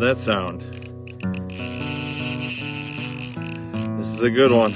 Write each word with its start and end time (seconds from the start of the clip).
That 0.00 0.18
sound. 0.18 0.62
This 3.98 4.08
is 4.08 4.20
a 4.20 4.30
good 4.30 4.50
one. 4.50 4.72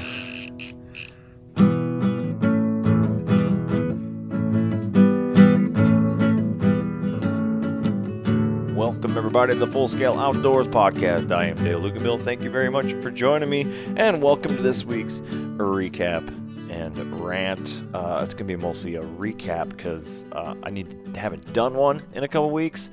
Welcome, 8.76 9.18
everybody, 9.18 9.54
to 9.54 9.58
the 9.58 9.66
Full 9.66 9.88
Scale 9.88 10.16
Outdoors 10.16 10.68
Podcast. 10.68 11.32
I 11.32 11.46
am 11.46 11.56
Dale 11.56 11.80
Luganville. 11.80 12.20
Thank 12.20 12.42
you 12.42 12.50
very 12.50 12.70
much 12.70 12.92
for 13.02 13.10
joining 13.10 13.50
me, 13.50 13.62
and 13.96 14.22
welcome 14.22 14.56
to 14.56 14.62
this 14.62 14.84
week's 14.84 15.14
recap 15.56 16.28
and 16.70 17.20
rant. 17.20 17.82
Uh, 17.92 18.20
it's 18.22 18.34
going 18.34 18.46
to 18.46 18.56
be 18.56 18.56
mostly 18.56 18.94
a 18.94 19.02
recap 19.02 19.70
because 19.70 20.24
uh, 20.32 20.54
I 20.62 20.70
need 20.70 21.16
haven't 21.16 21.52
done 21.52 21.74
one 21.74 22.04
in 22.12 22.22
a 22.22 22.28
couple 22.28 22.50
weeks. 22.50 22.90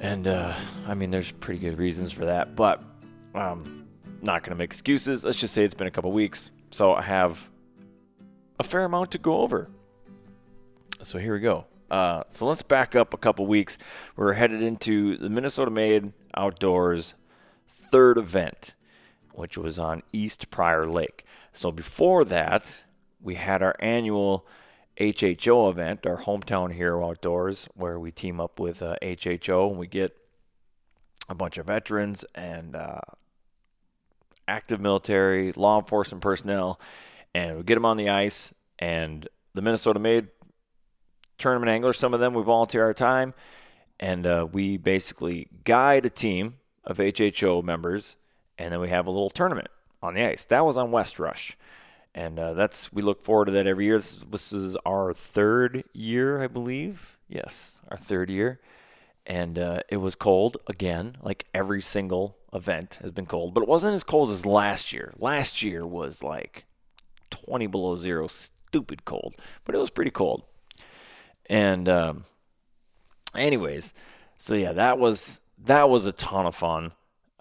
And 0.00 0.28
uh, 0.28 0.54
I 0.86 0.94
mean, 0.94 1.10
there's 1.10 1.32
pretty 1.32 1.60
good 1.60 1.78
reasons 1.78 2.12
for 2.12 2.26
that, 2.26 2.54
but 2.54 2.82
um, 3.34 3.86
not 4.22 4.42
going 4.42 4.50
to 4.50 4.56
make 4.56 4.70
excuses. 4.70 5.24
Let's 5.24 5.38
just 5.38 5.54
say 5.54 5.64
it's 5.64 5.74
been 5.74 5.86
a 5.86 5.90
couple 5.90 6.12
weeks, 6.12 6.50
so 6.70 6.94
I 6.94 7.02
have 7.02 7.50
a 8.60 8.62
fair 8.62 8.84
amount 8.84 9.10
to 9.12 9.18
go 9.18 9.40
over. 9.40 9.68
So 11.02 11.18
here 11.18 11.34
we 11.34 11.40
go. 11.40 11.66
Uh, 11.90 12.22
so 12.28 12.46
let's 12.46 12.62
back 12.62 12.94
up 12.94 13.14
a 13.14 13.16
couple 13.16 13.46
weeks. 13.46 13.78
We're 14.14 14.34
headed 14.34 14.62
into 14.62 15.16
the 15.16 15.30
Minnesota 15.30 15.70
Made 15.70 16.12
Outdoors 16.34 17.14
third 17.66 18.18
event, 18.18 18.74
which 19.34 19.56
was 19.56 19.78
on 19.78 20.02
East 20.12 20.50
Prior 20.50 20.86
Lake. 20.86 21.24
So 21.52 21.72
before 21.72 22.24
that, 22.26 22.84
we 23.20 23.36
had 23.36 23.62
our 23.62 23.74
annual 23.80 24.46
HHO 24.98 25.70
event, 25.70 26.06
our 26.06 26.18
hometown 26.18 26.72
hero 26.72 27.08
outdoors, 27.08 27.68
where 27.74 28.00
we 28.00 28.10
team 28.10 28.40
up 28.40 28.58
with 28.58 28.82
uh, 28.82 28.96
HHO 29.00 29.70
and 29.70 29.78
we 29.78 29.86
get 29.86 30.16
a 31.28 31.34
bunch 31.34 31.56
of 31.58 31.66
veterans 31.66 32.24
and 32.34 32.74
uh, 32.74 33.00
active 34.48 34.80
military, 34.80 35.52
law 35.52 35.78
enforcement 35.78 36.22
personnel, 36.22 36.80
and 37.34 37.58
we 37.58 37.62
get 37.62 37.74
them 37.74 37.84
on 37.84 37.96
the 37.96 38.08
ice. 38.08 38.52
And 38.78 39.28
the 39.54 39.62
Minnesota 39.62 40.00
Made 40.00 40.28
tournament 41.36 41.70
anglers, 41.70 41.98
some 41.98 42.14
of 42.14 42.20
them 42.20 42.34
we 42.34 42.42
volunteer 42.42 42.84
our 42.84 42.94
time, 42.94 43.34
and 44.00 44.26
uh, 44.26 44.48
we 44.50 44.76
basically 44.76 45.48
guide 45.64 46.06
a 46.06 46.10
team 46.10 46.56
of 46.84 46.98
HHO 46.98 47.62
members, 47.62 48.16
and 48.56 48.72
then 48.72 48.80
we 48.80 48.88
have 48.88 49.06
a 49.06 49.10
little 49.10 49.30
tournament 49.30 49.68
on 50.02 50.14
the 50.14 50.24
ice. 50.24 50.44
That 50.46 50.64
was 50.64 50.76
on 50.76 50.90
West 50.90 51.20
Rush 51.20 51.56
and 52.14 52.38
uh, 52.38 52.52
that's 52.54 52.92
we 52.92 53.02
look 53.02 53.22
forward 53.22 53.46
to 53.46 53.52
that 53.52 53.66
every 53.66 53.86
year. 53.86 53.98
This, 53.98 54.16
this, 54.30 54.52
is 54.52 54.76
our 54.84 55.12
third 55.12 55.84
year, 55.92 56.42
I 56.42 56.46
believe. 56.46 57.18
Yes, 57.28 57.80
our 57.90 57.96
third 57.96 58.30
year, 58.30 58.60
and 59.26 59.58
uh, 59.58 59.80
it 59.88 59.98
was 59.98 60.14
cold 60.14 60.56
again. 60.66 61.16
Like 61.22 61.46
every 61.54 61.82
single 61.82 62.36
event 62.52 62.98
has 63.02 63.12
been 63.12 63.26
cold, 63.26 63.54
but 63.54 63.62
it 63.62 63.68
wasn't 63.68 63.94
as 63.94 64.04
cold 64.04 64.30
as 64.30 64.46
last 64.46 64.92
year. 64.92 65.12
Last 65.18 65.62
year 65.62 65.86
was 65.86 66.22
like 66.22 66.64
20 67.30 67.66
below 67.66 67.94
zero, 67.94 68.26
stupid 68.26 69.04
cold, 69.04 69.34
but 69.64 69.74
it 69.74 69.78
was 69.78 69.90
pretty 69.90 70.10
cold. 70.10 70.44
And 71.46 71.88
um, 71.88 72.24
anyways, 73.34 73.94
so 74.38 74.54
yeah, 74.54 74.72
that 74.72 74.98
was 74.98 75.40
that 75.58 75.88
was 75.88 76.06
a 76.06 76.12
ton 76.12 76.46
of 76.46 76.54
fun, 76.54 76.92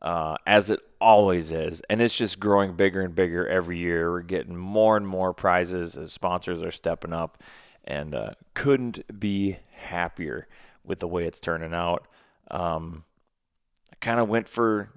uh, 0.01 0.37
as 0.45 0.69
it 0.69 0.79
always 0.99 1.51
is. 1.51 1.81
And 1.89 2.01
it's 2.01 2.17
just 2.17 2.39
growing 2.39 2.73
bigger 2.73 3.01
and 3.01 3.15
bigger 3.15 3.47
every 3.47 3.77
year. 3.77 4.11
We're 4.11 4.21
getting 4.21 4.55
more 4.55 4.97
and 4.97 5.07
more 5.07 5.33
prizes 5.33 5.97
as 5.97 6.13
sponsors 6.13 6.61
are 6.61 6.71
stepping 6.71 7.13
up. 7.13 7.41
And 7.83 8.13
uh, 8.13 8.31
couldn't 8.53 9.19
be 9.19 9.57
happier 9.71 10.47
with 10.83 10.99
the 10.99 11.07
way 11.07 11.25
it's 11.25 11.39
turning 11.39 11.73
out. 11.73 12.07
Um, 12.51 13.05
I 13.91 13.95
kind 14.01 14.19
of 14.19 14.27
went 14.27 14.47
for, 14.47 14.89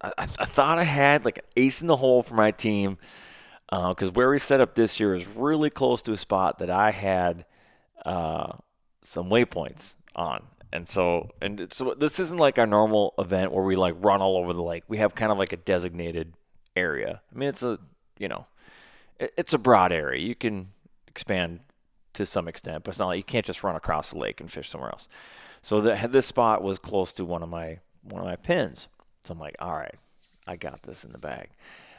I, 0.00 0.12
I, 0.18 0.26
thought 0.26 0.78
I 0.78 0.84
had 0.84 1.24
like 1.24 1.38
an 1.38 1.44
ace 1.56 1.80
in 1.80 1.88
the 1.88 1.96
hole 1.96 2.22
for 2.22 2.34
my 2.34 2.52
team 2.52 2.98
because 3.68 4.08
uh, 4.08 4.12
where 4.12 4.30
we 4.30 4.38
set 4.38 4.60
up 4.60 4.74
this 4.74 5.00
year 5.00 5.14
is 5.14 5.26
really 5.26 5.70
close 5.70 6.02
to 6.02 6.12
a 6.12 6.16
spot 6.16 6.58
that 6.58 6.70
I 6.70 6.92
had 6.92 7.46
uh, 8.04 8.52
some 9.02 9.28
waypoints 9.28 9.94
on. 10.14 10.44
And 10.74 10.88
so, 10.88 11.30
and 11.40 11.72
so 11.72 11.94
this 11.94 12.18
isn't 12.18 12.38
like 12.38 12.58
our 12.58 12.66
normal 12.66 13.14
event 13.16 13.52
where 13.52 13.62
we 13.62 13.76
like 13.76 13.94
run 14.00 14.20
all 14.20 14.36
over 14.36 14.52
the 14.52 14.62
lake. 14.62 14.82
We 14.88 14.98
have 14.98 15.14
kind 15.14 15.30
of 15.30 15.38
like 15.38 15.52
a 15.52 15.56
designated 15.56 16.34
area. 16.74 17.22
I 17.32 17.38
mean, 17.38 17.48
it's 17.48 17.62
a, 17.62 17.78
you 18.18 18.26
know, 18.26 18.46
it's 19.20 19.54
a 19.54 19.58
broad 19.58 19.92
area. 19.92 20.20
You 20.20 20.34
can 20.34 20.72
expand 21.06 21.60
to 22.14 22.26
some 22.26 22.48
extent, 22.48 22.82
but 22.82 22.90
it's 22.90 22.98
not 22.98 23.06
like 23.06 23.18
you 23.18 23.22
can't 23.22 23.46
just 23.46 23.62
run 23.62 23.76
across 23.76 24.10
the 24.10 24.18
lake 24.18 24.40
and 24.40 24.50
fish 24.50 24.68
somewhere 24.68 24.90
else. 24.90 25.08
So 25.62 25.80
the, 25.80 26.08
this 26.08 26.26
spot 26.26 26.60
was 26.60 26.80
close 26.80 27.12
to 27.14 27.24
one 27.24 27.44
of 27.44 27.48
my 27.48 27.78
one 28.02 28.20
of 28.20 28.26
my 28.26 28.36
pins. 28.36 28.88
So 29.22 29.32
I'm 29.32 29.38
like, 29.38 29.54
all 29.60 29.76
right, 29.76 29.94
I 30.44 30.56
got 30.56 30.82
this 30.82 31.04
in 31.04 31.12
the 31.12 31.18
bag. 31.18 31.50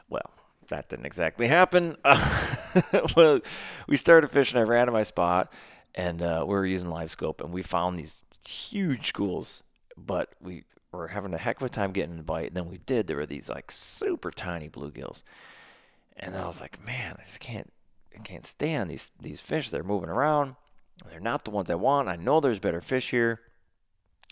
Well, 0.10 0.32
that 0.68 0.90
didn't 0.90 1.06
exactly 1.06 1.48
happen. 1.48 1.96
well, 3.16 3.40
we 3.88 3.96
started 3.96 4.30
fishing. 4.30 4.60
I 4.60 4.64
ran 4.64 4.88
to 4.88 4.92
my 4.92 5.04
spot, 5.04 5.52
and 5.96 6.22
uh, 6.22 6.44
we 6.46 6.54
were 6.54 6.66
using 6.66 6.90
LiveScope, 6.90 7.42
and 7.42 7.54
we 7.54 7.64
found 7.64 7.98
these 7.98 8.25
huge 8.48 9.08
schools, 9.08 9.64
but 9.98 10.34
we 10.42 10.64
were 10.92 11.10
having 11.10 11.34
a 11.34 11.38
heck 11.38 11.58
of 11.62 11.66
a 11.66 11.70
time 11.70 11.92
getting 11.92 12.20
a 12.20 12.24
bite. 12.24 12.48
And 12.48 12.56
then 12.58 12.70
we 12.70 12.78
did. 12.80 13.08
There 13.08 13.18
were 13.18 13.26
these 13.26 13.50
like 13.50 13.72
super 13.72 14.32
tiny 14.32 14.70
bluegills, 14.70 15.24
and 16.18 16.36
I 16.36 16.48
was 16.48 16.62
like, 16.62 16.84
man, 16.86 17.16
I 17.20 17.24
just 17.24 17.40
can't, 17.40 17.72
I 18.16 18.20
can't 18.22 18.46
stand 18.46 18.90
these 18.90 19.12
these 19.22 19.42
fish. 19.42 19.70
They're 19.70 19.84
moving 19.84 20.10
around. 20.10 20.56
They're 21.10 21.20
not 21.20 21.44
the 21.46 21.52
ones 21.52 21.70
I 21.70 21.76
want. 21.76 22.08
I 22.10 22.16
know 22.16 22.40
there's 22.40 22.60
better 22.60 22.82
fish 22.82 23.12
here. 23.12 23.42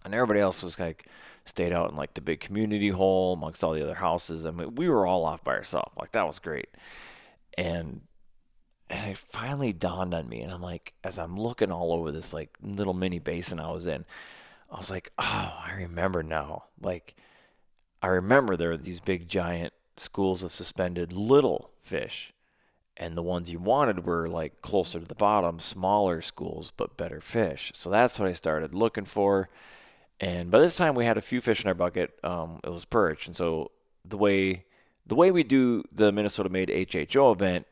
and 0.06 0.14
everybody 0.14 0.40
else 0.40 0.64
was 0.64 0.80
like 0.80 1.06
stayed 1.46 1.74
out 1.74 1.90
in 1.92 1.96
like 1.98 2.14
the 2.14 2.22
big 2.22 2.40
community 2.40 2.90
hole 2.90 3.34
amongst 3.34 3.64
all 3.64 3.74
the 3.74 3.84
other 3.84 3.96
houses. 3.96 4.46
I 4.46 4.52
mean, 4.52 4.76
we 4.76 4.90
were 4.90 5.06
all 5.06 5.26
off 5.26 5.44
by 5.44 5.54
ourselves. 5.54 5.92
Like 6.00 6.12
that 6.14 6.28
was 6.28 6.40
great. 6.40 6.70
And 7.58 8.02
and 8.94 9.10
it 9.10 9.18
finally 9.18 9.74
dawned 9.74 10.14
on 10.14 10.30
me, 10.30 10.42
and 10.42 10.52
I'm 10.52 10.62
like, 10.62 10.94
as 11.04 11.18
I'm 11.18 11.36
looking 11.36 11.72
all 11.72 11.94
over 11.94 12.12
this 12.12 12.32
like 12.32 12.56
little 12.62 12.94
mini 12.94 13.18
basin 13.18 13.60
I 13.60 13.72
was 13.72 13.88
in, 13.88 14.06
I 14.72 14.78
was 14.78 14.92
like, 14.92 15.12
oh, 15.18 15.64
I 15.66 15.74
remember 15.74 16.22
now. 16.22 16.66
Like, 16.80 17.16
I 18.04 18.08
remember 18.08 18.56
there 18.56 18.70
were 18.70 18.78
these 18.78 19.00
big 19.00 19.28
giant 19.28 19.74
schools 19.98 20.44
of 20.44 20.52
suspended 20.52 21.12
little 21.12 21.72
fish, 21.82 22.34
and 22.96 23.18
the 23.18 23.24
ones 23.24 23.50
you 23.50 23.58
wanted 23.58 24.06
were 24.06 24.28
like 24.28 24.62
closer 24.62 25.00
to 25.00 25.08
the 25.08 25.16
bottom, 25.16 25.60
smaller 25.60 26.22
schools 26.22 26.72
but 26.78 26.96
better 26.96 27.20
fish. 27.20 27.72
So 27.74 27.90
that's 27.90 28.20
what 28.20 28.30
I 28.30 28.34
started 28.34 28.76
looking 28.76 29.06
for. 29.06 29.50
And 30.20 30.52
by 30.52 30.60
this 30.60 30.78
time, 30.78 30.94
we 30.94 31.06
had 31.06 31.18
a 31.18 31.22
few 31.22 31.42
fish 31.42 31.64
in 31.64 31.68
our 31.68 31.74
bucket. 31.74 32.12
Um, 32.24 32.60
it 32.64 32.70
was 32.70 32.86
perch, 32.86 33.26
and 33.26 33.36
so 33.36 33.72
the 34.06 34.18
way 34.18 34.66
the 35.04 35.16
way 35.16 35.32
we 35.32 35.44
do 35.44 35.84
the 35.92 36.12
Minnesota 36.12 36.50
Made 36.50 36.70
HHO 36.70 37.34
event 37.34 37.66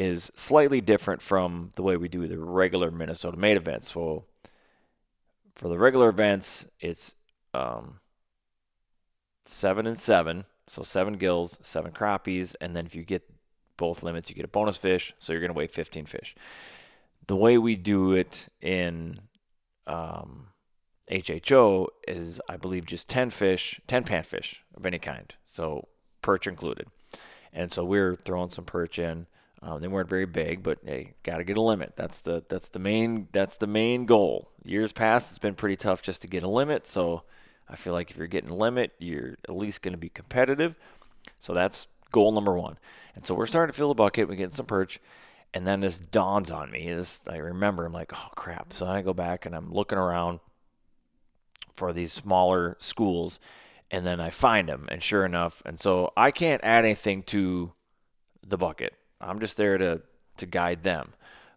is 0.00 0.32
slightly 0.34 0.80
different 0.80 1.20
from 1.20 1.72
the 1.76 1.82
way 1.82 1.94
we 1.94 2.08
do 2.08 2.26
the 2.26 2.38
regular 2.38 2.90
Minnesota 2.90 3.36
Made 3.36 3.58
events. 3.58 3.92
So 3.92 4.24
for 5.54 5.68
the 5.68 5.76
regular 5.76 6.08
events, 6.08 6.66
it's 6.80 7.14
um, 7.52 8.00
seven 9.44 9.86
and 9.86 9.98
seven, 9.98 10.46
so 10.66 10.82
seven 10.82 11.18
gills, 11.18 11.58
seven 11.60 11.92
crappies, 11.92 12.54
and 12.62 12.74
then 12.74 12.86
if 12.86 12.94
you 12.94 13.02
get 13.02 13.30
both 13.76 14.02
limits, 14.02 14.30
you 14.30 14.34
get 14.34 14.46
a 14.46 14.48
bonus 14.48 14.78
fish. 14.78 15.12
So 15.18 15.34
you're 15.34 15.42
going 15.42 15.52
to 15.52 15.58
weigh 15.58 15.66
15 15.66 16.06
fish. 16.06 16.34
The 17.26 17.36
way 17.36 17.58
we 17.58 17.76
do 17.76 18.14
it 18.14 18.48
in 18.62 19.20
um, 19.86 20.46
HHO 21.10 21.88
is, 22.08 22.40
I 22.48 22.56
believe, 22.56 22.86
just 22.86 23.10
10 23.10 23.28
fish, 23.28 23.82
10 23.86 24.04
panfish 24.04 24.60
of 24.74 24.86
any 24.86 24.98
kind. 24.98 25.34
So 25.44 25.88
perch 26.22 26.46
included. 26.46 26.88
And 27.52 27.70
so 27.70 27.84
we're 27.84 28.14
throwing 28.14 28.48
some 28.48 28.64
perch 28.64 28.98
in. 28.98 29.26
Um, 29.62 29.80
they 29.80 29.88
weren't 29.88 30.08
very 30.08 30.26
big, 30.26 30.62
but 30.62 30.78
hey, 30.84 31.14
got 31.22 31.36
to 31.36 31.44
get 31.44 31.58
a 31.58 31.62
limit. 31.62 31.92
That's 31.96 32.20
the 32.20 32.42
that's 32.48 32.68
the 32.68 32.78
main 32.78 33.28
that's 33.32 33.56
the 33.56 33.66
main 33.66 34.06
goal. 34.06 34.50
Years 34.64 34.92
past, 34.92 35.30
it's 35.30 35.38
been 35.38 35.54
pretty 35.54 35.76
tough 35.76 36.02
just 36.02 36.22
to 36.22 36.28
get 36.28 36.42
a 36.42 36.48
limit. 36.48 36.86
So 36.86 37.24
I 37.68 37.76
feel 37.76 37.92
like 37.92 38.10
if 38.10 38.16
you're 38.16 38.26
getting 38.26 38.50
a 38.50 38.56
limit, 38.56 38.92
you're 38.98 39.36
at 39.48 39.54
least 39.54 39.82
going 39.82 39.92
to 39.92 39.98
be 39.98 40.08
competitive. 40.08 40.76
So 41.38 41.52
that's 41.52 41.88
goal 42.10 42.32
number 42.32 42.56
one. 42.56 42.78
And 43.14 43.24
so 43.24 43.34
we're 43.34 43.46
starting 43.46 43.72
to 43.72 43.76
fill 43.76 43.88
the 43.88 43.94
bucket. 43.94 44.28
We're 44.28 44.36
getting 44.36 44.50
some 44.50 44.66
perch, 44.66 44.98
and 45.52 45.66
then 45.66 45.80
this 45.80 45.98
dawns 45.98 46.50
on 46.50 46.70
me. 46.70 46.90
This 46.90 47.20
I 47.28 47.36
remember. 47.36 47.84
I'm 47.84 47.92
like, 47.92 48.12
oh 48.14 48.30
crap. 48.34 48.72
So 48.72 48.86
I 48.86 49.02
go 49.02 49.12
back 49.12 49.44
and 49.44 49.54
I'm 49.54 49.72
looking 49.72 49.98
around 49.98 50.40
for 51.74 51.92
these 51.92 52.12
smaller 52.12 52.76
schools, 52.78 53.38
and 53.90 54.06
then 54.06 54.20
I 54.20 54.30
find 54.30 54.68
them, 54.68 54.86
and 54.90 55.02
sure 55.02 55.24
enough, 55.24 55.62
and 55.64 55.78
so 55.80 56.12
I 56.16 56.30
can't 56.30 56.62
add 56.64 56.84
anything 56.84 57.22
to 57.24 57.72
the 58.46 58.58
bucket. 58.58 58.94
I'm 59.20 59.40
just 59.40 59.56
there 59.56 59.78
to 59.78 60.02
to 60.36 60.46
guide 60.46 60.82
them. 60.82 61.12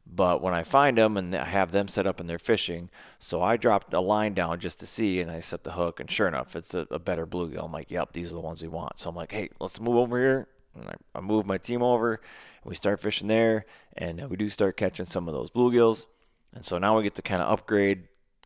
But 0.05 0.41
when 0.41 0.53
I 0.53 0.63
find 0.63 0.97
them 0.97 1.15
and 1.15 1.33
I 1.33 1.45
have 1.45 1.71
them 1.71 1.87
set 1.87 2.05
up 2.05 2.19
and 2.19 2.29
they're 2.29 2.37
fishing, 2.37 2.89
so 3.19 3.41
I 3.41 3.55
dropped 3.55 3.93
a 3.93 4.01
line 4.01 4.33
down 4.33 4.59
just 4.59 4.79
to 4.81 4.85
see, 4.85 5.21
and 5.21 5.31
I 5.31 5.39
set 5.39 5.63
the 5.63 5.71
hook, 5.71 6.01
and 6.01 6.11
sure 6.11 6.27
enough, 6.27 6.57
it's 6.57 6.73
a, 6.75 6.85
a 6.91 6.99
better 6.99 7.25
bluegill. 7.25 7.63
I'm 7.63 7.71
like, 7.71 7.89
yep, 7.89 8.11
these 8.11 8.31
are 8.31 8.35
the 8.35 8.41
ones 8.41 8.61
we 8.61 8.67
want. 8.67 8.99
So 8.99 9.09
I'm 9.09 9.15
like, 9.15 9.31
hey, 9.31 9.49
let's 9.61 9.79
move 9.79 9.95
over 9.95 10.19
here. 10.19 10.47
And 10.75 10.89
I, 10.89 10.93
I 11.15 11.21
move 11.21 11.45
my 11.45 11.57
team 11.57 11.81
over, 11.81 12.15
and 12.15 12.69
we 12.69 12.75
start 12.75 12.99
fishing 12.99 13.27
there, 13.29 13.65
and 13.95 14.29
we 14.29 14.35
do 14.35 14.49
start 14.49 14.75
catching 14.75 15.05
some 15.05 15.27
of 15.29 15.33
those 15.33 15.49
bluegills. 15.49 16.05
And 16.53 16.65
so 16.65 16.77
now 16.77 16.97
we 16.97 17.03
get 17.03 17.15
to 17.15 17.21
kind 17.21 17.41
of 17.41 17.51
upgrade, 17.51 18.03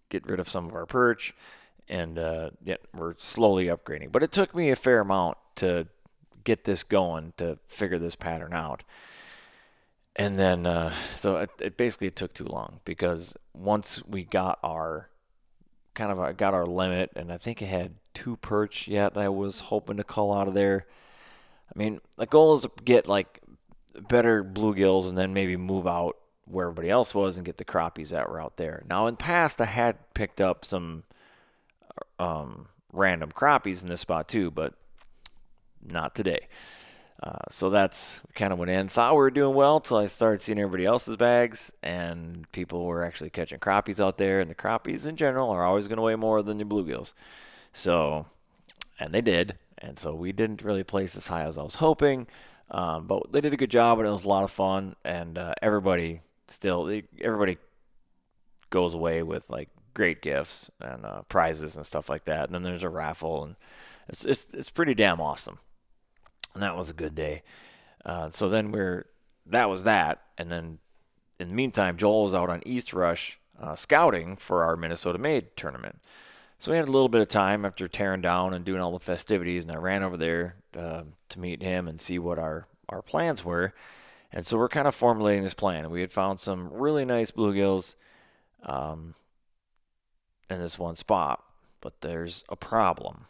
get 0.10 0.28
rid 0.28 0.40
of 0.40 0.48
some 0.48 0.68
of 0.68 0.76
our 0.76 0.86
perch, 0.86 1.34
and 1.90 2.20
uh, 2.20 2.52
yeah, 2.64 2.76
we're 2.94 3.16
slowly 3.18 3.66
upgrading. 3.66 4.12
But 4.12 4.24
it 4.24 4.32
took 4.32 4.54
me 4.54 4.70
a 4.70 4.76
fair 4.76 5.00
amount 5.00 5.38
to 5.56 5.88
get 6.48 6.64
this 6.64 6.86
going 6.86 7.34
to 7.36 7.60
figure 7.68 8.00
this 8.00 8.16
pattern 8.16 8.54
out. 8.54 8.86
And 10.16 10.40
then, 10.40 10.66
uh, 10.66 10.94
so 11.18 11.36
it, 11.36 11.50
it, 11.60 11.78
basically 11.78 12.10
took 12.10 12.34
too 12.34 12.46
long 12.46 12.80
because 12.86 13.36
once 13.54 14.02
we 14.08 14.24
got 14.24 14.58
our 14.64 15.10
kind 15.94 16.10
of 16.10 16.20
our, 16.20 16.32
got 16.32 16.54
our 16.54 16.66
limit, 16.66 17.12
and 17.18 17.34
I 17.34 17.38
think 17.38 17.62
it 17.62 17.68
had 17.68 17.96
two 18.14 18.38
perch 18.38 18.88
yet 18.88 19.18
I 19.18 19.28
was 19.28 19.60
hoping 19.60 19.98
to 19.98 20.06
call 20.06 20.34
out 20.34 20.48
of 20.48 20.54
there. 20.54 20.88
I 21.76 21.78
mean, 21.78 22.00
the 22.16 22.26
goal 22.26 22.56
is 22.56 22.62
to 22.62 22.72
get 22.86 23.08
like 23.08 23.42
better 24.08 24.42
bluegills 24.42 25.10
and 25.10 25.18
then 25.18 25.34
maybe 25.34 25.58
move 25.58 25.86
out 25.86 26.16
where 26.46 26.68
everybody 26.68 26.90
else 26.90 27.14
was 27.14 27.36
and 27.36 27.46
get 27.46 27.58
the 27.58 27.66
crappies 27.66 28.10
that 28.10 28.30
were 28.30 28.42
out 28.42 28.56
there. 28.56 28.84
Now, 28.90 29.08
in 29.08 29.18
past, 29.18 29.60
I 29.60 29.66
had 29.66 29.98
picked 30.14 30.40
up 30.40 30.64
some 30.64 31.04
um, 32.18 32.70
random 32.94 33.32
crappies 33.34 33.84
in 33.84 33.90
this 33.90 34.02
spot 34.02 34.30
too, 34.30 34.50
but 34.50 34.76
not 35.88 36.16
today. 36.16 36.48
Uh, 37.22 37.40
so 37.50 37.70
that's 37.70 38.20
kind 38.36 38.54
of 38.54 38.60
went 38.60 38.70
in. 38.70 38.88
Thought 38.88 39.14
we 39.14 39.18
were 39.18 39.32
doing 39.32 39.56
well 39.56 39.78
until 39.78 39.98
I 39.98 40.06
started 40.06 40.42
seeing 40.42 40.60
everybody 40.60 40.86
else's 40.86 41.16
bags, 41.16 41.74
and 41.82 42.50
people 42.52 42.86
were 42.86 43.04
actually 43.04 43.32
catching 43.32 43.60
crappies 43.60 44.00
out 44.00 44.18
there. 44.18 44.40
And 44.40 44.50
the 44.50 44.56
crappies 44.56 45.08
in 45.08 45.16
general 45.16 45.50
are 45.50 45.66
always 45.66 45.88
going 45.88 45.98
to 45.98 46.04
weigh 46.04 46.16
more 46.16 46.44
than 46.44 46.60
your 46.60 46.68
bluegills. 46.68 47.14
So, 47.74 48.28
and 49.00 49.14
they 49.14 49.22
did. 49.22 49.58
And 49.80 49.98
so 49.98 50.14
we 50.14 50.32
didn't 50.32 50.64
really 50.64 50.84
place 50.84 51.16
as 51.16 51.28
high 51.28 51.44
as 51.44 51.58
I 51.58 51.64
was 51.64 51.76
hoping, 51.76 52.28
um, 52.72 53.08
but 53.08 53.32
they 53.32 53.42
did 53.42 53.54
a 53.54 53.58
good 53.58 53.72
job, 53.72 54.00
and 54.00 54.08
it 54.08 54.12
was 54.12 54.26
a 54.26 54.30
lot 54.30 54.44
of 54.44 54.52
fun. 54.52 54.96
And 55.04 55.38
uh, 55.38 55.54
everybody 55.62 56.22
still, 56.48 56.88
everybody 57.20 57.58
goes 58.70 58.94
away 58.94 59.24
with 59.24 59.50
like 59.50 59.70
great 59.94 60.22
gifts 60.22 60.70
and 60.80 61.06
uh, 61.06 61.22
prizes 61.30 61.76
and 61.76 61.86
stuff 61.86 62.10
like 62.10 62.26
that. 62.26 62.46
And 62.46 62.54
then 62.54 62.64
there's 62.64 62.84
a 62.84 62.90
raffle, 62.90 63.44
and 63.44 63.56
it's 64.08 64.24
it's 64.24 64.48
it's 64.54 64.70
pretty 64.70 64.94
damn 64.94 65.22
awesome 65.22 65.60
and 66.58 66.64
that 66.64 66.76
was 66.76 66.90
a 66.90 66.94
good 66.94 67.14
day. 67.14 67.44
Uh, 68.04 68.32
so 68.32 68.50
then 68.50 68.72
we're 68.72 69.06
that 69.46 69.70
was 69.70 69.84
that, 69.84 70.24
and 70.40 70.52
then 70.52 70.80
in 71.40 71.50
the 71.50 71.54
meantime, 71.54 71.98
Joel 71.98 72.24
was 72.24 72.34
out 72.34 72.50
on 72.50 72.64
East 72.66 72.94
Rush 72.94 73.40
uh, 73.62 73.76
scouting 73.76 74.38
for 74.38 74.64
our 74.64 74.76
Minnesota 74.76 75.20
Made 75.20 75.56
tournament. 75.56 76.00
So 76.58 76.72
we 76.72 76.78
had 76.78 76.88
a 76.88 76.92
little 76.92 77.10
bit 77.10 77.22
of 77.22 77.28
time 77.28 77.64
after 77.64 77.88
tearing 77.88 78.22
down 78.22 78.56
and 78.56 78.66
doing 78.66 78.82
all 78.82 78.92
the 78.92 79.00
festivities, 79.00 79.64
and 79.64 79.72
I 79.72 79.76
ran 79.76 80.02
over 80.02 80.18
there 80.18 80.56
uh, 80.76 81.04
to 81.30 81.40
meet 81.40 81.62
him 81.62 81.88
and 81.88 82.02
see 82.02 82.18
what 82.18 82.40
our 82.40 82.68
our 82.90 83.04
plans 83.04 83.46
were. 83.46 83.76
And 84.32 84.44
so 84.44 84.58
we're 84.58 84.68
kind 84.68 84.88
of 84.88 84.96
formulating 84.96 85.44
this 85.44 85.54
plan. 85.54 85.92
We 85.92 86.02
had 86.02 86.12
found 86.12 86.40
some 86.40 86.74
really 86.74 87.06
nice 87.06 87.30
bluegills 87.30 87.94
um, 88.64 89.14
in 90.50 90.60
this 90.60 90.80
one 90.80 90.96
spot, 90.96 91.44
but 91.82 92.02
there's 92.02 92.44
a 92.50 92.56
problem, 92.56 93.28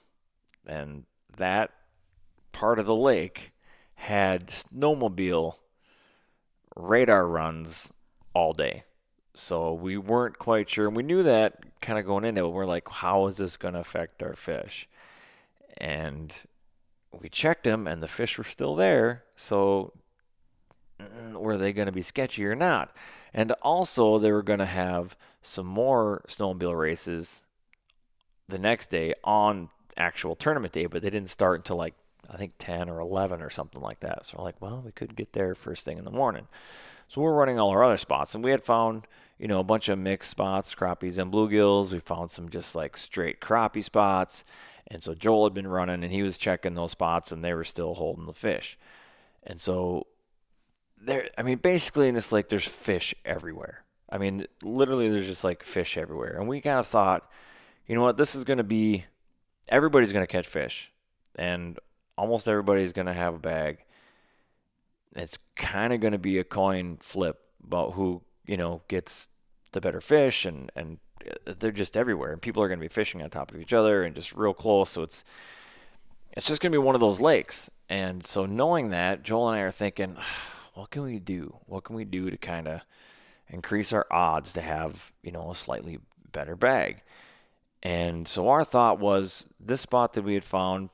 and 0.66 1.04
that 1.36 1.72
part 2.58 2.80
of 2.80 2.88
the 2.88 2.96
lake 2.96 3.52
had 3.94 4.48
snowmobile 4.48 5.58
radar 6.76 7.28
runs 7.28 7.94
all 8.34 8.52
day. 8.52 8.84
So 9.36 9.74
we 9.74 9.96
weren't 9.96 10.40
quite 10.40 10.68
sure. 10.68 10.88
And 10.88 10.98
we 10.98 11.04
knew 11.04 11.22
that 11.22 11.60
kind 11.82 12.00
of 12.00 12.08
going 12.08 12.26
into 12.26 12.46
it. 12.46 12.50
We're 12.50 12.66
like, 12.66 12.90
how 12.90 13.28
is 13.28 13.38
this 13.38 13.58
going 13.58 13.76
to 13.76 13.80
affect 13.80 14.24
our 14.24 14.34
fish? 14.34 14.90
And 15.78 16.36
we 17.22 17.30
checked 17.30 17.64
them, 17.64 17.86
and 17.86 18.02
the 18.02 18.08
fish 18.08 18.40
were 18.40 18.44
still 18.44 18.76
there. 18.76 19.24
So 19.36 19.94
mm, 21.00 21.34
were 21.34 21.58
they 21.58 21.74
going 21.74 21.86
to 21.86 21.92
be 21.92 22.02
sketchy 22.02 22.44
or 22.44 22.56
not? 22.56 22.92
And 23.36 23.52
also, 23.62 24.18
they 24.18 24.32
were 24.32 24.42
going 24.42 24.58
to 24.58 24.66
have 24.66 25.16
some 25.44 25.68
more 25.68 26.26
snowmobile 26.28 26.76
races 26.76 27.44
the 28.48 28.58
next 28.58 28.90
day 28.90 29.14
on 29.24 29.70
actual 29.96 30.36
tournament 30.36 30.74
day, 30.74 30.88
but 30.88 31.04
they 31.04 31.12
didn't 31.12 31.30
start 31.30 31.60
until 31.60 31.76
like 31.76 31.94
I 32.30 32.38
think 32.38 32.54
10 32.58 32.90
or 32.90 33.00
11 33.00 33.42
or 33.42 33.50
something 33.50 33.82
like 33.82 34.02
that. 34.02 34.26
So 34.26 34.38
we're 34.38 34.46
like, 34.46 34.62
well, 34.62 34.82
we 34.86 34.92
could 34.92 35.16
get 35.16 35.34
there 35.34 35.56
first 35.56 35.86
thing 35.86 35.98
in 35.98 36.06
the 36.06 36.12
morning. 36.12 36.48
So 37.08 37.22
we're 37.22 37.34
running 37.34 37.58
all 37.58 37.70
our 37.70 37.84
other 37.84 37.98
spots, 37.98 38.36
and 38.36 38.44
we 38.44 38.52
had 38.52 38.64
found, 38.64 39.08
you 39.40 39.48
know, 39.48 39.60
a 39.60 39.64
bunch 39.64 39.88
of 39.88 39.98
mixed 39.98 40.30
spots, 40.30 40.76
crappies 40.76 41.18
and 41.18 41.32
bluegills. 41.32 41.92
We 41.92 42.00
found 42.00 42.32
some 42.32 42.50
just 42.50 42.76
like 42.76 42.98
straight 42.98 43.40
crappie 43.40 43.84
spots. 43.84 44.44
And 44.88 45.04
so 45.04 45.14
Joel 45.14 45.46
had 45.46 45.54
been 45.54 45.68
running, 45.68 46.04
and 46.04 46.12
he 46.12 46.24
was 46.24 46.38
checking 46.38 46.76
those 46.76 46.92
spots, 46.92 47.32
and 47.32 47.44
they 47.44 47.54
were 47.54 47.64
still 47.64 47.94
holding 47.96 48.26
the 48.26 48.34
fish. 48.34 48.78
And 49.44 49.62
so 49.62 50.08
there, 51.00 51.30
I 51.38 51.44
mean, 51.44 51.58
basically 51.60 52.10
in 52.10 52.16
this 52.16 52.32
lake, 52.32 52.50
there's 52.50 52.68
fish 52.68 53.16
everywhere. 53.24 53.84
I 54.10 54.18
mean, 54.18 54.46
literally, 54.62 55.10
there's 55.10 55.28
just 55.28 55.44
like 55.44 55.64
fish 55.64 55.98
everywhere. 55.98 56.38
And 56.38 56.48
we 56.48 56.62
kind 56.62 56.80
of 56.80 56.88
thought, 56.88 57.30
you 57.86 57.96
know 57.96 58.02
what, 58.02 58.18
this 58.18 58.36
is 58.36 58.44
going 58.44 58.58
to 58.58 58.64
be, 58.64 59.06
everybody's 59.70 60.12
going 60.12 60.24
to 60.24 60.32
catch 60.32 60.48
fish. 60.48 60.92
And 61.36 61.78
almost 62.18 62.48
everybody's 62.48 62.94
going 62.94 63.06
to 63.08 63.14
have 63.14 63.36
a 63.36 63.40
bag. 63.40 63.80
It's 65.16 65.38
kind 65.56 65.94
of 65.94 66.00
going 66.00 66.14
to 66.14 66.20
be 66.20 66.38
a 66.38 66.44
coin 66.44 66.98
flip 67.02 67.40
about 67.64 67.94
who, 67.94 68.22
you 68.46 68.58
know, 68.58 68.82
gets 68.88 69.28
the 69.72 69.82
better 69.82 70.02
fish 70.02 70.46
and 70.46 70.72
and 70.76 71.00
uh, 71.30 71.54
they're 71.60 71.72
just 71.72 71.98
everywhere 71.98 72.32
and 72.32 72.42
people 72.42 72.64
are 72.64 72.68
going 72.68 72.80
to 72.80 72.84
be 72.84 72.88
fishing 72.88 73.22
on 73.22 73.30
top 73.30 73.52
of 73.52 73.60
each 73.60 73.74
other 73.74 74.04
and 74.04 74.16
just 74.16 74.34
real 74.34 74.54
close 74.54 74.90
so 74.92 75.02
it's 75.02 75.26
it's 76.38 76.46
just 76.46 76.62
going 76.62 76.72
to 76.72 76.76
be 76.76 76.84
one 76.84 76.94
of 76.94 77.02
those 77.02 77.20
lakes. 77.20 77.68
And 77.90 78.26
so 78.26 78.46
knowing 78.46 78.92
that, 78.92 79.24
Joel 79.24 79.50
and 79.50 79.60
I 79.60 79.64
are 79.64 79.72
thinking, 79.72 80.18
what 80.76 80.92
can 80.92 81.02
we 81.02 81.18
do? 81.18 81.58
What 81.66 81.84
can 81.84 81.96
we 81.96 82.06
do 82.06 82.30
to 82.30 82.38
kind 82.38 82.68
of 82.68 82.82
increase 83.50 83.92
our 83.92 84.06
odds 84.12 84.54
to 84.54 84.62
have, 84.62 85.12
you 85.24 85.32
know, 85.32 85.50
a 85.50 85.56
slightly 85.56 85.98
better 86.32 86.56
bag? 86.56 87.02
And 87.82 88.28
so 88.28 88.50
our 88.50 88.64
thought 88.64 89.00
was 89.00 89.48
this 89.60 89.82
spot 89.82 90.14
that 90.14 90.24
we 90.24 90.36
had 90.36 90.44
found, 90.44 90.90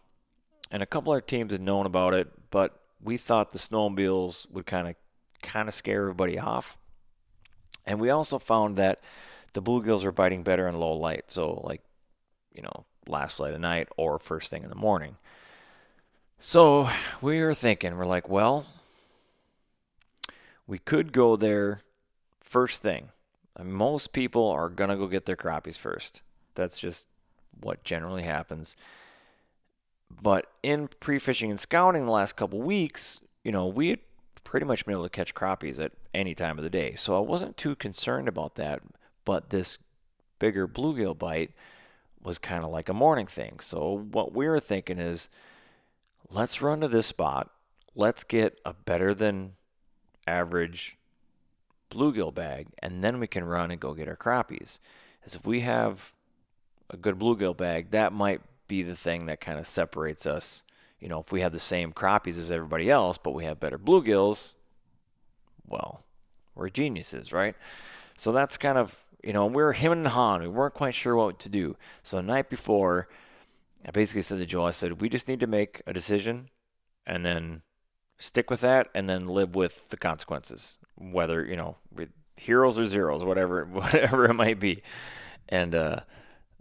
and 0.73 0.81
a 0.81 0.87
couple 0.87 1.13
other 1.13 1.21
teams 1.21 1.51
had 1.51 1.61
known 1.61 1.85
about 1.85 2.15
it, 2.15 2.27
but 2.49 2.79
we 2.99 3.15
thought 3.15 3.51
the 3.51 3.59
snowmobiles 3.59 4.49
would 4.49 4.65
kind 4.65 4.87
of 4.87 4.95
kind 5.43 5.67
of 5.67 5.73
scare 5.75 6.01
everybody 6.01 6.39
off. 6.39 6.75
And 7.85 7.99
we 7.99 8.09
also 8.09 8.39
found 8.39 8.75
that 8.77 8.99
the 9.53 9.61
bluegills 9.61 10.03
were 10.03 10.11
biting 10.11 10.41
better 10.41 10.67
in 10.67 10.79
low 10.79 10.93
light, 10.93 11.25
so 11.27 11.61
like 11.63 11.81
you 12.53 12.63
know 12.63 12.85
last 13.07 13.39
light 13.39 13.53
of 13.53 13.59
night 13.61 13.87
or 13.97 14.17
first 14.17 14.49
thing 14.49 14.63
in 14.63 14.69
the 14.69 14.75
morning. 14.75 15.17
So 16.39 16.89
we 17.21 17.39
were 17.39 17.53
thinking, 17.53 17.95
we're 17.95 18.05
like, 18.05 18.27
well, 18.27 18.65
we 20.65 20.79
could 20.79 21.13
go 21.13 21.35
there 21.35 21.81
first 22.41 22.81
thing. 22.81 23.09
most 23.61 24.11
people 24.11 24.49
are 24.49 24.69
gonna 24.69 24.97
go 24.97 25.05
get 25.05 25.25
their 25.25 25.35
crappies 25.35 25.77
first. 25.77 26.23
That's 26.55 26.79
just 26.79 27.07
what 27.61 27.83
generally 27.83 28.23
happens. 28.23 28.75
But 30.21 30.47
in 30.61 30.89
pre-fishing 30.99 31.49
and 31.49 31.59
scouting 31.59 32.05
the 32.05 32.11
last 32.11 32.35
couple 32.35 32.61
weeks, 32.61 33.21
you 33.43 33.51
know, 33.51 33.67
we 33.67 33.89
had 33.89 33.99
pretty 34.43 34.65
much 34.65 34.85
been 34.85 34.93
able 34.93 35.03
to 35.03 35.09
catch 35.09 35.33
crappies 35.33 35.83
at 35.83 35.91
any 36.13 36.35
time 36.35 36.57
of 36.57 36.63
the 36.63 36.69
day. 36.69 36.95
So 36.95 37.15
I 37.15 37.19
wasn't 37.19 37.57
too 37.57 37.75
concerned 37.75 38.27
about 38.27 38.55
that. 38.55 38.81
But 39.25 39.49
this 39.49 39.79
bigger 40.39 40.67
bluegill 40.67 41.17
bite 41.17 41.51
was 42.21 42.39
kind 42.39 42.63
of 42.63 42.69
like 42.71 42.89
a 42.89 42.93
morning 42.93 43.27
thing. 43.27 43.59
So 43.59 44.05
what 44.11 44.33
we 44.33 44.47
were 44.47 44.59
thinking 44.59 44.99
is, 44.99 45.29
let's 46.29 46.61
run 46.61 46.81
to 46.81 46.87
this 46.87 47.07
spot. 47.07 47.49
Let's 47.95 48.23
get 48.23 48.59
a 48.65 48.73
better 48.73 49.13
than 49.13 49.53
average 50.25 50.97
bluegill 51.89 52.33
bag, 52.33 52.67
and 52.79 53.03
then 53.03 53.19
we 53.19 53.27
can 53.27 53.43
run 53.43 53.71
and 53.71 53.79
go 53.79 53.93
get 53.93 54.07
our 54.07 54.15
crappies. 54.15 54.79
As 55.25 55.35
if 55.35 55.45
we 55.45 55.61
have 55.61 56.13
a 56.89 56.97
good 56.97 57.19
bluegill 57.19 57.55
bag, 57.55 57.91
that 57.91 58.11
might 58.11 58.41
be 58.67 58.83
the 58.83 58.95
thing 58.95 59.25
that 59.27 59.41
kind 59.41 59.59
of 59.59 59.67
separates 59.67 60.25
us. 60.25 60.63
You 60.99 61.09
know, 61.09 61.19
if 61.19 61.31
we 61.31 61.41
have 61.41 61.51
the 61.51 61.59
same 61.59 61.91
crappies 61.91 62.37
as 62.37 62.49
everybody 62.51 62.89
else, 62.89 63.17
but 63.17 63.31
we 63.31 63.45
have 63.45 63.59
better 63.59 63.77
bluegills, 63.77 64.53
well, 65.67 66.03
we're 66.55 66.69
geniuses, 66.69 67.33
right? 67.33 67.55
So 68.17 68.31
that's 68.31 68.57
kind 68.57 68.77
of, 68.77 69.03
you 69.23 69.33
know, 69.33 69.45
we 69.45 69.61
were 69.61 69.73
him 69.73 69.91
and 69.91 70.07
Han. 70.07 70.41
We 70.41 70.47
weren't 70.47 70.73
quite 70.73 70.95
sure 70.95 71.15
what 71.15 71.39
to 71.39 71.49
do. 71.49 71.75
So 72.03 72.17
the 72.17 72.23
night 72.23 72.49
before, 72.49 73.07
I 73.85 73.91
basically 73.91 74.21
said 74.21 74.39
to 74.39 74.45
Joel, 74.45 74.65
I 74.65 74.71
said, 74.71 75.01
we 75.01 75.09
just 75.09 75.27
need 75.27 75.39
to 75.41 75.47
make 75.47 75.81
a 75.87 75.93
decision 75.93 76.49
and 77.05 77.25
then 77.25 77.63
stick 78.17 78.49
with 78.49 78.61
that 78.61 78.89
and 78.93 79.09
then 79.09 79.27
live 79.27 79.55
with 79.55 79.89
the 79.89 79.97
consequences, 79.97 80.77
whether, 80.95 81.43
you 81.43 81.55
know, 81.55 81.77
with 81.93 82.09
heroes 82.35 82.79
or 82.79 82.85
zeros, 82.85 83.23
whatever, 83.23 83.65
whatever 83.71 84.25
it 84.25 84.33
might 84.33 84.59
be. 84.59 84.83
And, 85.49 85.75
uh, 85.75 85.99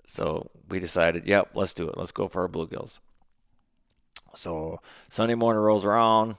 so 0.06 0.50
we 0.68 0.78
decided, 0.78 1.26
yep, 1.26 1.50
let's 1.54 1.72
do 1.72 1.88
it. 1.88 1.96
Let's 1.96 2.12
go 2.12 2.28
for 2.28 2.42
our 2.42 2.48
bluegills. 2.48 2.98
So 4.34 4.80
Sunday 5.08 5.34
morning 5.34 5.62
rolls 5.62 5.84
around. 5.84 6.36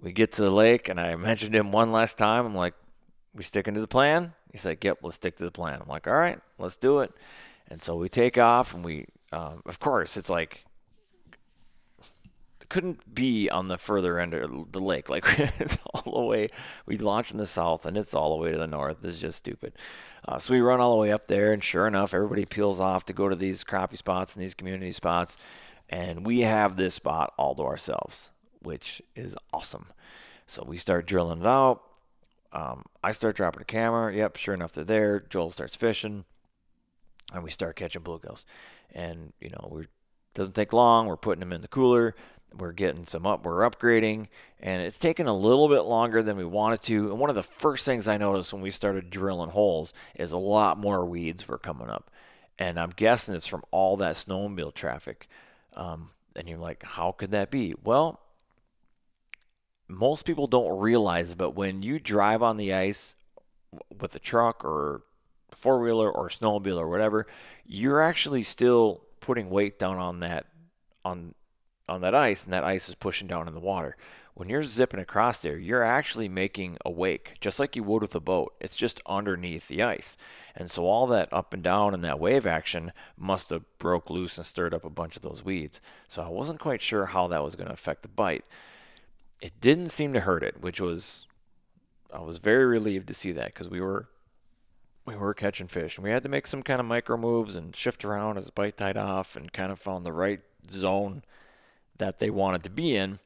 We 0.00 0.12
get 0.12 0.32
to 0.32 0.42
the 0.42 0.50
lake, 0.50 0.88
and 0.88 1.00
I 1.00 1.14
mentioned 1.16 1.54
him 1.54 1.70
one 1.70 1.92
last 1.92 2.18
time. 2.18 2.46
I'm 2.46 2.54
like, 2.54 2.74
we 3.34 3.42
sticking 3.42 3.74
to 3.74 3.80
the 3.80 3.88
plan? 3.88 4.32
He's 4.50 4.66
like, 4.66 4.82
yep, 4.84 4.98
let's 5.02 5.16
stick 5.16 5.36
to 5.36 5.44
the 5.44 5.50
plan. 5.50 5.80
I'm 5.80 5.88
like, 5.88 6.06
all 6.06 6.14
right, 6.14 6.38
let's 6.58 6.76
do 6.76 7.00
it. 7.00 7.12
And 7.68 7.80
so 7.80 7.96
we 7.96 8.08
take 8.08 8.36
off, 8.36 8.74
and 8.74 8.84
we, 8.84 9.06
um, 9.32 9.62
of 9.64 9.78
course, 9.78 10.16
it's 10.16 10.28
like 10.28 10.64
couldn't 12.72 13.14
be 13.14 13.50
on 13.50 13.68
the 13.68 13.76
further 13.76 14.18
end 14.18 14.32
of 14.32 14.72
the 14.72 14.80
lake. 14.80 15.08
Like 15.12 15.38
it's 15.60 15.76
all 15.92 16.12
the 16.12 16.26
way. 16.26 16.48
We 16.86 16.96
launch 16.96 17.32
in 17.32 17.36
the 17.36 17.46
south, 17.46 17.84
and 17.84 17.98
it's 17.98 18.14
all 18.14 18.34
the 18.34 18.42
way 18.42 18.50
to 18.50 18.56
the 18.56 18.66
north. 18.66 19.02
This 19.02 19.16
is 19.16 19.20
just 19.20 19.36
stupid. 19.36 19.74
Uh, 20.26 20.38
so 20.38 20.54
we 20.54 20.60
run 20.62 20.80
all 20.80 20.92
the 20.92 21.02
way 21.02 21.12
up 21.12 21.26
there, 21.26 21.52
and 21.52 21.62
sure 21.62 21.86
enough, 21.86 22.14
everybody 22.14 22.46
peels 22.46 22.80
off 22.80 23.04
to 23.04 23.12
go 23.12 23.28
to 23.28 23.36
these 23.36 23.62
crappie 23.62 23.98
spots 23.98 24.34
and 24.34 24.42
these 24.42 24.54
community 24.54 24.90
spots, 24.90 25.36
and 25.90 26.24
we 26.24 26.40
have 26.40 26.76
this 26.76 26.94
spot 26.94 27.34
all 27.36 27.54
to 27.56 27.62
ourselves, 27.62 28.30
which 28.62 29.02
is 29.14 29.36
awesome. 29.52 29.88
So 30.46 30.64
we 30.66 30.78
start 30.78 31.06
drilling 31.06 31.42
it 31.42 31.46
out. 31.46 31.82
Um, 32.54 32.84
I 33.04 33.12
start 33.12 33.36
dropping 33.36 33.60
the 33.60 33.66
camera. 33.66 34.14
Yep, 34.14 34.36
sure 34.38 34.54
enough, 34.54 34.72
they're 34.72 34.84
there. 34.84 35.20
Joel 35.20 35.50
starts 35.50 35.76
fishing, 35.76 36.24
and 37.34 37.44
we 37.44 37.50
start 37.50 37.76
catching 37.76 38.00
bluegills. 38.00 38.46
And 38.94 39.34
you 39.42 39.50
know, 39.50 39.68
we 39.70 39.88
doesn't 40.32 40.54
take 40.54 40.72
long. 40.72 41.06
We're 41.06 41.18
putting 41.18 41.40
them 41.40 41.52
in 41.52 41.60
the 41.60 41.68
cooler 41.68 42.14
we're 42.58 42.72
getting 42.72 43.06
some 43.06 43.26
up 43.26 43.44
we're 43.44 43.68
upgrading 43.68 44.26
and 44.60 44.82
it's 44.82 44.98
taken 44.98 45.26
a 45.26 45.36
little 45.36 45.68
bit 45.68 45.82
longer 45.82 46.22
than 46.22 46.36
we 46.36 46.44
wanted 46.44 46.80
to. 46.82 47.10
And 47.10 47.18
one 47.18 47.30
of 47.30 47.36
the 47.36 47.42
first 47.42 47.84
things 47.84 48.08
i 48.08 48.16
noticed 48.16 48.52
when 48.52 48.62
we 48.62 48.70
started 48.70 49.10
drilling 49.10 49.50
holes 49.50 49.92
is 50.14 50.32
a 50.32 50.38
lot 50.38 50.78
more 50.78 51.04
weeds 51.04 51.48
were 51.48 51.58
coming 51.58 51.88
up. 51.88 52.10
And 52.58 52.78
i'm 52.78 52.90
guessing 52.90 53.34
it's 53.34 53.46
from 53.46 53.64
all 53.70 53.96
that 53.98 54.16
snowmobile 54.16 54.74
traffic. 54.74 55.28
Um, 55.74 56.10
and 56.36 56.48
you're 56.48 56.58
like 56.58 56.82
how 56.82 57.12
could 57.12 57.30
that 57.32 57.50
be? 57.50 57.74
Well 57.82 58.20
most 59.88 60.24
people 60.24 60.46
don't 60.46 60.78
realize 60.78 61.34
but 61.34 61.50
when 61.50 61.82
you 61.82 61.98
drive 61.98 62.42
on 62.42 62.56
the 62.56 62.72
ice 62.72 63.14
with 64.00 64.14
a 64.14 64.18
truck 64.18 64.64
or 64.64 65.02
four 65.50 65.80
wheeler 65.80 66.10
or 66.10 66.28
snowmobile 66.28 66.78
or 66.78 66.88
whatever 66.88 67.26
you're 67.66 68.00
actually 68.00 68.42
still 68.42 69.02
putting 69.20 69.50
weight 69.50 69.78
down 69.78 69.96
on 69.96 70.20
that 70.20 70.46
on 71.04 71.34
on 71.92 72.00
that 72.02 72.14
ice 72.14 72.44
and 72.44 72.52
that 72.52 72.64
ice 72.64 72.88
is 72.88 72.94
pushing 72.94 73.28
down 73.28 73.48
in 73.48 73.54
the 73.54 73.60
water. 73.60 73.96
When 74.34 74.48
you're 74.48 74.62
zipping 74.62 75.00
across 75.00 75.40
there, 75.40 75.58
you're 75.58 75.82
actually 75.82 76.28
making 76.28 76.78
a 76.86 76.90
wake, 76.90 77.34
just 77.40 77.60
like 77.60 77.76
you 77.76 77.82
would 77.82 78.00
with 78.00 78.14
a 78.14 78.20
boat. 78.20 78.54
It's 78.60 78.76
just 78.76 79.02
underneath 79.04 79.68
the 79.68 79.82
ice. 79.82 80.16
And 80.56 80.70
so 80.70 80.86
all 80.86 81.06
that 81.08 81.28
up 81.32 81.52
and 81.52 81.62
down 81.62 81.92
and 81.92 82.02
that 82.02 82.18
wave 82.18 82.46
action 82.46 82.92
must 83.16 83.50
have 83.50 83.64
broke 83.78 84.08
loose 84.08 84.38
and 84.38 84.46
stirred 84.46 84.72
up 84.72 84.84
a 84.84 84.90
bunch 84.90 85.16
of 85.16 85.22
those 85.22 85.44
weeds. 85.44 85.82
So 86.08 86.22
I 86.22 86.28
wasn't 86.28 86.60
quite 86.60 86.80
sure 86.80 87.06
how 87.06 87.28
that 87.28 87.44
was 87.44 87.56
going 87.56 87.68
to 87.68 87.74
affect 87.74 88.02
the 88.02 88.08
bite. 88.08 88.44
It 89.42 89.60
didn't 89.60 89.90
seem 89.90 90.14
to 90.14 90.20
hurt 90.20 90.42
it, 90.42 90.62
which 90.62 90.80
was 90.80 91.26
I 92.12 92.20
was 92.20 92.38
very 92.38 92.64
relieved 92.64 93.08
to 93.08 93.14
see 93.14 93.32
that 93.32 93.52
because 93.52 93.68
we 93.68 93.80
were 93.80 94.08
we 95.04 95.16
were 95.16 95.34
catching 95.34 95.66
fish 95.66 95.96
and 95.96 96.04
we 96.04 96.10
had 96.10 96.22
to 96.22 96.28
make 96.28 96.46
some 96.46 96.62
kind 96.62 96.78
of 96.78 96.86
micro 96.86 97.16
moves 97.16 97.56
and 97.56 97.74
shift 97.74 98.04
around 98.04 98.38
as 98.38 98.46
the 98.46 98.52
bite 98.52 98.76
died 98.76 98.96
off 98.96 99.34
and 99.34 99.52
kind 99.52 99.72
of 99.72 99.78
found 99.78 100.06
the 100.06 100.12
right 100.12 100.40
zone 100.70 101.22
that 101.98 102.18
they 102.18 102.30
wanted 102.30 102.62
to 102.64 102.70
be 102.70 102.96
in. 102.96 103.18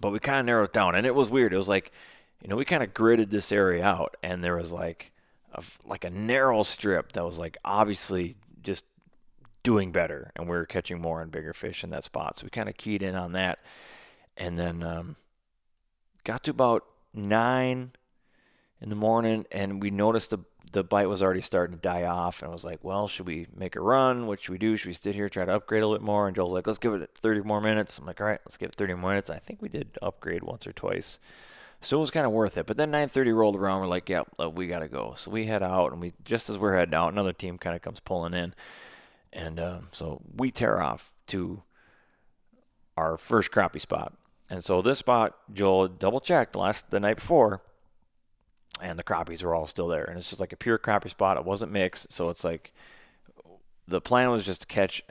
But 0.00 0.10
we 0.10 0.18
kind 0.18 0.40
of 0.40 0.46
narrowed 0.46 0.72
down, 0.72 0.94
and 0.94 1.06
it 1.06 1.14
was 1.14 1.28
weird. 1.28 1.52
It 1.52 1.58
was 1.58 1.68
like, 1.68 1.92
you 2.42 2.48
know, 2.48 2.56
we 2.56 2.64
kind 2.64 2.82
of 2.82 2.94
gridded 2.94 3.30
this 3.30 3.52
area 3.52 3.84
out, 3.84 4.16
and 4.22 4.42
there 4.42 4.56
was 4.56 4.72
like, 4.72 5.12
a, 5.52 5.62
like 5.84 6.04
a 6.04 6.10
narrow 6.10 6.62
strip 6.62 7.12
that 7.12 7.24
was 7.24 7.38
like 7.38 7.58
obviously 7.64 8.36
just 8.62 8.84
doing 9.62 9.92
better, 9.92 10.32
and 10.36 10.48
we 10.48 10.56
were 10.56 10.64
catching 10.64 11.00
more 11.00 11.20
and 11.20 11.30
bigger 11.30 11.52
fish 11.52 11.84
in 11.84 11.90
that 11.90 12.04
spot. 12.04 12.38
So 12.38 12.44
we 12.44 12.50
kind 12.50 12.68
of 12.68 12.76
keyed 12.76 13.02
in 13.02 13.14
on 13.14 13.32
that, 13.32 13.58
and 14.36 14.56
then 14.56 14.82
um, 14.82 15.16
got 16.24 16.44
to 16.44 16.50
about 16.50 16.84
nine 17.12 17.92
in 18.80 18.88
the 18.88 18.96
morning, 18.96 19.44
and 19.52 19.82
we 19.82 19.90
noticed 19.90 20.30
the 20.30 20.38
the 20.72 20.84
bite 20.84 21.08
was 21.08 21.22
already 21.22 21.40
starting 21.40 21.76
to 21.76 21.82
die 21.82 22.04
off, 22.04 22.42
and 22.42 22.48
I 22.48 22.52
was 22.52 22.64
like, 22.64 22.78
well, 22.82 23.08
should 23.08 23.26
we 23.26 23.46
make 23.56 23.76
a 23.76 23.80
run? 23.80 24.26
What 24.26 24.40
should 24.40 24.52
we 24.52 24.58
do? 24.58 24.76
Should 24.76 24.88
we 24.88 24.94
sit 24.94 25.14
here 25.14 25.28
try 25.28 25.44
to 25.44 25.54
upgrade 25.54 25.82
a 25.82 25.86
little 25.86 25.98
bit 25.98 26.06
more? 26.06 26.26
And 26.26 26.36
Joel's 26.36 26.52
like, 26.52 26.66
let's 26.66 26.78
give 26.78 26.94
it 26.94 27.10
30 27.14 27.42
more 27.42 27.60
minutes. 27.60 27.98
I'm 27.98 28.06
like, 28.06 28.20
all 28.20 28.26
right, 28.26 28.40
let's 28.44 28.56
give 28.56 28.70
it 28.70 28.74
30 28.74 28.94
more 28.94 29.10
minutes. 29.10 29.30
I 29.30 29.38
think 29.38 29.60
we 29.60 29.68
did 29.68 29.98
upgrade 30.00 30.42
once 30.42 30.66
or 30.66 30.72
twice, 30.72 31.18
so 31.80 31.98
it 31.98 32.00
was 32.00 32.10
kind 32.10 32.26
of 32.26 32.32
worth 32.32 32.56
it. 32.56 32.66
But 32.66 32.76
then 32.76 32.90
9:30 32.90 33.34
rolled 33.34 33.56
around, 33.56 33.80
we're 33.80 33.86
like, 33.88 34.08
yeah, 34.08 34.22
we 34.54 34.66
gotta 34.66 34.88
go. 34.88 35.14
So 35.16 35.30
we 35.30 35.46
head 35.46 35.62
out, 35.62 35.92
and 35.92 36.00
we 36.00 36.12
just 36.24 36.48
as 36.48 36.58
we're 36.58 36.76
heading 36.76 36.94
out, 36.94 37.12
another 37.12 37.32
team 37.32 37.58
kind 37.58 37.74
of 37.74 37.82
comes 37.82 38.00
pulling 38.00 38.34
in, 38.34 38.54
and 39.32 39.58
um, 39.58 39.88
so 39.92 40.22
we 40.36 40.50
tear 40.50 40.80
off 40.80 41.12
to 41.28 41.62
our 42.96 43.16
first 43.16 43.50
crappie 43.50 43.80
spot. 43.80 44.12
And 44.48 44.64
so 44.64 44.82
this 44.82 44.98
spot, 44.98 45.36
Joel 45.52 45.88
double 45.88 46.20
checked 46.20 46.56
last 46.56 46.90
the 46.90 47.00
night 47.00 47.16
before 47.16 47.62
and 48.82 48.98
the 48.98 49.04
crappies 49.04 49.42
were 49.42 49.54
all 49.54 49.66
still 49.66 49.88
there. 49.88 50.04
And 50.04 50.18
it's 50.18 50.28
just 50.28 50.40
like 50.40 50.52
a 50.52 50.56
pure 50.56 50.78
crappie 50.78 51.10
spot. 51.10 51.36
It 51.36 51.44
wasn't 51.44 51.72
mixed, 51.72 52.12
so 52.12 52.30
it's 52.30 52.44
like 52.44 52.72
the 53.86 54.00
plan 54.00 54.30
was 54.30 54.44
just 54.44 54.62
to 54.62 54.66
catch 54.66 55.02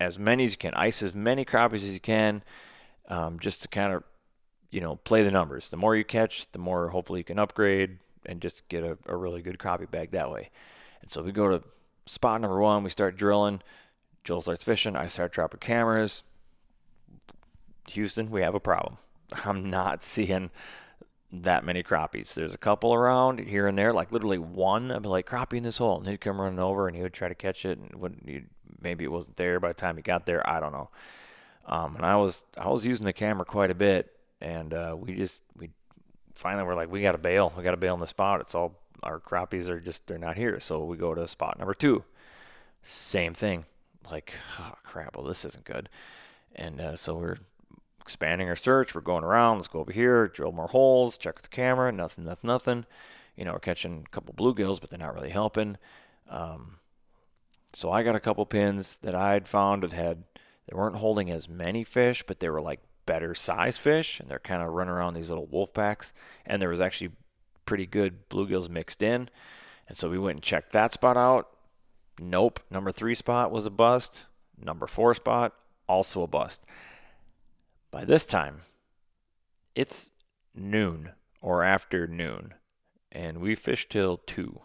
as 0.00 0.18
many 0.18 0.44
as 0.44 0.52
you 0.52 0.58
can, 0.58 0.74
ice 0.74 1.02
as 1.02 1.14
many 1.14 1.44
crappies 1.44 1.76
as 1.76 1.92
you 1.92 2.00
can, 2.00 2.42
um, 3.08 3.38
just 3.38 3.62
to 3.62 3.68
kind 3.68 3.92
of 3.92 4.04
you 4.70 4.80
know 4.80 4.96
play 4.96 5.22
the 5.22 5.30
numbers. 5.30 5.70
The 5.70 5.76
more 5.76 5.96
you 5.96 6.04
catch, 6.04 6.50
the 6.52 6.58
more 6.58 6.88
hopefully 6.88 7.20
you 7.20 7.24
can 7.24 7.38
upgrade 7.38 7.98
and 8.26 8.40
just 8.40 8.68
get 8.68 8.84
a, 8.84 8.98
a 9.06 9.16
really 9.16 9.42
good 9.42 9.58
crappie 9.58 9.90
bag 9.90 10.10
that 10.10 10.30
way. 10.30 10.50
And 11.00 11.10
so 11.10 11.22
we 11.22 11.32
go 11.32 11.48
to 11.48 11.62
spot 12.06 12.40
number 12.40 12.60
one. 12.60 12.82
We 12.82 12.90
start 12.90 13.16
drilling. 13.16 13.62
Joel 14.24 14.40
starts 14.40 14.64
fishing. 14.64 14.96
I 14.96 15.06
start 15.06 15.32
dropping 15.32 15.60
cameras. 15.60 16.24
Houston, 17.90 18.30
we 18.30 18.42
have 18.42 18.54
a 18.54 18.60
problem. 18.60 18.96
I'm 19.44 19.70
not 19.70 20.02
seeing 20.02 20.50
that 21.42 21.64
many 21.64 21.82
crappies. 21.82 22.34
There's 22.34 22.54
a 22.54 22.58
couple 22.58 22.94
around 22.94 23.40
here 23.40 23.66
and 23.66 23.76
there, 23.76 23.92
like 23.92 24.12
literally 24.12 24.38
one. 24.38 24.90
I'd 24.90 25.02
be 25.02 25.08
like 25.08 25.26
crappie 25.26 25.58
in 25.58 25.62
this 25.62 25.78
hole, 25.78 25.98
and 25.98 26.06
he'd 26.06 26.20
come 26.20 26.40
running 26.40 26.58
over 26.58 26.88
and 26.88 26.96
he 26.96 27.02
would 27.02 27.12
try 27.12 27.28
to 27.28 27.34
catch 27.34 27.64
it, 27.64 27.78
and 27.78 27.94
would 27.96 28.46
maybe 28.80 29.04
it 29.04 29.10
wasn't 29.12 29.36
there 29.36 29.60
by 29.60 29.68
the 29.68 29.74
time 29.74 29.96
he 29.96 30.02
got 30.02 30.26
there. 30.26 30.48
I 30.48 30.60
don't 30.60 30.72
know. 30.72 30.90
Um, 31.66 31.96
and 31.96 32.06
I 32.06 32.16
was 32.16 32.44
I 32.56 32.68
was 32.68 32.86
using 32.86 33.06
the 33.06 33.12
camera 33.12 33.44
quite 33.44 33.70
a 33.70 33.74
bit, 33.74 34.12
and 34.40 34.72
uh, 34.72 34.96
we 34.98 35.14
just 35.14 35.42
we 35.56 35.70
finally 36.34 36.64
were 36.64 36.74
like 36.74 36.90
we 36.90 37.02
got 37.02 37.12
to 37.12 37.18
bail. 37.18 37.52
We 37.56 37.62
got 37.62 37.72
to 37.72 37.76
bail 37.76 37.94
in 37.94 38.00
the 38.00 38.06
spot. 38.06 38.40
It's 38.40 38.54
all 38.54 38.78
our 39.02 39.20
crappies 39.20 39.68
are 39.68 39.80
just 39.80 40.06
they're 40.06 40.18
not 40.18 40.36
here. 40.36 40.60
So 40.60 40.84
we 40.84 40.96
go 40.96 41.14
to 41.14 41.26
spot 41.26 41.58
number 41.58 41.74
two. 41.74 42.04
Same 42.82 43.34
thing. 43.34 43.64
Like, 44.10 44.34
oh 44.60 44.74
crap, 44.84 45.16
well, 45.16 45.26
this 45.26 45.44
isn't 45.44 45.64
good. 45.64 45.88
And 46.54 46.80
uh, 46.80 46.96
so 46.96 47.14
we're 47.14 47.38
expanding 48.06 48.48
our 48.48 48.56
search. 48.56 48.94
We're 48.94 49.00
going 49.00 49.24
around. 49.24 49.56
Let's 49.56 49.68
go 49.68 49.80
over 49.80 49.92
here, 49.92 50.28
drill 50.28 50.52
more 50.52 50.68
holes, 50.68 51.16
check 51.16 51.34
with 51.34 51.42
the 51.42 51.48
camera. 51.48 51.90
Nothing, 51.90 52.24
nothing, 52.24 52.48
nothing. 52.48 52.86
You 53.36 53.44
know, 53.44 53.52
we're 53.52 53.58
catching 53.58 54.04
a 54.06 54.10
couple 54.10 54.32
bluegills, 54.32 54.80
but 54.80 54.90
they're 54.90 54.98
not 54.98 55.14
really 55.14 55.30
helping. 55.30 55.76
Um, 56.30 56.78
so 57.72 57.90
I 57.90 58.02
got 58.02 58.14
a 58.14 58.20
couple 58.20 58.46
pins 58.46 58.98
that 58.98 59.14
I 59.14 59.32
had 59.32 59.48
found 59.48 59.82
that 59.82 59.92
had 59.92 60.22
they 60.68 60.76
weren't 60.76 60.96
holding 60.96 61.30
as 61.30 61.48
many 61.48 61.84
fish, 61.84 62.22
but 62.26 62.40
they 62.40 62.48
were 62.48 62.62
like 62.62 62.80
better 63.06 63.34
size 63.34 63.76
fish, 63.76 64.20
and 64.20 64.30
they're 64.30 64.38
kind 64.38 64.62
of 64.62 64.72
running 64.72 64.94
around 64.94 65.14
these 65.14 65.28
little 65.28 65.46
wolf 65.46 65.74
packs. 65.74 66.12
And 66.44 66.62
there 66.62 66.68
was 66.68 66.80
actually 66.80 67.10
pretty 67.64 67.86
good 67.86 68.28
bluegills 68.28 68.68
mixed 68.68 69.02
in. 69.02 69.28
And 69.88 69.98
so 69.98 70.08
we 70.08 70.18
went 70.18 70.36
and 70.36 70.42
checked 70.42 70.72
that 70.72 70.94
spot 70.94 71.16
out. 71.16 71.48
Nope. 72.20 72.60
Number 72.70 72.92
three 72.92 73.14
spot 73.14 73.50
was 73.50 73.66
a 73.66 73.70
bust. 73.70 74.26
Number 74.58 74.86
four 74.86 75.12
spot, 75.14 75.52
also 75.88 76.22
a 76.22 76.26
bust. 76.26 76.64
By 77.96 78.04
this 78.04 78.26
time, 78.26 78.60
it's 79.74 80.10
noon 80.54 81.12
or 81.40 81.64
after 81.64 82.06
noon, 82.06 82.52
and 83.10 83.38
we 83.38 83.54
fished 83.54 83.88
till 83.88 84.18
two. 84.18 84.60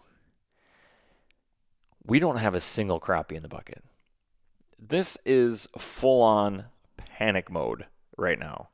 We 2.04 2.20
don't 2.20 2.40
have 2.40 2.54
a 2.54 2.60
single 2.60 3.00
crappie 3.00 3.38
in 3.38 3.42
the 3.42 3.48
bucket. 3.48 3.86
This 4.78 5.18
is 5.26 5.70
full 5.78 6.22
on 6.22 6.66
panic 6.98 7.50
mode 7.50 7.86
right 8.18 8.38
now. 8.38 8.68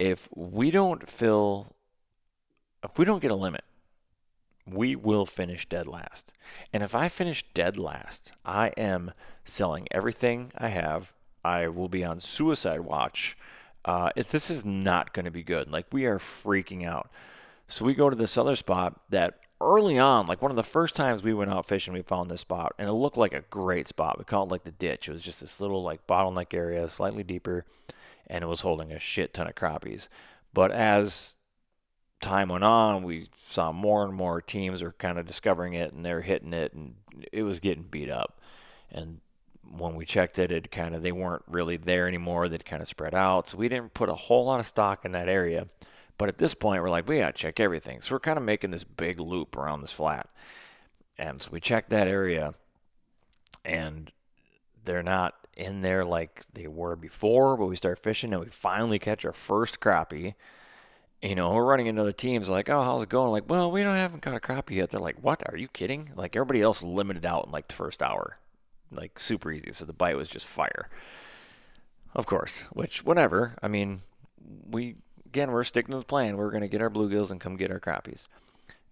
If 0.00 0.28
we 0.34 0.72
don't 0.72 1.08
fill, 1.08 1.68
if 2.82 2.98
we 2.98 3.04
don't 3.04 3.22
get 3.22 3.30
a 3.30 3.36
limit, 3.36 3.62
we 4.66 4.96
will 4.96 5.24
finish 5.24 5.68
dead 5.68 5.86
last. 5.86 6.32
And 6.72 6.82
if 6.82 6.96
I 6.96 7.08
finish 7.08 7.44
dead 7.54 7.76
last, 7.76 8.32
I 8.44 8.70
am 8.76 9.12
selling 9.44 9.86
everything 9.92 10.50
I 10.58 10.66
have. 10.70 11.12
I 11.44 11.68
will 11.68 11.88
be 11.88 12.04
on 12.04 12.18
suicide 12.18 12.80
watch. 12.80 13.36
Uh, 13.84 14.10
if 14.16 14.30
this 14.30 14.50
is 14.50 14.64
not 14.64 15.12
going 15.12 15.24
to 15.24 15.30
be 15.30 15.42
good, 15.42 15.70
like 15.70 15.86
we 15.92 16.04
are 16.04 16.18
freaking 16.18 16.86
out. 16.86 17.10
So 17.68 17.84
we 17.84 17.94
go 17.94 18.10
to 18.10 18.16
this 18.16 18.36
other 18.36 18.56
spot 18.56 19.00
that 19.10 19.40
early 19.60 19.98
on, 19.98 20.26
like 20.26 20.42
one 20.42 20.50
of 20.50 20.56
the 20.56 20.62
first 20.62 20.96
times 20.96 21.22
we 21.22 21.34
went 21.34 21.50
out 21.50 21.66
fishing, 21.66 21.94
we 21.94 22.02
found 22.02 22.30
this 22.30 22.40
spot, 22.40 22.74
and 22.78 22.88
it 22.88 22.92
looked 22.92 23.16
like 23.16 23.32
a 23.32 23.44
great 23.50 23.88
spot. 23.88 24.18
We 24.18 24.24
called 24.24 24.48
it 24.48 24.52
like 24.52 24.64
the 24.64 24.72
ditch. 24.72 25.08
It 25.08 25.12
was 25.12 25.22
just 25.22 25.40
this 25.40 25.60
little 25.60 25.82
like 25.82 26.06
bottleneck 26.06 26.54
area, 26.54 26.88
slightly 26.88 27.22
deeper, 27.22 27.64
and 28.26 28.42
it 28.42 28.46
was 28.46 28.62
holding 28.62 28.92
a 28.92 28.98
shit 28.98 29.34
ton 29.34 29.46
of 29.46 29.54
crappies. 29.54 30.08
But 30.54 30.72
as 30.72 31.34
time 32.20 32.48
went 32.48 32.64
on, 32.64 33.02
we 33.02 33.28
saw 33.34 33.72
more 33.72 34.04
and 34.04 34.14
more 34.14 34.40
teams 34.40 34.82
are 34.82 34.92
kind 34.92 35.18
of 35.18 35.26
discovering 35.26 35.74
it, 35.74 35.92
and 35.92 36.04
they're 36.04 36.22
hitting 36.22 36.52
it, 36.52 36.72
and 36.72 36.94
it 37.32 37.42
was 37.42 37.60
getting 37.60 37.84
beat 37.84 38.10
up. 38.10 38.40
And 38.90 39.20
when 39.76 39.94
we 39.94 40.04
checked 40.04 40.38
it, 40.38 40.50
it 40.50 40.70
kind 40.70 40.94
of 40.94 41.02
they 41.02 41.12
weren't 41.12 41.42
really 41.46 41.76
there 41.76 42.08
anymore. 42.08 42.48
They'd 42.48 42.64
kind 42.64 42.82
of 42.82 42.88
spread 42.88 43.14
out, 43.14 43.48
so 43.48 43.58
we 43.58 43.68
didn't 43.68 43.94
put 43.94 44.08
a 44.08 44.14
whole 44.14 44.46
lot 44.46 44.60
of 44.60 44.66
stock 44.66 45.04
in 45.04 45.12
that 45.12 45.28
area. 45.28 45.68
But 46.16 46.28
at 46.28 46.38
this 46.38 46.54
point, 46.54 46.82
we're 46.82 46.90
like, 46.90 47.08
we 47.08 47.18
gotta 47.18 47.32
check 47.32 47.60
everything. 47.60 48.00
So 48.00 48.14
we're 48.14 48.20
kind 48.20 48.38
of 48.38 48.44
making 48.44 48.70
this 48.70 48.84
big 48.84 49.20
loop 49.20 49.56
around 49.56 49.80
this 49.80 49.92
flat, 49.92 50.28
and 51.18 51.42
so 51.42 51.50
we 51.52 51.60
checked 51.60 51.90
that 51.90 52.08
area, 52.08 52.54
and 53.64 54.12
they're 54.84 55.02
not 55.02 55.34
in 55.56 55.80
there 55.80 56.04
like 56.04 56.44
they 56.52 56.66
were 56.66 56.96
before. 56.96 57.56
But 57.56 57.66
we 57.66 57.76
start 57.76 58.02
fishing, 58.02 58.32
and 58.32 58.42
we 58.42 58.50
finally 58.50 58.98
catch 58.98 59.24
our 59.24 59.32
first 59.32 59.80
crappie. 59.80 60.34
You 61.22 61.34
know, 61.34 61.52
we're 61.52 61.64
running 61.64 61.88
into 61.88 62.04
the 62.04 62.12
teams 62.12 62.48
like, 62.48 62.70
oh, 62.70 62.84
how's 62.84 63.02
it 63.02 63.08
going? 63.08 63.32
Like, 63.32 63.50
well, 63.50 63.72
we 63.72 63.82
don't 63.82 63.96
haven't 63.96 64.22
got 64.22 64.36
a 64.36 64.40
crappie 64.40 64.76
yet. 64.76 64.90
They're 64.90 65.00
like, 65.00 65.16
what? 65.20 65.42
Are 65.48 65.56
you 65.56 65.66
kidding? 65.68 66.10
Like 66.14 66.36
everybody 66.36 66.62
else 66.62 66.80
limited 66.82 67.26
out 67.26 67.46
in 67.46 67.52
like 67.52 67.66
the 67.68 67.74
first 67.74 68.02
hour 68.02 68.38
like 68.90 69.18
super 69.18 69.50
easy. 69.52 69.72
So 69.72 69.84
the 69.84 69.92
bite 69.92 70.16
was 70.16 70.28
just 70.28 70.46
fire. 70.46 70.88
Of 72.14 72.26
course, 72.26 72.62
which 72.72 73.04
whatever. 73.04 73.54
I 73.62 73.68
mean, 73.68 74.00
we 74.68 74.96
again 75.26 75.50
we're 75.50 75.64
sticking 75.64 75.92
to 75.92 75.98
the 75.98 76.04
plan. 76.04 76.36
We're 76.36 76.50
gonna 76.50 76.68
get 76.68 76.82
our 76.82 76.90
bluegills 76.90 77.30
and 77.30 77.40
come 77.40 77.56
get 77.56 77.70
our 77.70 77.80
crappies, 77.80 78.26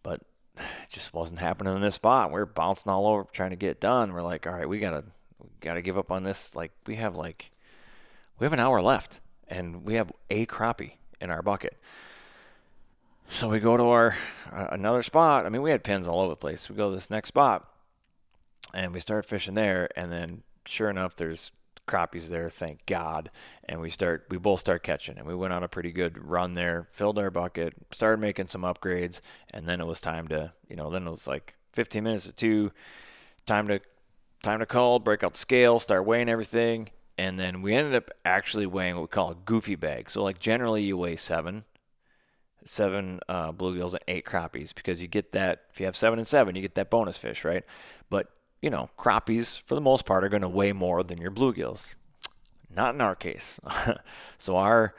but 0.03 0.21
it 0.57 0.91
just 0.91 1.15
wasn't 1.15 1.41
happening 1.41 1.75
in 1.75 1.83
this 1.83 1.95
spot. 1.95 2.31
We're 2.31 2.47
bouncing 2.47 2.93
all 2.93 3.07
over 3.07 3.27
trying 3.33 3.51
to 3.51 3.57
get 3.57 3.81
done. 3.81 4.13
We're 4.13 4.23
like, 4.23 4.47
all 4.47 4.53
right, 4.53 4.69
we 4.69 4.79
gotta 4.79 5.05
we 5.39 5.49
gotta 5.61 5.83
give 5.83 5.99
up 5.99 6.11
on 6.11 6.25
this. 6.25 6.55
Like 6.55 6.73
we 6.87 6.97
have 6.97 7.17
like 7.17 7.51
we 8.39 8.45
have 8.45 8.53
an 8.53 8.61
hour 8.61 8.83
left, 8.83 9.21
and 9.49 9.85
we 9.85 9.95
have 9.95 10.13
a 10.31 10.47
crappie 10.47 10.93
in 11.21 11.31
our 11.31 11.43
bucket. 11.43 11.79
So 13.29 13.49
we 13.49 13.59
go 13.59 13.77
to 13.77 13.85
our 13.85 14.15
uh, 14.53 14.69
another 14.71 15.03
spot. 15.03 15.47
I 15.47 15.49
mean, 15.49 15.63
we 15.63 15.71
had 15.71 15.83
pins 15.83 16.07
all 16.07 16.21
over 16.21 16.31
the 16.31 16.37
place. 16.37 16.69
We 16.69 16.77
go 16.77 16.91
to 16.91 16.95
this 16.95 17.11
next 17.11 17.29
spot 17.29 17.69
and 18.77 18.93
we 18.93 19.01
start 19.01 19.25
fishing 19.25 19.55
there 19.55 19.89
and 19.97 20.13
then 20.13 20.43
sure 20.67 20.91
enough 20.91 21.17
there's 21.17 21.51
crappies 21.89 22.29
there 22.29 22.49
thank 22.49 22.85
god. 22.87 23.31
And 23.65 23.81
we 23.81 23.91
start 23.91 24.27
we 24.29 24.39
both 24.39 24.61
start 24.61 24.83
catching 24.83 25.19
and 25.19 25.27
we 25.27 25.35
went 25.35 25.53
on 25.53 25.63
a 25.63 25.69
pretty 25.69 25.93
good 25.93 26.19
run 26.23 26.53
there 26.53 26.87
filled 26.91 27.19
our 27.19 27.31
bucket 27.31 27.75
started 27.91 28.21
making 28.21 28.49
some 28.49 28.63
upgrades 28.63 29.21
and 29.51 29.67
then 29.67 29.81
it 29.81 29.87
was 29.87 29.99
time 29.99 30.29
to 30.29 30.53
you 30.69 30.77
know 30.77 30.91
then 30.91 31.07
it 31.07 31.11
was 31.11 31.27
like 31.27 31.57
15 31.73 32.05
minutes 32.05 32.27
to 32.27 32.33
two 32.33 32.73
time 33.47 33.67
to 33.69 33.81
time 34.43 34.59
to 34.59 34.67
call 34.67 34.99
break 34.99 35.25
out 35.25 35.33
the 35.33 35.39
scale 35.39 35.81
start 35.81 36.05
weighing 36.05 36.29
everything. 36.29 36.91
And 37.19 37.41
then 37.41 37.63
we 37.63 37.75
ended 37.75 37.95
up 37.95 38.11
actually 38.27 38.67
weighing 38.67 38.95
what 38.95 39.03
we 39.03 39.09
call 39.09 39.31
a 39.31 39.35
goofy 39.35 39.75
bag. 39.75 40.11
So 40.11 40.23
like 40.23 40.39
generally 40.39 40.83
you 40.83 40.99
weigh 40.99 41.17
seven 41.17 41.65
seven 42.67 43.21
uh, 43.29 43.53
bluegills 43.53 43.93
and 43.93 44.03
eight 44.09 44.27
crappies 44.27 44.75
because 44.75 45.01
you 45.01 45.09
get 45.09 45.33
that 45.33 45.63
if 45.71 45.81
you 45.81 45.87
have 45.87 45.97
seven 45.97 46.19
and 46.19 46.29
seven 46.29 46.57
you 46.57 46.63
get 46.63 46.75
that 46.75 46.91
bonus 46.91 47.17
fish 47.17 47.45
right? 47.45 47.65
But 48.11 48.29
you 48.63 48.71
know, 48.71 48.91
crappies 48.99 49.63
for 49.63 49.75
the 49.75 49.81
most 49.81 50.07
part 50.07 50.25
are 50.25 50.29
going 50.29 50.43
to 50.43 50.49
weigh 50.49 50.73
more 50.73 51.03
than 51.03 51.21
your 51.21 51.31
bluegills. 51.31 51.95
Not 52.75 52.95
in 52.95 53.01
our 53.01 53.15
case. 53.15 53.61
so 54.39 54.57
our 54.57 54.95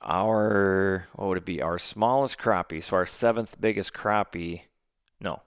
our 0.00 1.08
what 1.14 1.28
would 1.28 1.38
it 1.38 1.44
be? 1.44 1.62
Our 1.62 1.78
smallest 1.78 2.38
crappie, 2.38 2.82
so 2.82 2.96
our 2.96 3.06
seventh 3.06 3.60
biggest 3.60 3.94
crappie, 3.94 4.62
no, 5.20 5.42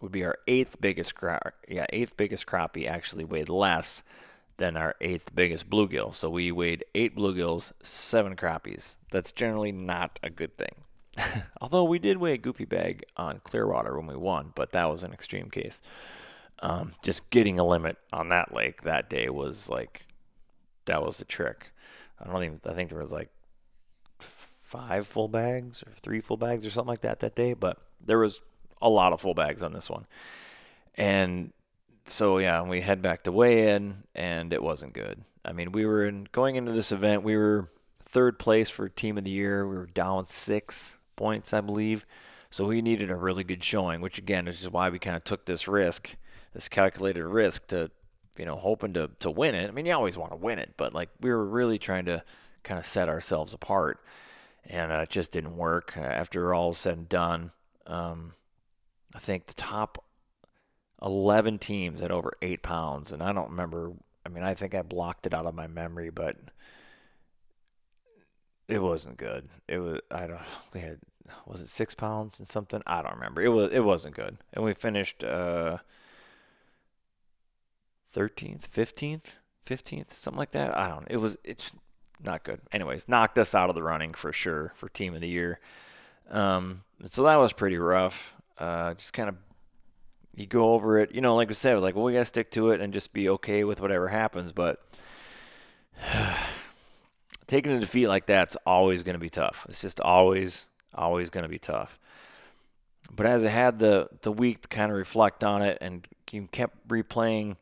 would 0.00 0.12
be 0.12 0.24
our 0.24 0.38
eighth 0.48 0.80
biggest 0.80 1.14
crappie. 1.14 1.52
Yeah, 1.68 1.86
eighth 1.90 2.16
biggest 2.16 2.46
crappie 2.46 2.88
actually 2.88 3.24
weighed 3.24 3.48
less 3.48 4.02
than 4.56 4.76
our 4.76 4.94
eighth 5.00 5.34
biggest 5.34 5.68
bluegill. 5.70 6.14
So 6.14 6.30
we 6.30 6.52
weighed 6.52 6.84
eight 6.94 7.16
bluegills, 7.16 7.72
seven 7.82 8.36
crappies. 8.36 8.96
That's 9.10 9.32
generally 9.32 9.72
not 9.72 10.18
a 10.22 10.30
good 10.30 10.56
thing. 10.56 10.84
Although 11.60 11.84
we 11.84 11.98
did 11.98 12.18
weigh 12.18 12.34
a 12.34 12.38
goofy 12.38 12.64
bag 12.64 13.04
on 13.16 13.40
Clearwater 13.44 13.96
when 13.96 14.06
we 14.06 14.16
won, 14.16 14.52
but 14.54 14.72
that 14.72 14.90
was 14.90 15.02
an 15.04 15.12
extreme 15.12 15.50
case 15.50 15.82
um, 16.62 16.92
just 17.02 17.28
getting 17.30 17.58
a 17.58 17.64
limit 17.64 17.98
on 18.12 18.28
that 18.28 18.54
lake 18.54 18.82
that 18.82 19.10
day 19.10 19.28
was 19.28 19.68
like 19.68 20.06
that 20.86 21.02
was 21.04 21.18
the 21.18 21.24
trick. 21.24 21.72
I 22.20 22.30
don't 22.30 22.42
even 22.42 22.60
I 22.64 22.72
think 22.72 22.88
there 22.88 23.00
was 23.00 23.12
like 23.12 23.30
five 24.18 25.06
full 25.06 25.28
bags 25.28 25.82
or 25.82 25.92
three 26.00 26.20
full 26.20 26.36
bags 26.36 26.64
or 26.64 26.70
something 26.70 26.88
like 26.88 27.02
that 27.02 27.20
that 27.20 27.34
day, 27.34 27.52
but 27.52 27.78
there 28.04 28.18
was 28.18 28.40
a 28.80 28.88
lot 28.88 29.12
of 29.12 29.20
full 29.20 29.34
bags 29.34 29.62
on 29.62 29.72
this 29.72 29.90
one. 29.90 30.06
And 30.94 31.52
so 32.06 32.38
yeah, 32.38 32.62
we 32.62 32.80
head 32.80 33.02
back 33.02 33.22
to 33.22 33.32
weigh 33.32 33.74
in 33.74 34.04
and 34.14 34.52
it 34.52 34.62
wasn't 34.62 34.94
good. 34.94 35.22
I 35.44 35.52
mean, 35.52 35.72
we 35.72 35.84
were 35.84 36.06
in 36.06 36.28
going 36.30 36.56
into 36.56 36.72
this 36.72 36.92
event, 36.92 37.24
we 37.24 37.36
were 37.36 37.68
third 38.04 38.38
place 38.38 38.70
for 38.70 38.88
team 38.88 39.18
of 39.18 39.24
the 39.24 39.30
year. 39.30 39.66
We 39.66 39.76
were 39.76 39.86
down 39.86 40.26
6 40.26 40.98
points, 41.16 41.52
I 41.52 41.60
believe. 41.60 42.06
So 42.50 42.66
we 42.66 42.82
needed 42.82 43.10
a 43.10 43.16
really 43.16 43.42
good 43.42 43.64
showing, 43.64 44.00
which 44.00 44.18
again 44.18 44.46
is 44.46 44.58
just 44.58 44.70
why 44.70 44.90
we 44.90 44.98
kind 44.98 45.16
of 45.16 45.24
took 45.24 45.46
this 45.46 45.66
risk 45.66 46.16
this 46.52 46.68
calculated 46.68 47.24
risk 47.24 47.66
to, 47.68 47.90
you 48.38 48.44
know, 48.44 48.56
hoping 48.56 48.92
to 48.94 49.10
to 49.20 49.30
win 49.30 49.54
it. 49.54 49.68
I 49.68 49.72
mean, 49.72 49.86
you 49.86 49.92
always 49.92 50.18
want 50.18 50.32
to 50.32 50.36
win 50.36 50.58
it, 50.58 50.74
but 50.76 50.94
like 50.94 51.10
we 51.20 51.30
were 51.30 51.44
really 51.44 51.78
trying 51.78 52.04
to 52.06 52.22
kind 52.62 52.78
of 52.78 52.86
set 52.86 53.08
ourselves 53.08 53.52
apart, 53.52 54.00
and 54.64 54.92
uh, 54.92 55.00
it 55.00 55.10
just 55.10 55.32
didn't 55.32 55.56
work. 55.56 55.96
After 55.96 56.54
all 56.54 56.72
said 56.72 56.98
and 56.98 57.08
done, 57.08 57.52
um, 57.86 58.32
I 59.14 59.18
think 59.18 59.46
the 59.46 59.54
top 59.54 60.04
11 61.02 61.58
teams 61.58 62.00
at 62.00 62.10
over 62.10 62.32
eight 62.42 62.62
pounds, 62.62 63.12
and 63.12 63.22
I 63.22 63.32
don't 63.32 63.50
remember. 63.50 63.92
I 64.24 64.28
mean, 64.28 64.44
I 64.44 64.54
think 64.54 64.74
I 64.74 64.82
blocked 64.82 65.26
it 65.26 65.34
out 65.34 65.46
of 65.46 65.54
my 65.54 65.66
memory, 65.66 66.10
but 66.10 66.36
it 68.68 68.80
wasn't 68.80 69.16
good. 69.16 69.48
It 69.68 69.78
was 69.78 70.00
I 70.10 70.26
don't 70.26 70.40
we 70.72 70.80
had 70.80 71.00
was 71.46 71.60
it 71.60 71.68
six 71.68 71.94
pounds 71.94 72.38
and 72.38 72.48
something? 72.48 72.82
I 72.86 73.02
don't 73.02 73.14
remember. 73.14 73.42
It 73.42 73.48
was 73.48 73.72
it 73.72 73.80
wasn't 73.80 74.14
good, 74.14 74.38
and 74.52 74.64
we 74.64 74.74
finished. 74.74 75.24
Uh, 75.24 75.78
13th, 78.14 78.68
15th, 78.68 79.36
15th, 79.66 80.12
something 80.12 80.38
like 80.38 80.52
that. 80.52 80.76
I 80.76 80.88
don't 80.88 81.02
know. 81.02 81.06
It 81.10 81.16
was, 81.18 81.36
it's 81.44 81.72
not 82.24 82.44
good. 82.44 82.60
Anyways, 82.72 83.08
knocked 83.08 83.38
us 83.38 83.54
out 83.54 83.68
of 83.68 83.74
the 83.74 83.82
running 83.82 84.14
for 84.14 84.32
sure 84.32 84.72
for 84.74 84.88
team 84.88 85.14
of 85.14 85.20
the 85.20 85.28
year. 85.28 85.60
Um, 86.30 86.82
so 87.08 87.24
that 87.24 87.36
was 87.36 87.52
pretty 87.52 87.78
rough. 87.78 88.34
Uh, 88.58 88.94
just 88.94 89.12
kind 89.12 89.28
of, 89.28 89.36
you 90.34 90.46
go 90.46 90.72
over 90.72 90.98
it, 90.98 91.14
you 91.14 91.20
know, 91.20 91.36
like 91.36 91.48
we 91.48 91.54
said, 91.54 91.78
like, 91.80 91.94
well, 91.94 92.04
we 92.04 92.12
got 92.12 92.20
to 92.20 92.24
stick 92.24 92.50
to 92.52 92.70
it 92.70 92.80
and 92.80 92.92
just 92.92 93.12
be 93.12 93.28
okay 93.28 93.64
with 93.64 93.80
whatever 93.80 94.08
happens. 94.08 94.52
But 94.52 94.80
taking 97.46 97.72
a 97.72 97.80
defeat 97.80 98.06
like 98.06 98.26
that's 98.26 98.56
always 98.66 99.02
to 99.14 99.18
be 99.18 99.30
tough. 99.30 99.66
It's 99.68 99.80
just 99.80 100.00
always, 100.00 100.68
always 100.94 101.28
to 101.42 101.48
be 101.48 101.58
tough. 101.58 101.98
But 103.14 103.26
as 103.26 103.44
I 103.44 103.48
had 103.48 103.78
the, 103.78 104.08
the 104.22 104.32
week 104.32 104.62
to 104.62 104.68
kind 104.68 104.90
of 104.90 104.96
reflect 104.96 105.44
on 105.44 105.60
it 105.60 105.78
and 105.80 106.06
kept 106.50 106.88
replaying 106.88 107.56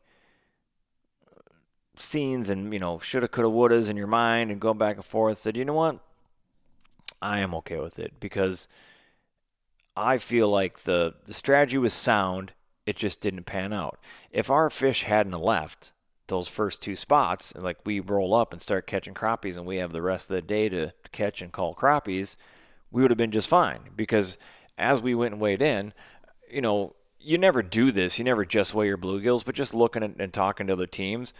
scenes 1.97 2.49
and 2.49 2.73
you 2.73 2.79
know 2.79 2.99
shoulda, 2.99 3.27
coulda, 3.27 3.49
wouldas 3.49 3.89
in 3.89 3.97
your 3.97 4.07
mind 4.07 4.51
and 4.51 4.59
going 4.59 4.77
back 4.77 4.95
and 4.95 5.05
forth. 5.05 5.37
Said, 5.37 5.57
you 5.57 5.65
know 5.65 5.73
what? 5.73 5.99
I 7.21 7.39
am 7.39 7.53
okay 7.55 7.79
with 7.79 7.99
it 7.99 8.19
because 8.19 8.67
I 9.95 10.17
feel 10.17 10.49
like 10.49 10.83
the 10.83 11.15
the 11.25 11.33
strategy 11.33 11.77
was 11.77 11.93
sound. 11.93 12.53
It 12.85 12.95
just 12.95 13.21
didn't 13.21 13.45
pan 13.45 13.73
out. 13.73 13.99
If 14.31 14.49
our 14.49 14.69
fish 14.69 15.03
hadn't 15.03 15.39
left 15.39 15.93
those 16.27 16.47
first 16.47 16.81
two 16.81 16.95
spots, 16.95 17.51
and 17.51 17.63
like 17.63 17.77
we 17.85 17.99
roll 17.99 18.33
up 18.33 18.53
and 18.53 18.61
start 18.61 18.87
catching 18.87 19.13
crappies, 19.13 19.57
and 19.57 19.65
we 19.65 19.77
have 19.77 19.91
the 19.91 20.01
rest 20.01 20.29
of 20.29 20.35
the 20.35 20.41
day 20.41 20.69
to 20.69 20.93
catch 21.11 21.41
and 21.41 21.51
call 21.51 21.75
crappies, 21.75 22.35
we 22.89 23.01
would 23.01 23.11
have 23.11 23.17
been 23.17 23.31
just 23.31 23.47
fine. 23.47 23.81
Because 23.95 24.37
as 24.77 25.01
we 25.01 25.13
went 25.13 25.33
and 25.33 25.41
weighed 25.41 25.61
in, 25.61 25.93
you 26.49 26.61
know, 26.61 26.95
you 27.19 27.37
never 27.37 27.61
do 27.61 27.91
this. 27.91 28.17
You 28.17 28.25
never 28.25 28.45
just 28.45 28.73
weigh 28.73 28.87
your 28.87 28.97
bluegills, 28.97 29.45
but 29.45 29.55
just 29.55 29.73
looking 29.73 30.03
at, 30.03 30.15
and 30.17 30.33
talking 30.33 30.67
to 30.67 30.73
other 30.73 30.87
teams, 30.87 31.33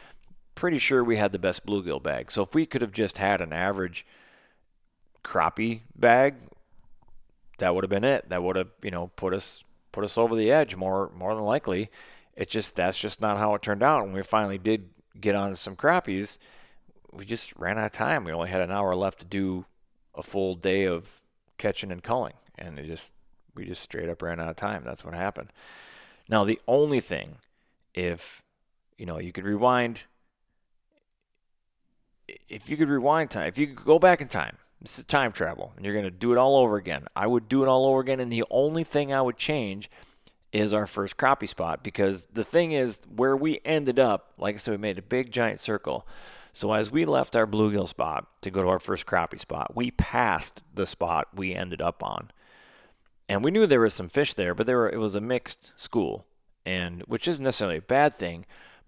pretty 0.56 0.78
sure 0.78 1.04
we 1.04 1.18
had 1.18 1.32
the 1.32 1.40
best 1.40 1.66
bluegill 1.66 2.02
bag. 2.02 2.32
So 2.32 2.44
if 2.44 2.54
we 2.54 2.66
could 2.66 2.82
have 2.82 2.92
just 2.92 3.18
had 3.18 3.42
an 3.42 3.54
average 3.54 4.06
crappie 5.24 5.82
bag, 5.96 6.36
that 7.60 7.74
would 7.76 7.84
have 7.84 7.90
been 7.90 8.04
it. 8.04 8.30
That 8.30 8.44
would 8.44 8.56
have, 8.56 8.70
you 8.82 8.92
know, 8.92 9.08
put 9.16 9.34
us 9.34 9.64
put 9.92 10.04
us 10.04 10.18
over 10.18 10.36
the 10.36 10.52
edge 10.52 10.76
more 10.76 11.12
more 11.16 11.36
than 11.36 11.44
likely. 11.44 11.90
It's 12.36 12.52
just 12.52 12.76
that's 12.76 13.00
just 13.00 13.22
not 13.22 13.38
how 13.38 13.54
it 13.56 13.62
turned 13.62 13.84
out. 13.84 14.04
When 14.04 14.14
we 14.14 14.24
finally 14.24 14.58
did 14.58 14.90
get 15.20 15.36
on 15.36 15.56
some 15.56 15.76
crappies, 15.76 16.38
we 17.12 17.26
just 17.26 17.54
ran 17.58 17.78
out 17.78 17.86
of 17.86 17.92
time. 17.92 18.24
We 18.24 18.32
only 18.32 18.50
had 18.50 18.62
an 18.62 18.72
hour 18.72 18.96
left 18.96 19.20
to 19.20 19.26
do 19.26 19.66
a 20.16 20.24
full 20.24 20.56
day 20.56 20.86
of 20.86 21.22
catching 21.58 21.92
and 21.92 22.04
culling, 22.04 22.34
and 22.58 22.80
it 22.80 22.88
just 22.88 23.12
we 23.54 23.66
just 23.66 23.82
straight 23.82 24.10
up 24.10 24.22
ran 24.22 24.40
out 24.40 24.50
of 24.50 24.56
time. 24.56 24.84
That's 24.84 25.06
what 25.06 25.14
happened. 25.14 25.52
Now 26.30 26.44
the 26.44 26.60
only 26.68 27.00
thing, 27.00 27.38
if 27.94 28.42
you 28.98 29.06
know, 29.06 29.20
you 29.20 29.32
could 29.32 29.46
rewind. 29.46 30.04
If 32.50 32.70
you 32.70 32.78
could 32.78 32.90
rewind 32.90 33.32
time, 33.32 33.48
if 33.48 33.58
you 33.58 33.68
could 33.68 33.86
go 33.86 34.00
back 34.00 34.22
in 34.22 34.28
time, 34.28 34.58
this 34.82 34.98
is 34.98 35.06
time 35.06 35.32
travel, 35.32 35.74
and 35.76 35.86
you're 35.86 35.94
going 35.94 36.06
to 36.06 36.12
do 36.12 36.32
it 36.32 36.38
all 36.38 36.58
over 36.58 36.76
again. 36.78 37.06
I 37.16 37.28
would 37.28 37.48
do 37.48 37.64
it 37.64 37.68
all 37.68 37.86
over 37.86 38.00
again, 38.00 38.20
and 38.20 38.32
the 38.32 38.44
only 38.50 38.84
thing 38.84 39.14
I 39.14 39.22
would 39.22 39.38
change 39.38 39.90
is 40.52 40.74
our 40.74 40.88
first 40.88 41.18
crappie 41.18 41.48
spot 41.48 41.84
because 41.84 42.26
the 42.34 42.44
thing 42.44 42.72
is 42.74 43.00
where 43.16 43.38
we 43.38 43.62
ended 43.64 44.00
up. 44.00 44.34
Like 44.38 44.56
I 44.56 44.58
said, 44.58 44.72
we 44.72 44.78
made 44.78 44.98
a 44.98 45.04
big 45.04 45.32
giant 45.32 45.60
circle. 45.60 46.06
So 46.52 46.74
as 46.74 46.92
we 46.92 47.06
left 47.06 47.36
our 47.36 47.48
bluegill 47.48 47.88
spot 47.88 48.28
to 48.42 48.52
go 48.52 48.62
to 48.62 48.68
our 48.68 48.80
first 48.80 49.06
crappie 49.06 49.40
spot, 49.40 49.76
we 49.76 49.92
passed 49.92 50.62
the 50.74 50.86
spot 50.86 51.30
we 51.34 51.54
ended 51.54 51.82
up 51.82 52.04
on, 52.04 52.32
and 53.30 53.44
we 53.44 53.52
knew 53.52 53.66
there 53.66 53.80
was 53.80 53.94
some 53.94 54.10
fish 54.10 54.34
there, 54.34 54.54
but 54.54 54.66
there 54.66 54.78
were, 54.78 54.90
it 54.90 54.98
was 54.98 55.16
a 55.16 55.22
mixed 55.22 55.72
school, 55.80 56.26
and 56.66 57.04
which 57.04 57.28
isn't 57.28 57.44
necessarily 57.44 57.78
a 57.78 57.82
bad 57.82 58.16
thing, 58.16 58.46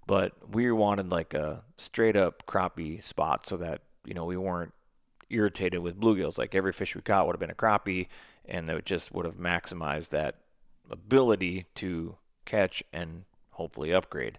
but 0.07 0.33
we 0.53 0.71
wanted 0.71 1.11
like 1.11 1.33
a 1.33 1.63
straight 1.77 2.15
up 2.15 2.45
crappie 2.45 3.01
spot 3.01 3.47
so 3.47 3.57
that 3.57 3.81
you 4.05 4.13
know 4.13 4.25
we 4.25 4.37
weren't 4.37 4.73
irritated 5.29 5.81
with 5.81 5.99
bluegills. 5.99 6.37
Like 6.37 6.55
every 6.55 6.73
fish 6.73 6.95
we 6.95 7.01
caught 7.01 7.25
would 7.25 7.33
have 7.33 7.39
been 7.39 7.49
a 7.49 7.55
crappie, 7.55 8.07
and 8.45 8.69
it 8.69 8.85
just 8.85 9.13
would 9.13 9.25
have 9.25 9.37
maximized 9.37 10.09
that 10.09 10.35
ability 10.89 11.65
to 11.75 12.17
catch 12.45 12.83
and 12.91 13.23
hopefully 13.51 13.93
upgrade. 13.93 14.37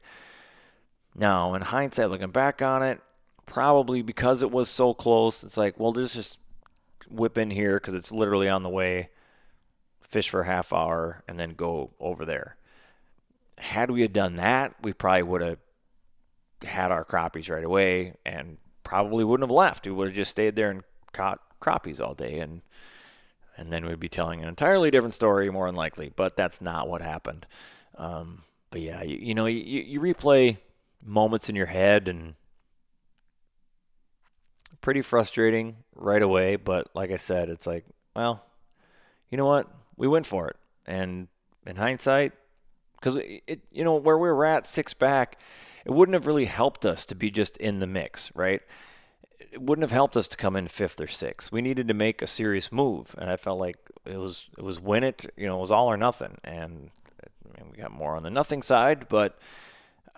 Now, 1.14 1.54
in 1.54 1.62
hindsight, 1.62 2.10
looking 2.10 2.30
back 2.30 2.60
on 2.60 2.82
it, 2.82 3.00
probably 3.46 4.02
because 4.02 4.42
it 4.42 4.50
was 4.50 4.68
so 4.68 4.94
close, 4.94 5.44
it's 5.44 5.56
like, 5.56 5.78
well, 5.78 5.92
let's 5.92 6.14
just 6.14 6.38
whip 7.08 7.38
in 7.38 7.50
here 7.50 7.74
because 7.74 7.94
it's 7.94 8.10
literally 8.10 8.48
on 8.48 8.62
the 8.62 8.68
way, 8.68 9.10
fish 10.00 10.28
for 10.28 10.40
a 10.40 10.46
half 10.46 10.72
hour, 10.72 11.22
and 11.28 11.38
then 11.38 11.50
go 11.50 11.90
over 12.00 12.24
there. 12.24 12.56
Had 13.58 13.90
we 13.90 14.02
had 14.02 14.12
done 14.12 14.36
that, 14.36 14.74
we 14.82 14.92
probably 14.92 15.22
would 15.22 15.40
have 15.42 15.58
had 16.64 16.90
our 16.90 17.04
crappies 17.04 17.50
right 17.50 17.64
away 17.64 18.14
and 18.24 18.58
probably 18.82 19.24
wouldn't 19.24 19.48
have 19.48 19.54
left. 19.54 19.86
We 19.86 19.92
would 19.92 20.08
have 20.08 20.16
just 20.16 20.30
stayed 20.30 20.56
there 20.56 20.70
and 20.70 20.82
caught 21.12 21.40
crappies 21.60 22.00
all 22.00 22.14
day, 22.14 22.38
and 22.40 22.62
and 23.56 23.72
then 23.72 23.86
we'd 23.86 24.00
be 24.00 24.08
telling 24.08 24.42
an 24.42 24.48
entirely 24.48 24.90
different 24.90 25.14
story, 25.14 25.50
more 25.50 25.66
than 25.66 25.76
likely. 25.76 26.12
But 26.14 26.36
that's 26.36 26.60
not 26.60 26.88
what 26.88 27.02
happened. 27.02 27.46
Um, 27.96 28.42
but 28.70 28.80
yeah, 28.80 29.02
you, 29.02 29.16
you 29.20 29.34
know, 29.34 29.46
you, 29.46 29.60
you 29.60 30.00
replay 30.00 30.58
moments 31.02 31.48
in 31.48 31.54
your 31.56 31.66
head, 31.66 32.08
and 32.08 32.34
pretty 34.80 35.02
frustrating 35.02 35.76
right 35.94 36.22
away. 36.22 36.56
But 36.56 36.88
like 36.94 37.10
I 37.10 37.16
said, 37.16 37.48
it's 37.48 37.66
like, 37.66 37.84
well, 38.14 38.44
you 39.30 39.38
know 39.38 39.46
what? 39.46 39.68
We 39.96 40.08
went 40.08 40.26
for 40.26 40.48
it, 40.48 40.56
and 40.86 41.28
in 41.66 41.76
hindsight, 41.76 42.32
because 43.04 43.18
it, 43.18 43.42
it, 43.46 43.60
you 43.70 43.84
know, 43.84 43.96
where 43.96 44.16
we 44.16 44.28
were 44.28 44.46
at 44.46 44.66
six 44.66 44.94
back 44.94 45.38
it 45.84 45.92
wouldn't 45.92 46.14
have 46.14 46.26
really 46.26 46.46
helped 46.46 46.86
us 46.86 47.04
to 47.04 47.14
be 47.14 47.30
just 47.30 47.58
in 47.58 47.78
the 47.78 47.86
mix, 47.86 48.34
right? 48.34 48.62
It 49.38 49.60
wouldn't 49.60 49.82
have 49.82 49.92
helped 49.92 50.16
us 50.16 50.26
to 50.28 50.36
come 50.38 50.56
in 50.56 50.66
fifth 50.68 50.98
or 50.98 51.06
sixth. 51.06 51.52
We 51.52 51.60
needed 51.60 51.88
to 51.88 51.94
make 51.94 52.22
a 52.22 52.26
serious 52.26 52.72
move, 52.72 53.14
and 53.18 53.28
I 53.28 53.36
felt 53.36 53.60
like 53.60 53.76
it 54.06 54.16
was 54.16 54.48
it 54.56 54.64
was 54.64 54.80
win 54.80 55.04
it, 55.04 55.30
you 55.36 55.46
know, 55.46 55.58
it 55.58 55.60
was 55.60 55.70
all 55.70 55.88
or 55.88 55.98
nothing, 55.98 56.38
and 56.42 56.90
I 57.22 57.60
mean, 57.60 57.70
we 57.70 57.76
got 57.76 57.92
more 57.92 58.16
on 58.16 58.22
the 58.22 58.30
nothing 58.30 58.62
side, 58.62 59.08
but 59.10 59.38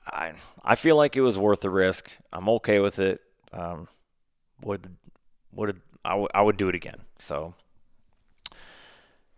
I 0.07 0.35
I 0.65 0.77
feel 0.77 0.95
like 0.95 1.17
it 1.17 1.23
was 1.23 1.37
worth 1.37 1.63
the 1.63 1.71
risk. 1.71 2.11
I'm 2.33 2.49
okay 2.51 2.79
with 2.79 3.01
it. 3.01 3.21
Um, 3.53 3.89
would 4.63 4.97
would 5.53 5.81
I, 6.05 6.11
w- 6.11 6.29
I 6.33 6.43
would 6.43 6.57
do 6.57 6.69
it 6.69 6.77
again. 6.77 7.01
So 7.19 7.55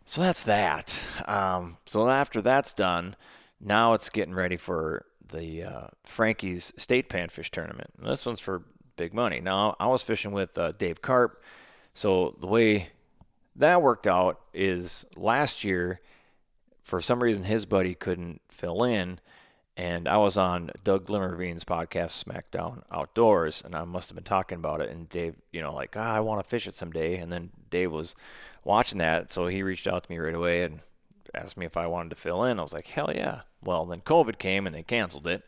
so 0.04 0.22
that's 0.22 0.42
that. 0.44 1.02
Um, 1.26 1.78
so 1.86 2.08
after 2.08 2.40
that's 2.40 2.72
done, 2.72 3.16
now 3.60 3.94
it's 3.94 4.10
getting 4.10 4.34
ready 4.34 4.56
for 4.56 5.06
the 5.28 5.62
uh, 5.64 5.86
Frankie's 6.04 6.72
State 6.76 7.08
Panfish 7.08 7.50
Tournament. 7.50 7.90
And 7.98 8.08
this 8.08 8.24
one's 8.24 8.40
for 8.40 8.64
big 8.96 9.14
money. 9.14 9.40
Now, 9.40 9.76
I 9.78 9.86
was 9.86 10.02
fishing 10.02 10.32
with 10.32 10.56
uh, 10.58 10.72
Dave 10.72 11.02
Karp. 11.02 11.42
So 11.94 12.36
the 12.40 12.46
way 12.46 12.90
that 13.56 13.82
worked 13.82 14.06
out 14.06 14.40
is 14.52 15.06
last 15.16 15.64
year, 15.64 16.00
for 16.82 17.00
some 17.00 17.22
reason, 17.22 17.44
his 17.44 17.66
buddy 17.66 17.94
couldn't 17.94 18.40
fill 18.50 18.84
in. 18.84 19.20
And 19.76 20.08
I 20.08 20.16
was 20.16 20.36
on 20.36 20.72
Doug 20.82 21.06
Glimmerveen's 21.06 21.64
podcast, 21.64 22.24
SmackDown 22.24 22.82
Outdoors, 22.90 23.62
and 23.64 23.76
I 23.76 23.84
must 23.84 24.08
have 24.08 24.16
been 24.16 24.24
talking 24.24 24.58
about 24.58 24.80
it. 24.80 24.90
And 24.90 25.08
Dave, 25.08 25.36
you 25.52 25.60
know, 25.60 25.72
like, 25.72 25.96
oh, 25.96 26.00
I 26.00 26.18
want 26.18 26.42
to 26.42 26.48
fish 26.48 26.66
it 26.66 26.74
someday. 26.74 27.16
And 27.16 27.30
then 27.32 27.50
Dave 27.70 27.92
was 27.92 28.16
watching 28.64 28.98
that, 28.98 29.32
so 29.32 29.46
he 29.46 29.62
reached 29.62 29.86
out 29.86 30.02
to 30.02 30.10
me 30.10 30.18
right 30.18 30.34
away 30.34 30.64
and 30.64 30.80
asked 31.32 31.56
me 31.56 31.64
if 31.64 31.76
I 31.76 31.86
wanted 31.86 32.10
to 32.10 32.16
fill 32.16 32.42
in. 32.42 32.58
I 32.58 32.62
was 32.62 32.72
like, 32.72 32.88
hell 32.88 33.12
yeah. 33.14 33.42
Well, 33.62 33.86
then 33.86 34.00
COVID 34.00 34.38
came 34.38 34.66
and 34.66 34.74
they 34.74 34.82
canceled 34.82 35.26
it, 35.26 35.44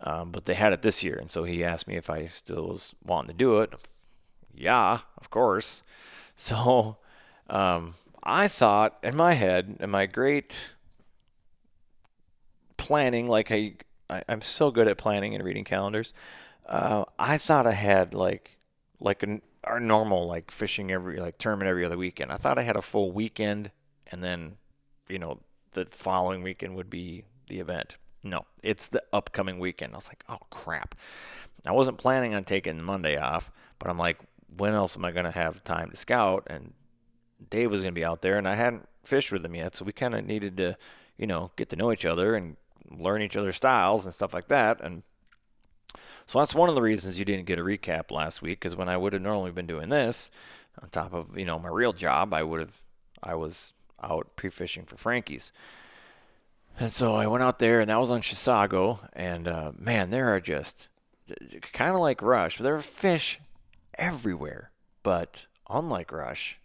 um, 0.00 0.30
but 0.30 0.46
they 0.46 0.54
had 0.54 0.72
it 0.72 0.82
this 0.82 1.02
year, 1.04 1.16
and 1.16 1.30
so 1.30 1.44
he 1.44 1.62
asked 1.62 1.86
me 1.86 1.96
if 1.96 2.08
I 2.08 2.26
still 2.26 2.68
was 2.68 2.94
wanting 3.04 3.28
to 3.28 3.36
do 3.36 3.60
it. 3.60 3.74
Yeah, 4.54 4.98
of 5.18 5.30
course. 5.30 5.82
So 6.36 6.96
um, 7.48 7.94
I 8.24 8.48
thought 8.48 8.98
in 9.04 9.14
my 9.14 9.34
head, 9.34 9.76
in 9.78 9.88
my 9.88 10.06
great 10.06 10.72
planning, 12.76 13.28
like 13.28 13.52
I, 13.52 13.74
I 14.10 14.22
am 14.28 14.40
so 14.40 14.72
good 14.72 14.88
at 14.88 14.98
planning 14.98 15.34
and 15.36 15.44
reading 15.44 15.62
calendars. 15.62 16.12
Uh, 16.66 17.04
I 17.18 17.38
thought 17.38 17.68
I 17.68 17.72
had 17.72 18.14
like 18.14 18.58
like 19.00 19.22
an, 19.22 19.42
our 19.62 19.80
normal 19.80 20.26
like 20.26 20.50
fishing 20.50 20.90
every 20.90 21.18
like 21.20 21.38
tournament 21.38 21.68
every 21.68 21.84
other 21.84 21.96
weekend. 21.96 22.32
I 22.32 22.36
thought 22.36 22.58
I 22.58 22.62
had 22.62 22.76
a 22.76 22.82
full 22.82 23.12
weekend, 23.12 23.70
and 24.10 24.22
then 24.22 24.56
you 25.08 25.18
know 25.18 25.40
the 25.72 25.86
following 25.86 26.42
weekend 26.42 26.76
would 26.76 26.90
be 26.90 27.24
the 27.48 27.60
event. 27.60 27.96
No, 28.22 28.46
it's 28.62 28.86
the 28.86 29.02
upcoming 29.12 29.58
weekend. 29.58 29.92
I 29.92 29.96
was 29.96 30.08
like, 30.08 30.24
oh 30.28 30.38
crap. 30.50 30.94
I 31.66 31.72
wasn't 31.72 31.98
planning 31.98 32.34
on 32.34 32.44
taking 32.44 32.82
Monday 32.82 33.16
off, 33.16 33.50
but 33.78 33.88
I'm 33.88 33.98
like, 33.98 34.18
when 34.56 34.72
else 34.72 34.96
am 34.96 35.04
I 35.04 35.12
going 35.12 35.24
to 35.24 35.30
have 35.30 35.64
time 35.64 35.90
to 35.90 35.96
scout? 35.96 36.46
And 36.48 36.72
Dave 37.50 37.70
was 37.70 37.82
going 37.82 37.94
to 37.94 37.98
be 38.00 38.04
out 38.04 38.22
there, 38.22 38.38
and 38.38 38.48
I 38.48 38.54
hadn't 38.54 38.88
fished 39.04 39.32
with 39.32 39.44
him 39.44 39.54
yet, 39.54 39.76
so 39.76 39.84
we 39.84 39.92
kind 39.92 40.14
of 40.14 40.24
needed 40.24 40.56
to, 40.58 40.76
you 41.18 41.26
know, 41.26 41.50
get 41.56 41.68
to 41.70 41.76
know 41.76 41.92
each 41.92 42.04
other 42.04 42.34
and 42.34 42.56
learn 42.90 43.22
each 43.22 43.36
other's 43.36 43.56
styles 43.56 44.04
and 44.04 44.14
stuff 44.14 44.32
like 44.32 44.48
that. 44.48 44.80
And 44.80 45.02
so 46.26 46.38
that's 46.38 46.54
one 46.54 46.68
of 46.68 46.74
the 46.74 46.82
reasons 46.82 47.18
you 47.18 47.24
didn't 47.24 47.46
get 47.46 47.58
a 47.58 47.62
recap 47.62 48.10
last 48.10 48.40
week, 48.40 48.60
because 48.60 48.76
when 48.76 48.88
I 48.88 48.96
would 48.96 49.12
have 49.12 49.22
normally 49.22 49.50
been 49.50 49.66
doing 49.66 49.88
this, 49.88 50.30
on 50.80 50.88
top 50.88 51.12
of 51.12 51.36
you 51.36 51.44
know 51.44 51.58
my 51.58 51.68
real 51.68 51.92
job, 51.92 52.32
I 52.32 52.42
would 52.42 52.60
have, 52.60 52.80
I 53.22 53.34
was 53.34 53.72
out 54.02 54.36
pre-fishing 54.36 54.84
for 54.84 54.96
Frankie's. 54.96 55.52
And 56.78 56.92
so 56.92 57.14
I 57.14 57.26
went 57.26 57.44
out 57.44 57.58
there, 57.58 57.80
and 57.80 57.88
that 57.90 58.00
was 58.00 58.10
on 58.10 58.20
Chisago. 58.20 59.08
And 59.12 59.46
uh, 59.46 59.72
man, 59.78 60.10
there 60.10 60.34
are 60.34 60.40
just 60.40 60.88
kind 61.72 61.94
of 61.94 62.00
like 62.00 62.20
Rush. 62.20 62.58
But 62.58 62.64
there 62.64 62.74
are 62.74 62.80
fish 62.80 63.40
everywhere, 63.96 64.70
but 65.02 65.46
unlike 65.70 66.10
Rush, 66.12 66.60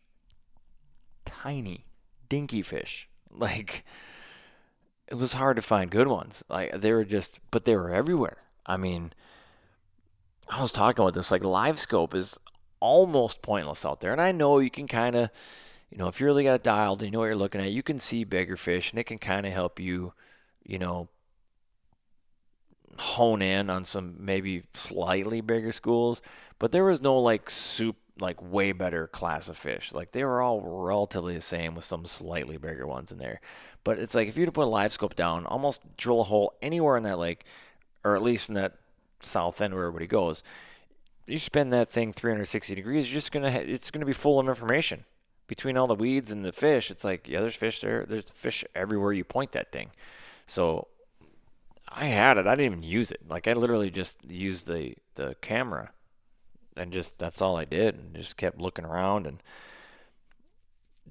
tiny, 1.25 1.85
dinky 2.27 2.61
fish. 2.61 3.07
Like 3.31 3.85
it 5.07 5.13
was 5.13 5.33
hard 5.33 5.55
to 5.57 5.61
find 5.61 5.91
good 5.91 6.07
ones. 6.07 6.43
Like 6.49 6.81
they 6.81 6.91
were 6.91 7.05
just, 7.05 7.39
but 7.51 7.63
they 7.63 7.75
were 7.75 7.93
everywhere. 7.93 8.37
I 8.65 8.75
mean, 8.75 9.13
I 10.49 10.63
was 10.63 10.71
talking 10.71 11.03
about 11.03 11.13
this. 11.13 11.29
Like 11.29 11.43
LiveScope 11.43 12.15
is 12.15 12.39
almost 12.79 13.43
pointless 13.43 13.85
out 13.85 14.01
there, 14.01 14.11
and 14.11 14.19
I 14.19 14.31
know 14.31 14.57
you 14.57 14.71
can 14.71 14.87
kind 14.87 15.15
of 15.15 15.29
you 15.89 15.97
know, 15.97 16.07
if 16.07 16.19
you 16.19 16.25
really 16.25 16.43
got 16.43 16.55
it 16.55 16.63
dialed, 16.63 17.01
you 17.01 17.11
know 17.11 17.19
what 17.19 17.25
you're 17.25 17.35
looking 17.35 17.61
at, 17.61 17.71
you 17.71 17.83
can 17.83 17.99
see 17.99 18.23
bigger 18.23 18.57
fish, 18.57 18.91
and 18.91 18.99
it 18.99 19.05
can 19.05 19.17
kind 19.17 19.45
of 19.45 19.53
help 19.53 19.79
you, 19.79 20.13
you 20.63 20.77
know, 20.77 21.09
hone 22.97 23.41
in 23.41 23.69
on 23.69 23.85
some 23.85 24.15
maybe 24.19 24.63
slightly 24.73 25.41
bigger 25.41 25.71
schools, 25.71 26.21
but 26.59 26.71
there 26.71 26.83
was 26.83 27.01
no 27.01 27.17
like 27.17 27.49
soup 27.49 27.95
like 28.19 28.41
way 28.41 28.71
better 28.71 29.07
class 29.07 29.47
of 29.49 29.57
fish. 29.57 29.93
Like 29.93 30.11
they 30.11 30.23
were 30.23 30.41
all 30.41 30.61
relatively 30.61 31.35
the 31.35 31.41
same 31.41 31.75
with 31.75 31.85
some 31.85 32.05
slightly 32.05 32.57
bigger 32.57 32.85
ones 32.85 33.11
in 33.11 33.17
there. 33.17 33.39
But 33.83 33.99
it's 33.99 34.13
like 34.13 34.27
if 34.27 34.35
you 34.35 34.41
were 34.41 34.47
to 34.47 34.51
put 34.51 34.67
a 34.67 34.71
LiveScope 34.71 35.15
down, 35.15 35.45
almost 35.45 35.81
drill 35.97 36.21
a 36.21 36.25
hole 36.25 36.53
anywhere 36.61 36.97
in 36.97 37.03
that 37.03 37.19
lake, 37.19 37.45
or 38.03 38.15
at 38.15 38.21
least 38.21 38.49
in 38.49 38.55
that 38.55 38.75
south 39.21 39.61
end 39.61 39.73
where 39.73 39.85
everybody 39.85 40.07
goes, 40.07 40.43
you 41.25 41.37
spin 41.37 41.69
that 41.69 41.89
thing 41.89 42.11
360 42.11 42.75
degrees, 42.75 43.11
you're 43.11 43.19
just 43.19 43.31
gonna 43.31 43.49
it's 43.49 43.91
gonna 43.91 44.05
be 44.05 44.13
full 44.13 44.39
of 44.39 44.47
information. 44.47 45.05
Between 45.49 45.77
all 45.77 45.87
the 45.87 45.95
weeds 45.95 46.31
and 46.31 46.45
the 46.45 46.51
fish, 46.51 46.91
it's 46.91 47.03
like 47.03 47.27
yeah, 47.27 47.41
there's 47.41 47.55
fish 47.55 47.81
there. 47.81 48.05
There's 48.07 48.29
fish 48.29 48.63
everywhere 48.75 49.11
you 49.11 49.23
point 49.23 49.51
that 49.53 49.71
thing. 49.71 49.89
So 50.45 50.87
I 51.89 52.05
had 52.05 52.37
it. 52.37 52.45
I 52.45 52.51
didn't 52.51 52.71
even 52.71 52.83
use 52.83 53.09
it. 53.09 53.21
Like 53.27 53.47
I 53.47 53.53
literally 53.53 53.89
just 53.89 54.23
used 54.29 54.67
the 54.67 54.93
the 55.15 55.35
camera, 55.41 55.89
and 56.77 56.93
just 56.93 57.17
that's 57.17 57.41
all 57.41 57.57
I 57.57 57.65
did, 57.65 57.95
and 57.95 58.15
just 58.15 58.37
kept 58.37 58.61
looking 58.61 58.85
around 58.85 59.25
and 59.25 59.41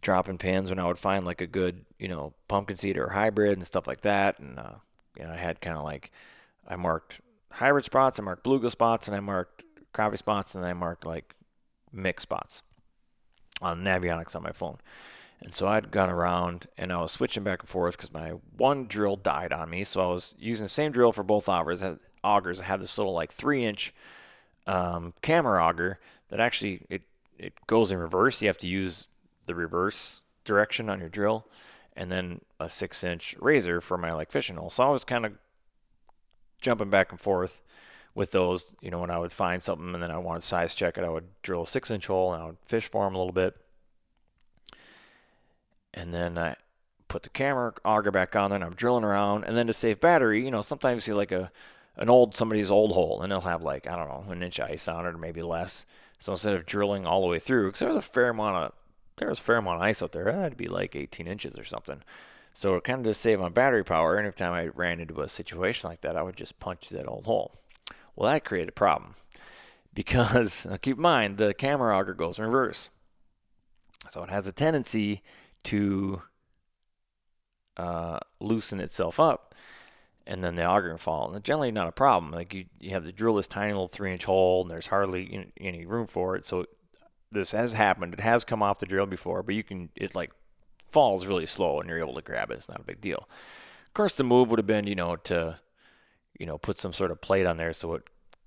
dropping 0.01 0.39
pins 0.39 0.71
when 0.71 0.79
I 0.79 0.87
would 0.87 1.01
find 1.01 1.25
like 1.27 1.41
a 1.41 1.47
good 1.49 1.85
you 1.99 2.07
know 2.07 2.33
pumpkin 2.47 2.77
seed 2.77 2.97
or 2.97 3.09
hybrid 3.09 3.59
and 3.59 3.67
stuff 3.67 3.89
like 3.89 4.03
that. 4.03 4.39
And 4.39 4.61
uh, 4.61 4.75
you 5.19 5.25
know 5.25 5.33
I 5.33 5.37
had 5.37 5.61
kind 5.61 5.77
of 5.77 5.83
like 5.83 6.13
I 6.65 6.77
marked 6.77 7.21
hybrid 7.51 7.85
spots, 7.85 8.21
I 8.21 8.23
marked 8.23 8.45
bluegill 8.45 8.71
spots, 8.71 9.09
and 9.09 9.17
I 9.17 9.21
marked 9.21 9.65
crappie 9.93 10.17
spots, 10.17 10.55
and 10.55 10.65
I 10.65 10.75
marked 10.75 11.05
like 11.05 11.35
mix 11.93 12.23
spots 12.23 12.63
on 13.61 13.83
Navionics 13.83 14.37
on 14.37 14.43
my 14.43 14.53
phone. 14.53 14.79
And 15.41 15.55
so 15.55 15.69
I'd 15.69 15.91
gone 15.91 16.11
around 16.11 16.67
and 16.77 16.93
I 16.93 17.01
was 17.01 17.13
switching 17.13 17.45
back 17.45 17.61
and 17.61 17.69
forth 17.69 17.97
because 17.97 18.13
my 18.13 18.31
one 18.57 18.87
drill 18.87 19.17
died 19.17 19.53
on 19.53 19.71
me. 19.71 19.85
So 19.85 20.01
I 20.03 20.13
was 20.13 20.35
using 20.39 20.65
the 20.65 20.71
same 20.71 20.91
drill 20.91 21.13
for 21.13 21.23
both 21.23 21.47
augers. 21.47 21.83
I 21.83 21.87
had, 21.87 21.99
augers. 22.25 22.61
I 22.61 22.65
had 22.65 22.81
this 22.81 22.99
little 22.99 23.13
like 23.13 23.33
three 23.33 23.65
inch 23.65 23.95
um, 24.67 25.15
camera 25.23 25.65
auger 25.65 25.99
that 26.29 26.41
actually 26.41 26.83
it 26.91 27.03
it 27.39 27.55
goes 27.67 27.93
in 27.93 27.99
reverse. 27.99 28.43
You 28.43 28.49
have 28.49 28.59
to 28.59 28.69
use 28.69 29.07
the 29.47 29.55
reverse 29.55 30.23
direction 30.45 30.91
on 30.91 30.99
your 30.99 31.09
drill, 31.09 31.47
and 31.97 32.11
then 32.11 32.41
a 32.59 32.69
six 32.69 33.05
inch 33.05 33.37
razor 33.41 33.81
for 33.81 33.97
my 33.97 34.13
like 34.13 34.33
fishing 34.33 34.57
hole. 34.57 34.71
So 34.71 34.85
I 34.85 34.91
was 34.91 35.05
kind 35.05 35.25
of 35.25 35.33
jumping 36.61 36.91
back 36.91 37.13
and 37.13 37.21
forth 37.21 37.63
with 38.19 38.33
those. 38.33 38.75
You 38.83 38.91
know, 38.91 38.99
when 38.99 39.11
I 39.11 39.19
would 39.19 39.33
find 39.33 39.63
something 39.63 39.95
and 39.95 40.03
then 40.03 40.11
I 40.11 40.19
wanted 40.19 40.41
to 40.41 40.47
size 40.47 40.75
check 40.75 40.99
it, 40.99 41.05
I 41.05 41.09
would 41.09 41.29
drill 41.43 41.63
a 41.63 41.67
six 41.67 41.91
inch 41.91 42.09
hole 42.09 42.35
and 42.35 42.43
I 42.43 42.47
would 42.47 42.57
fish 42.67 42.91
for 42.91 43.05
them 43.05 43.15
a 43.15 43.19
little 43.19 43.33
bit. 43.33 43.57
And 45.95 46.13
then 46.13 46.37
I 46.37 46.57
put 47.07 47.23
the 47.23 47.31
camera 47.31 47.73
auger 47.85 48.11
back 48.11 48.37
on 48.37 48.53
and 48.53 48.63
I'm 48.63 48.75
drilling 48.75 49.05
around. 49.05 49.45
And 49.45 49.57
then 49.57 49.69
to 49.69 49.73
save 49.73 50.01
battery, 50.01 50.45
you 50.45 50.51
know, 50.51 50.63
sometimes 50.63 51.07
you 51.07 51.15
see 51.15 51.17
like 51.17 51.33
a 51.33 51.51
an 51.97 52.09
old 52.09 52.35
somebody's 52.35 52.71
old 52.71 52.93
hole 52.93 53.23
and 53.23 53.33
they'll 53.33 53.41
have 53.41 53.63
like 53.63 53.87
I 53.87 53.97
don't 53.97 54.09
know 54.09 54.31
an 54.31 54.43
inch 54.43 54.59
of 54.59 54.69
ice 54.69 54.89
on 54.89 55.07
it 55.07 55.15
or 55.15 55.19
maybe 55.19 55.43
less. 55.43 55.87
So 56.19 56.33
instead 56.33 56.55
of 56.55 56.67
drilling 56.67 57.07
all 57.07 57.21
the 57.21 57.29
way 57.29 57.39
through, 57.39 57.69
because 57.69 57.81
there 57.81 57.89
was 57.89 57.97
a 57.97 58.03
fair 58.03 58.31
amount 58.31 58.57
of 58.57 58.73
there 59.17 59.29
was 59.29 59.39
a 59.39 59.43
fair 59.43 59.57
amount 59.57 59.77
of 59.77 59.83
ice 59.83 60.03
out 60.03 60.13
there, 60.13 60.25
That'd 60.25 60.57
be 60.57 60.67
like 60.67 60.97
18 60.97 61.27
inches 61.29 61.57
or 61.57 61.65
something. 61.65 62.03
So 62.53 62.81
kind 62.81 63.07
of 63.07 63.13
to 63.13 63.15
save 63.15 63.41
on 63.41 63.53
battery 63.53 63.85
power, 63.85 64.17
and 64.17 64.27
every 64.27 64.37
time 64.37 64.53
I 64.53 64.67
ran 64.67 64.99
into 64.99 65.21
a 65.21 65.29
situation 65.29 65.89
like 65.89 66.01
that, 66.01 66.17
I 66.17 66.23
would 66.23 66.37
just 66.37 66.59
punch 66.59 66.89
that 66.89 67.07
old 67.07 67.27
hole. 67.27 67.55
Well, 68.19 68.33
that 68.33 68.45
created 68.45 68.71
a 68.71 68.73
problem 68.73 69.15
because 69.95 70.67
keep 70.83 70.97
in 70.97 71.03
mind 71.03 71.37
the 71.37 71.55
camera 71.55 71.97
auger 71.97 72.15
goes 72.15 72.37
in 72.39 72.45
reverse, 72.45 72.91
so 74.11 74.25
it 74.25 74.31
has 74.31 74.49
a 74.49 74.53
tendency 74.53 75.23
to 75.65 76.23
uh, 77.77 78.19
loosen 78.41 78.81
itself 78.81 79.21
up, 79.21 79.55
and 80.27 80.43
then 80.43 80.57
the 80.57 80.65
auger 80.65 80.89
can 80.89 80.99
fall. 80.99 81.33
And 81.33 81.45
generally 81.45 81.71
not 81.71 81.87
a 81.87 81.93
problem. 81.93 82.33
Like 82.33 82.53
you, 82.53 82.65
you 82.81 82.91
have 82.91 83.05
to 83.05 83.13
drill 83.13 83.37
this 83.37 83.47
tiny 83.47 83.73
little 83.73 83.87
three-inch 83.87 84.25
hole, 84.25 84.63
and 84.63 84.71
there's 84.71 84.89
hardly 84.89 85.53
any 85.61 85.87
room 85.87 86.09
for 86.09 86.35
it. 86.35 86.45
So 86.45 86.67
this 87.31 87.53
has 87.53 87.73
happened. 87.73 88.15
It 88.15 88.21
has 88.21 88.45
come 88.45 88.65
off 88.65 88.81
the 88.81 88.87
drill 88.87 89.07
before, 89.07 89.45
but 89.45 89.55
you 89.55 89.63
can 89.63 89.91
it 89.95 90.17
like 90.17 90.33
falls 90.89 91.25
really 91.25 91.47
slow, 91.47 91.79
and 91.79 91.89
you're 91.89 92.01
able 92.01 92.15
to 92.15 92.23
grab 92.23 92.51
it. 92.51 92.55
It's 92.55 92.69
not 92.69 92.81
a 92.81 92.85
big 92.85 93.01
deal. 93.01 93.29
Of 93.87 93.95
course, 93.95 94.17
the 94.17 94.25
move 94.25 94.51
would 94.51 94.59
have 94.59 94.67
been, 94.67 94.89
you 94.89 94.97
know, 94.97 95.15
to 95.15 95.61
you 96.39 96.47
know, 96.47 96.59
put 96.59 96.79
some 96.79 96.93
sort 96.93 97.11
of 97.11 97.21
plate 97.21 97.47
on 97.47 97.57
there 97.57 97.73
so 97.73 97.95
it 97.95 98.03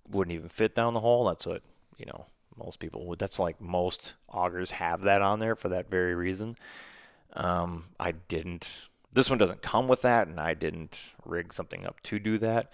wouldn't 0.10 0.34
even 0.34 0.50
fit 0.50 0.76
down 0.76 0.94
the 0.94 1.00
hole. 1.00 1.26
That's 1.26 1.46
what, 1.46 1.62
you 1.98 2.06
know, 2.06 2.26
most 2.58 2.80
people 2.80 3.06
would. 3.08 3.20
That's 3.20 3.40
like 3.40 3.62
most 3.62 4.14
augers 4.30 4.72
have 4.72 5.02
that 5.02 5.22
on 5.22 5.40
there 5.40 5.56
for 5.56 5.70
that 5.70 5.90
very 5.90 6.16
reason. 6.16 6.58
Um, 7.34 7.86
I 8.00 8.12
didn't. 8.12 8.88
This 9.14 9.30
one 9.30 9.40
doesn't 9.40 9.62
come 9.62 9.88
with 9.88 10.02
that, 10.04 10.28
and 10.28 10.40
I 10.40 10.54
didn't 10.54 11.14
rig 11.26 11.54
something 11.54 11.86
up 11.86 12.02
to 12.04 12.20
do 12.20 12.38
that. 12.40 12.72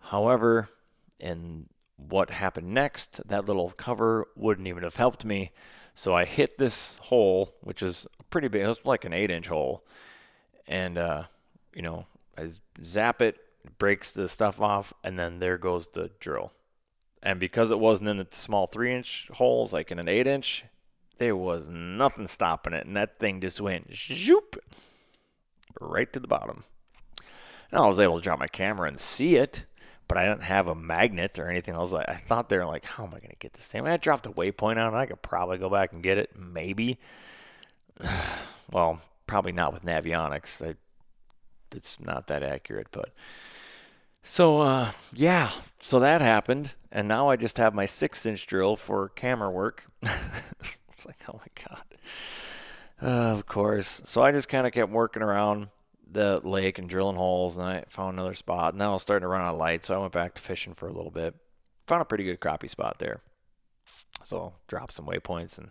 However, 0.00 0.68
in 1.18 1.68
what 1.96 2.30
happened 2.30 2.72
next, 2.72 3.20
that 3.26 3.46
little 3.46 3.70
cover 3.70 4.28
wouldn't 4.36 4.68
even 4.68 4.82
have 4.82 4.96
helped 4.96 5.24
me. 5.24 5.50
So 5.94 6.14
I 6.14 6.24
hit 6.24 6.58
this 6.58 6.96
hole, 6.98 7.54
which 7.60 7.82
is 7.82 8.06
pretty 8.30 8.48
big. 8.48 8.62
It 8.62 8.68
was 8.68 8.84
like 8.84 9.04
an 9.04 9.12
eight 9.12 9.30
inch 9.30 9.48
hole. 9.48 9.84
And, 10.66 10.96
uh, 10.96 11.24
you 11.74 11.82
know, 11.82 12.06
I 12.36 12.48
zap 12.84 13.20
it, 13.20 13.36
breaks 13.78 14.12
the 14.12 14.28
stuff 14.28 14.60
off, 14.60 14.92
and 15.02 15.18
then 15.18 15.38
there 15.38 15.58
goes 15.58 15.88
the 15.88 16.10
drill. 16.20 16.52
And 17.22 17.40
because 17.40 17.70
it 17.70 17.78
wasn't 17.78 18.10
in 18.10 18.18
the 18.18 18.26
small 18.30 18.66
three 18.66 18.94
inch 18.94 19.28
holes, 19.34 19.72
like 19.72 19.90
in 19.90 19.98
an 19.98 20.08
eight 20.08 20.26
inch, 20.26 20.64
there 21.18 21.36
was 21.36 21.68
nothing 21.68 22.26
stopping 22.26 22.72
it. 22.72 22.86
And 22.86 22.96
that 22.96 23.16
thing 23.18 23.40
just 23.40 23.60
went 23.60 23.92
zoop 23.94 24.56
right 25.80 26.12
to 26.12 26.20
the 26.20 26.28
bottom. 26.28 26.64
And 27.70 27.80
I 27.80 27.86
was 27.86 27.98
able 27.98 28.16
to 28.16 28.22
drop 28.22 28.38
my 28.38 28.46
camera 28.46 28.88
and 28.88 28.98
see 28.98 29.36
it, 29.36 29.66
but 30.06 30.16
I 30.16 30.26
didn't 30.26 30.44
have 30.44 30.68
a 30.68 30.74
magnet 30.74 31.38
or 31.38 31.48
anything. 31.48 31.76
I 31.76 31.80
was 31.80 31.92
like, 31.92 32.08
I 32.08 32.14
thought 32.14 32.48
they 32.48 32.56
were 32.56 32.64
like, 32.64 32.84
how 32.84 33.04
am 33.04 33.10
I 33.10 33.18
going 33.18 33.30
to 33.30 33.36
get 33.36 33.52
this 33.52 33.66
thing? 33.66 33.82
I, 33.82 33.84
mean, 33.84 33.92
I 33.92 33.96
dropped 33.98 34.26
a 34.26 34.30
waypoint 34.30 34.78
on 34.78 34.94
it. 34.94 34.96
I 34.96 35.06
could 35.06 35.20
probably 35.20 35.58
go 35.58 35.68
back 35.68 35.92
and 35.92 36.02
get 36.02 36.18
it, 36.18 36.30
maybe. 36.38 36.98
well, 38.72 39.00
probably 39.26 39.52
not 39.52 39.72
with 39.72 39.84
Navionics. 39.84 40.66
I, 40.66 40.76
it's 41.74 42.00
not 42.00 42.26
that 42.28 42.42
accurate, 42.42 42.88
but 42.92 43.10
so 44.22 44.60
uh, 44.60 44.92
yeah, 45.14 45.50
so 45.78 46.00
that 46.00 46.20
happened, 46.20 46.74
and 46.92 47.08
now 47.08 47.28
I 47.28 47.36
just 47.36 47.56
have 47.58 47.74
my 47.74 47.86
six-inch 47.86 48.46
drill 48.46 48.76
for 48.76 49.08
camera 49.10 49.50
work. 49.50 49.86
it's 50.02 51.06
like, 51.06 51.22
oh 51.28 51.40
my 51.40 51.64
god. 51.68 51.82
Uh, 53.00 53.32
of 53.32 53.46
course. 53.46 54.02
So 54.04 54.22
I 54.22 54.32
just 54.32 54.48
kind 54.48 54.66
of 54.66 54.72
kept 54.72 54.90
working 54.90 55.22
around 55.22 55.68
the 56.10 56.40
lake 56.42 56.78
and 56.78 56.88
drilling 56.88 57.16
holes, 57.16 57.56
and 57.56 57.66
I 57.66 57.84
found 57.88 58.14
another 58.14 58.34
spot. 58.34 58.74
And 58.74 58.80
then 58.80 58.88
I 58.88 58.92
was 58.92 59.02
starting 59.02 59.24
to 59.24 59.28
run 59.28 59.42
out 59.42 59.54
of 59.54 59.58
light, 59.58 59.84
so 59.84 59.94
I 59.94 59.98
went 59.98 60.12
back 60.12 60.34
to 60.34 60.42
fishing 60.42 60.74
for 60.74 60.88
a 60.88 60.92
little 60.92 61.10
bit. 61.10 61.34
Found 61.86 62.02
a 62.02 62.06
pretty 62.06 62.24
good 62.24 62.40
crappie 62.40 62.70
spot 62.70 62.98
there. 62.98 63.20
So 64.24 64.54
dropped 64.66 64.92
some 64.92 65.06
waypoints 65.06 65.58
and 65.58 65.70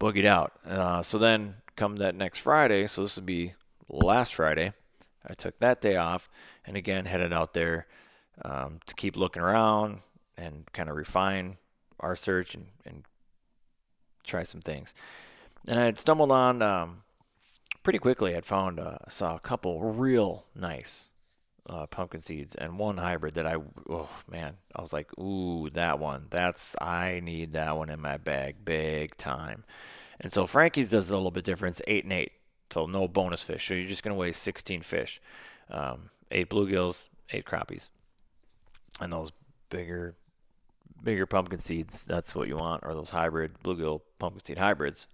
boogied 0.00 0.26
out. 0.26 0.52
Uh, 0.66 1.02
so 1.02 1.18
then 1.18 1.56
come 1.76 1.96
that 1.96 2.14
next 2.14 2.40
Friday, 2.40 2.86
so 2.86 3.02
this 3.02 3.16
would 3.16 3.26
be 3.26 3.54
last 3.88 4.34
Friday. 4.34 4.72
I 5.26 5.34
took 5.34 5.58
that 5.60 5.80
day 5.80 5.96
off 5.96 6.30
and 6.64 6.76
again 6.76 7.04
headed 7.04 7.32
out 7.32 7.54
there 7.54 7.86
um, 8.42 8.80
to 8.86 8.94
keep 8.94 9.16
looking 9.16 9.42
around 9.42 10.00
and 10.36 10.70
kind 10.72 10.88
of 10.88 10.96
refine 10.96 11.58
our 11.98 12.16
search 12.16 12.54
and, 12.54 12.66
and 12.84 13.04
try 14.24 14.42
some 14.42 14.60
things. 14.60 14.94
And 15.68 15.78
I 15.78 15.84
had 15.84 15.98
stumbled 15.98 16.32
on 16.32 16.62
um, 16.62 17.02
pretty 17.82 17.98
quickly. 17.98 18.34
I'd 18.34 18.46
found 18.46 18.80
uh, 18.80 18.98
saw 19.08 19.36
a 19.36 19.40
couple 19.40 19.80
real 19.82 20.46
nice 20.54 21.10
uh, 21.68 21.86
pumpkin 21.86 22.20
seeds 22.20 22.54
and 22.54 22.78
one 22.78 22.96
hybrid 22.96 23.34
that 23.34 23.46
I 23.46 23.56
oh 23.88 24.08
man 24.28 24.56
I 24.74 24.80
was 24.80 24.92
like 24.92 25.16
ooh 25.18 25.68
that 25.74 25.98
one 26.00 26.26
that's 26.30 26.74
I 26.80 27.20
need 27.22 27.52
that 27.52 27.76
one 27.76 27.90
in 27.90 28.00
my 28.00 28.16
bag 28.16 28.64
big 28.64 29.16
time. 29.16 29.64
And 30.18 30.32
so 30.32 30.46
Frankie's 30.46 30.90
does 30.90 31.10
a 31.10 31.16
little 31.16 31.30
bit 31.30 31.44
different. 31.44 31.78
It's 31.78 31.82
eight 31.86 32.04
and 32.04 32.12
eight. 32.12 32.32
So 32.70 32.86
no 32.86 33.08
bonus 33.08 33.42
fish. 33.42 33.66
So 33.66 33.74
you're 33.74 33.88
just 33.88 34.02
going 34.02 34.14
to 34.14 34.18
weigh 34.18 34.32
16 34.32 34.82
fish. 34.82 35.20
Um, 35.70 36.10
eight 36.30 36.48
bluegills, 36.48 37.08
eight 37.32 37.44
crappies. 37.44 37.88
And 39.00 39.12
those 39.12 39.32
bigger 39.68 40.14
bigger 41.02 41.26
pumpkin 41.26 41.58
seeds, 41.58 42.04
that's 42.04 42.34
what 42.34 42.48
you 42.48 42.56
want, 42.56 42.82
or 42.84 42.94
those 42.94 43.10
hybrid 43.10 43.54
bluegill 43.64 44.02
pumpkin 44.18 44.44
seed 44.44 44.58
hybrids. 44.58 45.08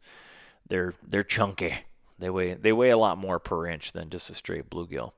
They're 0.68 0.94
they're 1.06 1.22
chunky. 1.22 1.74
They 2.18 2.30
weigh 2.30 2.54
they 2.54 2.72
weigh 2.72 2.90
a 2.90 2.96
lot 2.96 3.18
more 3.18 3.38
per 3.38 3.66
inch 3.66 3.92
than 3.92 4.10
just 4.10 4.30
a 4.30 4.34
straight 4.34 4.70
bluegill. 4.70 5.12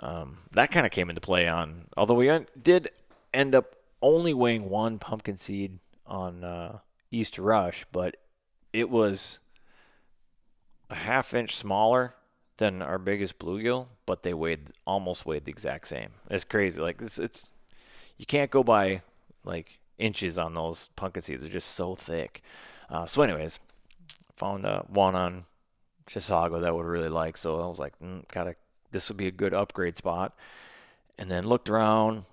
Um, 0.00 0.38
that 0.52 0.70
kind 0.70 0.84
of 0.84 0.92
came 0.92 1.08
into 1.08 1.20
play 1.20 1.46
on, 1.46 1.86
although 1.96 2.14
we 2.14 2.30
did 2.60 2.90
end 3.32 3.54
up 3.54 3.76
only 4.02 4.34
weighing 4.34 4.68
one 4.68 4.98
pumpkin 4.98 5.36
seed 5.36 5.78
on 6.06 6.42
uh, 6.42 6.78
East 7.12 7.38
Rush, 7.38 7.86
but 7.92 8.16
it 8.72 8.90
was 8.90 9.38
a 10.90 10.94
half 10.94 11.34
inch 11.34 11.56
smaller 11.56 12.14
than 12.56 12.82
our 12.82 12.98
biggest 12.98 13.38
bluegill, 13.38 13.86
but 14.06 14.22
they 14.22 14.34
weighed 14.34 14.70
almost 14.86 15.26
weighed 15.26 15.44
the 15.44 15.50
exact 15.50 15.88
same. 15.88 16.10
It's 16.30 16.44
crazy. 16.44 16.80
Like 16.80 17.00
it's 17.00 17.18
it's 17.18 17.52
you 18.16 18.26
can't 18.26 18.50
go 18.50 18.62
by 18.62 19.02
like 19.44 19.80
inches 19.98 20.38
on 20.38 20.54
those 20.54 20.88
pumpkin 20.96 21.22
seeds. 21.22 21.42
They're 21.42 21.50
just 21.50 21.74
so 21.74 21.94
thick. 21.94 22.42
Uh, 22.88 23.06
so, 23.06 23.22
anyways, 23.22 23.60
found 24.36 24.66
uh, 24.66 24.82
one 24.82 25.14
on 25.14 25.44
Chisago 26.06 26.60
that 26.60 26.68
I 26.68 26.72
would 26.72 26.86
really 26.86 27.08
like. 27.08 27.36
So 27.36 27.60
I 27.60 27.66
was 27.66 27.78
like, 27.78 27.98
mm, 27.98 28.26
gotta 28.28 28.56
this 28.92 29.08
would 29.08 29.16
be 29.16 29.26
a 29.26 29.32
good 29.32 29.52
upgrade 29.54 29.96
spot. 29.96 30.34
and 31.18 31.30
then 31.30 31.46
looked 31.46 31.70
around, 31.70 32.24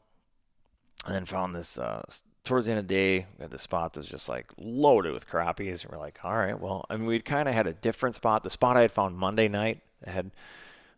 and 1.05 1.15
then 1.15 1.25
found 1.25 1.55
this. 1.55 1.77
Uh, 1.77 2.03
towards 2.43 2.65
the 2.65 2.71
end 2.71 2.80
of 2.80 2.88
the 2.88 2.93
day, 2.93 3.25
we 3.38 3.43
had 3.43 3.51
the 3.51 3.60
spot 3.60 3.93
that 3.93 3.99
was 3.99 4.10
just 4.10 4.30
like 4.30 4.47
loaded 4.58 5.13
with 5.13 5.30
crappies. 5.30 5.84
And 5.84 5.91
we're 5.91 5.99
like, 5.99 6.19
all 6.23 6.36
right, 6.36 6.60
well, 6.60 6.86
I 6.89 6.97
mean, 6.97 7.06
we'd 7.06 7.25
kind 7.25 7.47
of 7.47 7.56
had 7.56 7.67
a 7.67 7.73
different 7.73 8.15
spot. 8.15 8.43
The 8.43 8.49
spot 8.49 8.77
I 8.77 8.82
had 8.82 8.91
found 8.91 9.17
Monday 9.17 9.47
night 9.47 9.82
had 10.06 10.32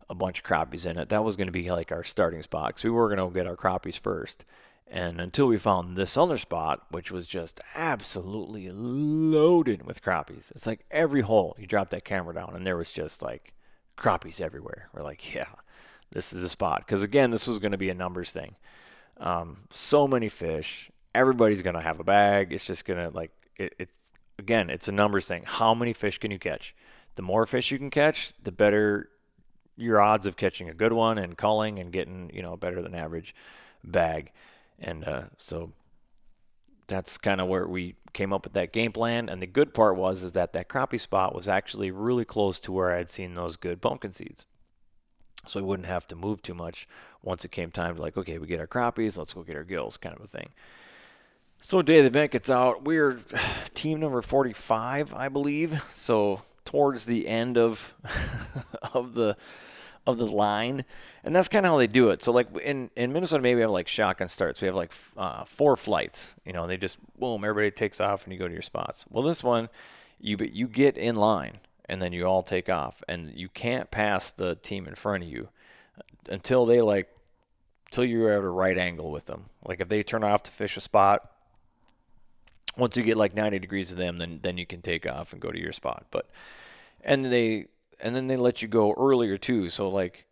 a 0.09 0.15
bunch 0.15 0.39
of 0.39 0.45
crappies 0.45 0.85
in 0.85 0.97
it. 0.97 1.09
That 1.09 1.23
was 1.23 1.35
going 1.35 1.47
to 1.47 1.53
be 1.53 1.69
like 1.71 1.91
our 1.91 2.03
starting 2.03 2.41
spot 2.43 2.69
because 2.69 2.83
we 2.83 2.89
were 2.89 3.13
going 3.13 3.27
to 3.27 3.33
get 3.33 3.47
our 3.47 3.57
crappies 3.57 3.99
first. 3.99 4.45
And 4.87 5.19
until 5.19 5.47
we 5.47 5.57
found 5.57 5.97
this 5.97 6.17
other 6.17 6.37
spot, 6.37 6.85
which 6.91 7.11
was 7.11 7.27
just 7.27 7.59
absolutely 7.73 8.69
loaded 8.71 9.85
with 9.85 10.03
crappies. 10.03 10.51
It's 10.51 10.67
like 10.67 10.85
every 10.91 11.21
hole 11.21 11.55
you 11.57 11.65
drop 11.65 11.89
that 11.89 12.05
camera 12.05 12.35
down, 12.35 12.55
and 12.55 12.67
there 12.67 12.77
was 12.77 12.91
just 12.91 13.21
like 13.21 13.53
crappies 13.97 14.39
everywhere. 14.39 14.89
We're 14.93 15.01
like, 15.01 15.33
yeah, 15.33 15.47
this 16.11 16.31
is 16.31 16.43
a 16.43 16.49
spot. 16.49 16.83
Because 16.85 17.01
again, 17.01 17.31
this 17.31 17.47
was 17.47 17.59
going 17.59 17.71
to 17.71 17.77
be 17.77 17.89
a 17.89 17.95
numbers 17.95 18.31
thing. 18.31 18.55
Um, 19.17 19.61
so 19.69 20.07
many 20.07 20.29
fish. 20.29 20.91
Everybody's 21.15 21.61
going 21.61 21.75
to 21.75 21.81
have 21.81 21.99
a 21.99 22.03
bag. 22.03 22.53
It's 22.53 22.65
just 22.65 22.85
going 22.85 22.99
to 22.99 23.15
like, 23.15 23.31
it, 23.57 23.75
it's 23.77 23.93
again, 24.39 24.69
it's 24.69 24.87
a 24.87 24.91
numbers 24.91 25.27
thing. 25.27 25.43
How 25.45 25.73
many 25.73 25.93
fish 25.93 26.17
can 26.17 26.31
you 26.31 26.39
catch? 26.39 26.75
The 27.15 27.21
more 27.21 27.45
fish 27.45 27.71
you 27.71 27.77
can 27.77 27.89
catch, 27.89 28.33
the 28.43 28.51
better 28.51 29.09
your 29.75 30.01
odds 30.01 30.27
of 30.27 30.37
catching 30.37 30.69
a 30.69 30.73
good 30.73 30.93
one 30.93 31.17
and 31.17 31.37
culling 31.37 31.79
and 31.79 31.91
getting, 31.91 32.29
you 32.33 32.41
know, 32.41 32.55
better 32.55 32.81
than 32.81 32.93
average 32.93 33.33
bag. 33.83 34.31
And 34.79 35.03
uh, 35.03 35.23
so 35.37 35.71
that's 36.87 37.17
kind 37.17 37.41
of 37.41 37.47
where 37.47 37.67
we 37.67 37.95
came 38.13 38.33
up 38.33 38.43
with 38.43 38.53
that 38.53 38.71
game 38.71 38.91
plan. 38.91 39.29
And 39.29 39.41
the 39.41 39.47
good 39.47 39.73
part 39.73 39.95
was 39.95 40.21
is 40.21 40.33
that 40.33 40.53
that 40.53 40.69
crappie 40.69 40.99
spot 40.99 41.33
was 41.33 41.47
actually 41.47 41.91
really 41.91 42.25
close 42.25 42.59
to 42.59 42.71
where 42.71 42.93
I 42.93 42.97
had 42.97 43.09
seen 43.09 43.33
those 43.33 43.55
good 43.55 43.81
pumpkin 43.81 44.13
seeds. 44.13 44.45
So 45.45 45.59
we 45.59 45.65
wouldn't 45.65 45.87
have 45.87 46.07
to 46.07 46.15
move 46.15 46.41
too 46.41 46.53
much 46.53 46.87
once 47.21 47.43
it 47.43 47.51
came 47.51 47.71
time 47.71 47.95
to 47.95 48.01
like, 48.01 48.15
okay, 48.15 48.37
we 48.37 48.47
get 48.47 48.59
our 48.59 48.67
crappies, 48.67 49.17
let's 49.17 49.33
go 49.33 49.43
get 49.43 49.57
our 49.57 49.63
gills, 49.63 49.97
kind 49.97 50.15
of 50.15 50.23
a 50.23 50.27
thing. 50.27 50.49
So 51.65 51.81
day 51.81 51.99
of 51.99 52.03
the 52.03 52.07
event 52.07 52.33
gets 52.33 52.49
out. 52.49 52.83
We're 52.83 53.19
team 53.73 54.01
number 54.01 54.21
45, 54.21 55.13
I 55.13 55.29
believe. 55.29 55.81
So 55.93 56.41
towards 56.65 57.05
the 57.05 57.25
end 57.25 57.57
of 57.57 57.93
of 58.93 59.13
the 59.13 59.37
of 60.05 60.17
the 60.17 60.25
line, 60.25 60.83
and 61.23 61.33
that's 61.33 61.47
kind 61.47 61.65
of 61.65 61.71
how 61.71 61.77
they 61.77 61.87
do 61.87 62.09
it. 62.09 62.21
So 62.21 62.33
like 62.33 62.53
in 62.57 62.91
in 62.97 63.13
Minnesota, 63.13 63.41
maybe 63.41 63.55
we 63.55 63.61
have 63.61 63.71
like 63.71 63.87
shotgun 63.87 64.27
starts. 64.27 64.61
We 64.61 64.65
have 64.65 64.75
like 64.75 64.91
uh, 65.15 65.45
four 65.45 65.77
flights. 65.77 66.35
You 66.45 66.51
know, 66.51 66.67
they 66.67 66.75
just 66.75 66.97
boom, 67.17 67.45
everybody 67.45 67.71
takes 67.71 68.01
off 68.01 68.25
and 68.25 68.33
you 68.33 68.39
go 68.39 68.49
to 68.49 68.53
your 68.53 68.61
spots. 68.61 69.05
Well, 69.09 69.23
this 69.23 69.41
one, 69.41 69.69
you 70.19 70.35
you 70.51 70.67
get 70.67 70.97
in 70.97 71.15
line 71.15 71.59
and 71.85 72.01
then 72.01 72.11
you 72.11 72.25
all 72.25 72.43
take 72.43 72.67
off, 72.67 73.01
and 73.07 73.31
you 73.33 73.47
can't 73.47 73.89
pass 73.89 74.33
the 74.33 74.55
team 74.55 74.85
in 74.85 74.95
front 74.95 75.23
of 75.23 75.29
you 75.29 75.47
until 76.27 76.65
they 76.65 76.81
like 76.81 77.09
until 77.85 78.03
you're 78.03 78.31
at 78.31 78.43
a 78.43 78.49
right 78.49 78.77
angle 78.77 79.11
with 79.11 79.27
them. 79.27 79.45
Like 79.63 79.79
if 79.79 79.87
they 79.87 80.03
turn 80.03 80.25
off 80.25 80.43
to 80.43 80.51
fish 80.51 80.75
a 80.75 80.81
spot. 80.81 81.29
Once 82.77 82.97
you 82.97 83.03
get 83.03 83.17
like 83.17 83.35
90 83.35 83.59
degrees 83.59 83.91
of 83.91 83.97
them, 83.97 84.17
then 84.17 84.39
then 84.41 84.57
you 84.57 84.65
can 84.65 84.81
take 84.81 85.07
off 85.07 85.31
and 85.31 85.41
go 85.41 85.51
to 85.51 85.59
your 85.59 85.71
spot. 85.71 86.05
But 86.11 86.29
and 87.01 87.25
they 87.25 87.67
and 87.99 88.15
then 88.15 88.27
they 88.27 88.37
let 88.37 88.61
you 88.61 88.67
go 88.67 88.93
earlier 88.93 89.37
too. 89.37 89.69
So 89.69 89.89
like 89.89 90.25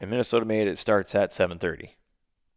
in 0.00 0.10
Minnesota 0.10 0.44
made 0.44 0.68
it 0.68 0.78
starts 0.78 1.14
at 1.14 1.32
7:30. 1.32 1.90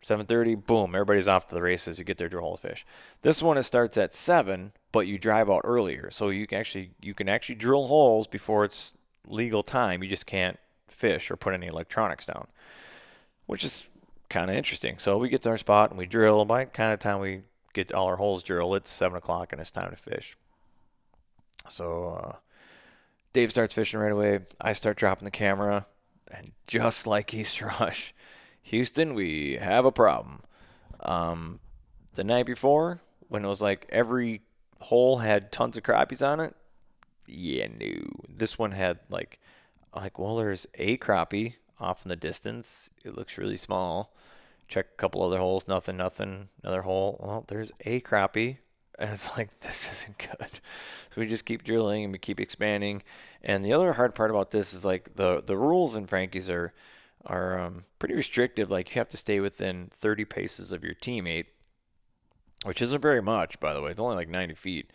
7:30, 0.05 0.67
boom, 0.67 0.93
everybody's 0.93 1.27
off 1.27 1.47
to 1.47 1.55
the 1.55 1.61
races. 1.61 1.97
You 1.97 2.05
get 2.05 2.19
there 2.19 2.29
to 2.29 2.39
hold 2.39 2.59
fish. 2.59 2.85
This 3.21 3.41
one 3.41 3.57
it 3.57 3.63
starts 3.63 3.97
at 3.97 4.13
7, 4.13 4.71
but 4.91 5.07
you 5.07 5.17
drive 5.17 5.49
out 5.49 5.61
earlier. 5.63 6.11
So 6.11 6.29
you 6.29 6.45
can 6.45 6.59
actually 6.59 6.91
you 7.01 7.13
can 7.13 7.27
actually 7.27 7.55
drill 7.55 7.87
holes 7.87 8.27
before 8.27 8.65
it's 8.65 8.93
legal 9.27 9.63
time. 9.63 10.03
You 10.03 10.09
just 10.09 10.27
can't 10.27 10.59
fish 10.87 11.31
or 11.31 11.35
put 11.35 11.53
any 11.53 11.67
electronics 11.67 12.25
down. 12.25 12.47
Which 13.47 13.63
is 13.63 13.85
kind 14.29 14.49
of 14.49 14.55
interesting. 14.55 14.97
So 14.97 15.17
we 15.17 15.29
get 15.29 15.41
to 15.43 15.49
our 15.49 15.57
spot 15.57 15.89
and 15.89 15.97
we 15.97 16.05
drill. 16.05 16.45
By 16.45 16.65
kind 16.65 16.93
of 16.93 16.99
time 16.99 17.19
we 17.19 17.41
get 17.75 17.93
all 17.93 18.07
our 18.07 18.15
holes 18.15 18.41
drilled, 18.41 18.75
it's 18.77 18.91
seven 18.91 19.17
o'clock 19.17 19.51
and 19.51 19.61
it's 19.61 19.69
time 19.69 19.91
to 19.91 19.95
fish. 19.95 20.35
So 21.69 22.07
uh, 22.07 22.35
Dave 23.33 23.51
starts 23.51 23.73
fishing 23.73 23.99
right 23.99 24.11
away. 24.11 24.39
I 24.59 24.73
start 24.73 24.97
dropping 24.97 25.25
the 25.25 25.31
camera, 25.31 25.85
and 26.31 26.53
just 26.67 27.05
like 27.05 27.33
Easter 27.33 27.65
Rush, 27.79 28.13
Houston, 28.63 29.13
we 29.13 29.57
have 29.61 29.85
a 29.85 29.91
problem. 29.91 30.41
Um, 31.01 31.59
the 32.15 32.23
night 32.23 32.45
before, 32.45 33.01
when 33.27 33.43
it 33.43 33.47
was 33.47 33.61
like 33.61 33.85
every 33.89 34.41
hole 34.79 35.17
had 35.17 35.51
tons 35.51 35.77
of 35.77 35.83
crappies 35.83 36.25
on 36.25 36.39
it, 36.39 36.55
yeah, 37.27 37.67
no. 37.67 37.91
This 38.29 38.57
one 38.57 38.71
had 38.71 38.99
like, 39.09 39.39
like, 39.95 40.17
well, 40.17 40.37
there's 40.37 40.67
a 40.75 40.97
crappie 40.97 41.55
off 41.79 42.05
in 42.05 42.09
the 42.09 42.15
distance. 42.15 42.89
It 43.03 43.15
looks 43.15 43.37
really 43.37 43.57
small. 43.57 44.13
Check 44.67 44.87
a 44.93 44.97
couple 44.97 45.21
other 45.23 45.39
holes, 45.39 45.67
nothing, 45.67 45.97
nothing. 45.97 46.49
Another 46.63 46.83
hole, 46.83 47.19
well, 47.21 47.45
there's 47.47 47.71
a 47.81 48.01
crappie. 48.01 48.57
And 48.97 49.09
it's 49.09 49.37
like, 49.37 49.59
this 49.59 49.91
isn't 49.91 50.17
good. 50.17 50.59
So 51.13 51.21
we 51.21 51.27
just 51.27 51.45
keep 51.45 51.63
drilling 51.63 52.03
and 52.03 52.11
we 52.13 52.19
keep 52.19 52.41
expanding. 52.41 53.01
And 53.41 53.63
the 53.63 53.71
other 53.71 53.93
hard 53.93 54.15
part 54.15 54.31
about 54.31 54.51
this 54.51 54.73
is 54.73 54.83
like 54.83 55.15
the, 55.15 55.41
the 55.45 55.55
rules 55.55 55.95
in 55.95 56.07
Frankie's 56.07 56.49
are, 56.49 56.73
are 57.25 57.57
um, 57.59 57.85
pretty 57.99 58.15
restrictive. 58.15 58.69
Like 58.69 58.93
you 58.93 58.99
have 58.99 59.09
to 59.09 59.17
stay 59.17 59.39
within 59.39 59.91
30 59.93 60.25
paces 60.25 60.73
of 60.73 60.83
your 60.83 60.93
teammate, 60.93 61.45
which 62.63 62.81
isn't 62.81 63.01
very 63.01 63.21
much, 63.21 63.61
by 63.61 63.73
the 63.73 63.81
way. 63.81 63.91
It's 63.91 63.99
only 63.99 64.15
like 64.15 64.27
90 64.27 64.55
feet. 64.55 64.91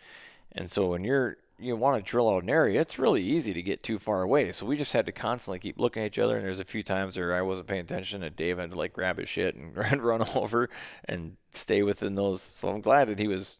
And 0.51 0.69
so 0.69 0.87
when 0.87 1.03
you're, 1.03 1.37
you 1.61 1.75
want 1.75 2.03
to 2.03 2.09
drill 2.09 2.29
out 2.29 2.43
an 2.43 2.49
area, 2.49 2.81
it's 2.81 2.99
really 2.99 3.23
easy 3.23 3.53
to 3.53 3.61
get 3.61 3.83
too 3.83 3.99
far 3.99 4.21
away. 4.21 4.51
So 4.51 4.65
we 4.65 4.77
just 4.77 4.93
had 4.93 5.05
to 5.05 5.11
constantly 5.11 5.59
keep 5.59 5.79
looking 5.79 6.03
at 6.03 6.07
each 6.07 6.19
other. 6.19 6.37
And 6.37 6.45
there's 6.45 6.59
a 6.59 6.65
few 6.65 6.83
times 6.83 7.17
where 7.17 7.33
I 7.33 7.41
wasn't 7.41 7.67
paying 7.67 7.81
attention, 7.81 8.23
and 8.23 8.35
Dave 8.35 8.57
had 8.57 8.71
to 8.71 8.77
like 8.77 8.93
grab 8.93 9.17
his 9.17 9.29
shit 9.29 9.55
and 9.55 9.75
run 10.03 10.23
over 10.35 10.69
and 11.05 11.37
stay 11.53 11.83
within 11.83 12.15
those. 12.15 12.41
So 12.41 12.69
I'm 12.69 12.81
glad 12.81 13.07
that 13.09 13.19
he 13.19 13.27
was 13.27 13.57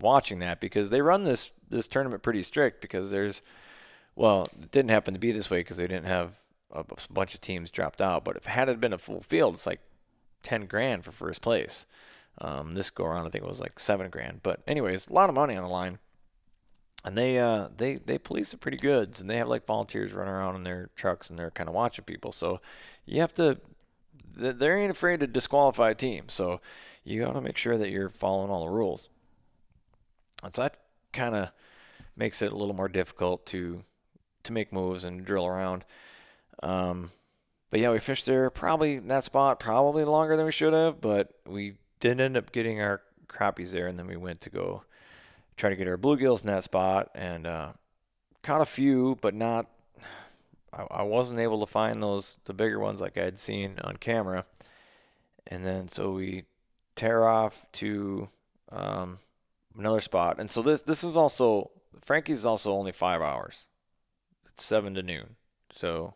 watching 0.00 0.38
that 0.40 0.60
because 0.60 0.90
they 0.90 1.00
run 1.00 1.24
this 1.24 1.50
this 1.68 1.86
tournament 1.86 2.22
pretty 2.22 2.42
strict 2.42 2.80
because 2.80 3.10
there's 3.10 3.42
well 4.16 4.46
it 4.60 4.70
didn't 4.70 4.90
happen 4.90 5.14
to 5.14 5.20
be 5.20 5.32
this 5.32 5.50
way 5.50 5.60
because 5.60 5.76
they 5.76 5.86
didn't 5.86 6.06
have 6.06 6.32
a, 6.70 6.84
bunch 7.10 7.34
of 7.34 7.40
teams 7.40 7.70
dropped 7.70 8.00
out 8.00 8.24
but 8.24 8.36
if 8.36 8.44
had 8.44 8.68
it 8.68 8.80
been 8.80 8.92
a 8.92 8.98
full 8.98 9.20
field 9.20 9.54
it's 9.54 9.66
like 9.66 9.80
10 10.42 10.66
grand 10.66 11.04
for 11.04 11.12
first 11.12 11.40
place 11.40 11.86
um, 12.40 12.74
this 12.74 12.90
go 12.90 13.04
around 13.04 13.26
I 13.26 13.30
think 13.30 13.44
it 13.44 13.48
was 13.48 13.60
like 13.60 13.80
seven 13.80 14.10
grand 14.10 14.40
but 14.42 14.60
anyways 14.66 15.08
a 15.08 15.12
lot 15.12 15.28
of 15.28 15.34
money 15.34 15.56
on 15.56 15.62
the 15.62 15.68
line 15.68 15.98
and 17.04 17.16
they 17.16 17.38
uh 17.38 17.68
they 17.76 17.96
they 17.96 18.18
police 18.18 18.52
it 18.52 18.60
pretty 18.60 18.76
good 18.76 19.20
and 19.20 19.30
they 19.30 19.36
have 19.36 19.48
like 19.48 19.66
volunteers 19.66 20.12
running 20.12 20.34
around 20.34 20.56
in 20.56 20.64
their 20.64 20.90
trucks 20.96 21.30
and 21.30 21.38
they're 21.38 21.50
kind 21.50 21.68
of 21.68 21.74
watching 21.74 22.04
people. 22.04 22.32
So 22.32 22.60
you 23.06 23.20
have 23.20 23.34
to 23.34 23.58
they 24.36 24.70
ain't 24.70 24.90
afraid 24.90 25.20
to 25.20 25.26
disqualify 25.26 25.90
a 25.90 25.94
team. 25.94 26.28
So 26.28 26.60
you 27.04 27.20
got 27.22 27.32
to 27.32 27.40
make 27.40 27.56
sure 27.56 27.76
that 27.76 27.90
you're 27.90 28.08
following 28.08 28.50
all 28.50 28.64
the 28.64 28.70
rules. 28.70 29.08
And 30.42 30.54
so 30.54 30.62
that 30.62 30.76
kind 31.12 31.34
of 31.34 31.50
makes 32.16 32.42
it 32.42 32.52
a 32.52 32.56
little 32.56 32.74
more 32.74 32.88
difficult 32.88 33.46
to 33.46 33.84
to 34.44 34.52
make 34.52 34.72
moves 34.72 35.04
and 35.04 35.24
drill 35.24 35.46
around. 35.46 35.84
Um, 36.62 37.10
but 37.70 37.80
yeah, 37.80 37.90
we 37.90 37.98
fished 37.98 38.26
there 38.26 38.50
probably 38.50 38.94
in 38.96 39.08
that 39.08 39.24
spot 39.24 39.60
probably 39.60 40.04
longer 40.04 40.36
than 40.36 40.46
we 40.46 40.52
should 40.52 40.72
have, 40.72 41.00
but 41.00 41.32
we 41.46 41.74
didn't 42.00 42.20
end 42.20 42.36
up 42.36 42.52
getting 42.52 42.80
our 42.80 43.02
crappies 43.26 43.70
there, 43.70 43.86
and 43.86 43.98
then 43.98 44.06
we 44.06 44.16
went 44.16 44.40
to 44.42 44.50
go 44.50 44.84
try 45.58 45.70
to 45.70 45.76
get 45.76 45.88
our 45.88 45.98
bluegills 45.98 46.40
in 46.40 46.46
that 46.46 46.64
spot 46.64 47.10
and 47.14 47.46
uh, 47.46 47.72
caught 48.42 48.62
a 48.62 48.66
few, 48.66 49.18
but 49.20 49.34
not. 49.34 49.68
I, 50.72 50.86
I 50.90 51.02
wasn't 51.02 51.40
able 51.40 51.60
to 51.60 51.66
find 51.66 52.02
those 52.02 52.36
the 52.44 52.54
bigger 52.54 52.78
ones 52.78 53.00
like 53.00 53.18
I 53.18 53.24
had 53.24 53.38
seen 53.38 53.74
on 53.82 53.96
camera, 53.96 54.46
and 55.46 55.66
then 55.66 55.88
so 55.88 56.12
we 56.12 56.44
tear 56.94 57.26
off 57.26 57.66
to 57.72 58.28
um, 58.70 59.18
another 59.78 60.00
spot. 60.00 60.38
And 60.38 60.50
so 60.50 60.62
this 60.62 60.82
this 60.82 61.04
is 61.04 61.16
also 61.16 61.70
Frankie's 62.00 62.44
also 62.44 62.72
only 62.72 62.92
five 62.92 63.22
hours. 63.22 63.66
It's 64.52 64.64
seven 64.64 64.94
to 64.94 65.02
noon. 65.02 65.36
So 65.72 66.14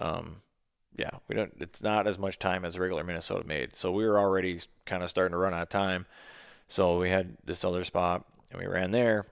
um 0.00 0.42
yeah, 0.96 1.10
we 1.28 1.34
don't 1.34 1.52
it's 1.60 1.82
not 1.82 2.06
as 2.06 2.18
much 2.18 2.38
time 2.38 2.64
as 2.64 2.78
regular 2.78 3.04
Minnesota 3.04 3.46
made. 3.46 3.76
So 3.76 3.92
we 3.92 4.04
were 4.04 4.18
already 4.18 4.60
kind 4.86 5.02
of 5.02 5.10
starting 5.10 5.32
to 5.32 5.38
run 5.38 5.54
out 5.54 5.62
of 5.62 5.68
time. 5.68 6.06
So 6.70 6.98
we 6.98 7.10
had 7.10 7.36
this 7.44 7.64
other 7.64 7.84
spot 7.84 8.24
and 8.52 8.60
we 8.60 8.66
ran 8.66 8.92
there. 8.92 9.26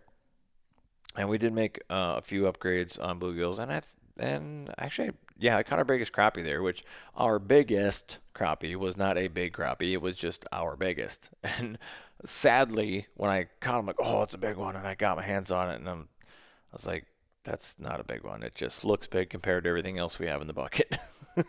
And 1.16 1.28
we 1.28 1.39
did 1.39 1.53
make 1.53 1.80
uh, 1.89 2.16
a 2.18 2.22
few 2.22 2.43
upgrades 2.43 3.03
on 3.03 3.18
bluegills 3.18 3.59
and 3.59 3.72
I 3.72 3.80
and 4.18 4.74
actually 4.76 5.12
yeah, 5.39 5.57
I 5.57 5.62
caught 5.62 5.78
our 5.78 5.84
biggest 5.84 6.12
crappie 6.12 6.43
there, 6.43 6.62
which 6.62 6.84
our 7.16 7.39
biggest 7.39 8.18
crappie 8.34 8.74
was 8.74 8.97
not 8.97 9.16
a 9.16 9.28
big 9.28 9.53
crappie. 9.53 9.93
It 9.93 10.03
was 10.03 10.16
just 10.16 10.45
our 10.53 10.76
biggest. 10.76 11.30
And 11.59 11.78
sadly, 12.24 13.07
when 13.14 13.30
I 13.30 13.47
caught 13.61 13.78
him, 13.78 13.86
like, 13.86 14.01
oh, 14.01 14.22
it's 14.22 14.34
a 14.34 14.39
big 14.39 14.57
one, 14.57 14.74
and 14.74 14.86
I 14.86 14.97
got 14.97 15.16
my 15.16 15.22
hands 15.22 15.53
on 15.53 15.70
it, 15.70 15.76
and 15.76 15.89
I'm, 15.89 16.09
I 16.26 16.72
was 16.72 16.84
like, 16.84 17.07
that's 17.45 17.76
not 17.78 18.01
a 18.01 18.05
big 18.05 18.24
one. 18.24 18.43
It 18.43 18.57
just 18.57 18.84
looks 18.84 19.07
big 19.07 19.30
compared 19.30 19.62
to 19.62 19.70
everything 19.70 19.99
else 19.99 20.18
we 20.18 20.26
have 20.26 20.41
in 20.41 20.49
the 20.49 20.53
bucket. 20.53 20.97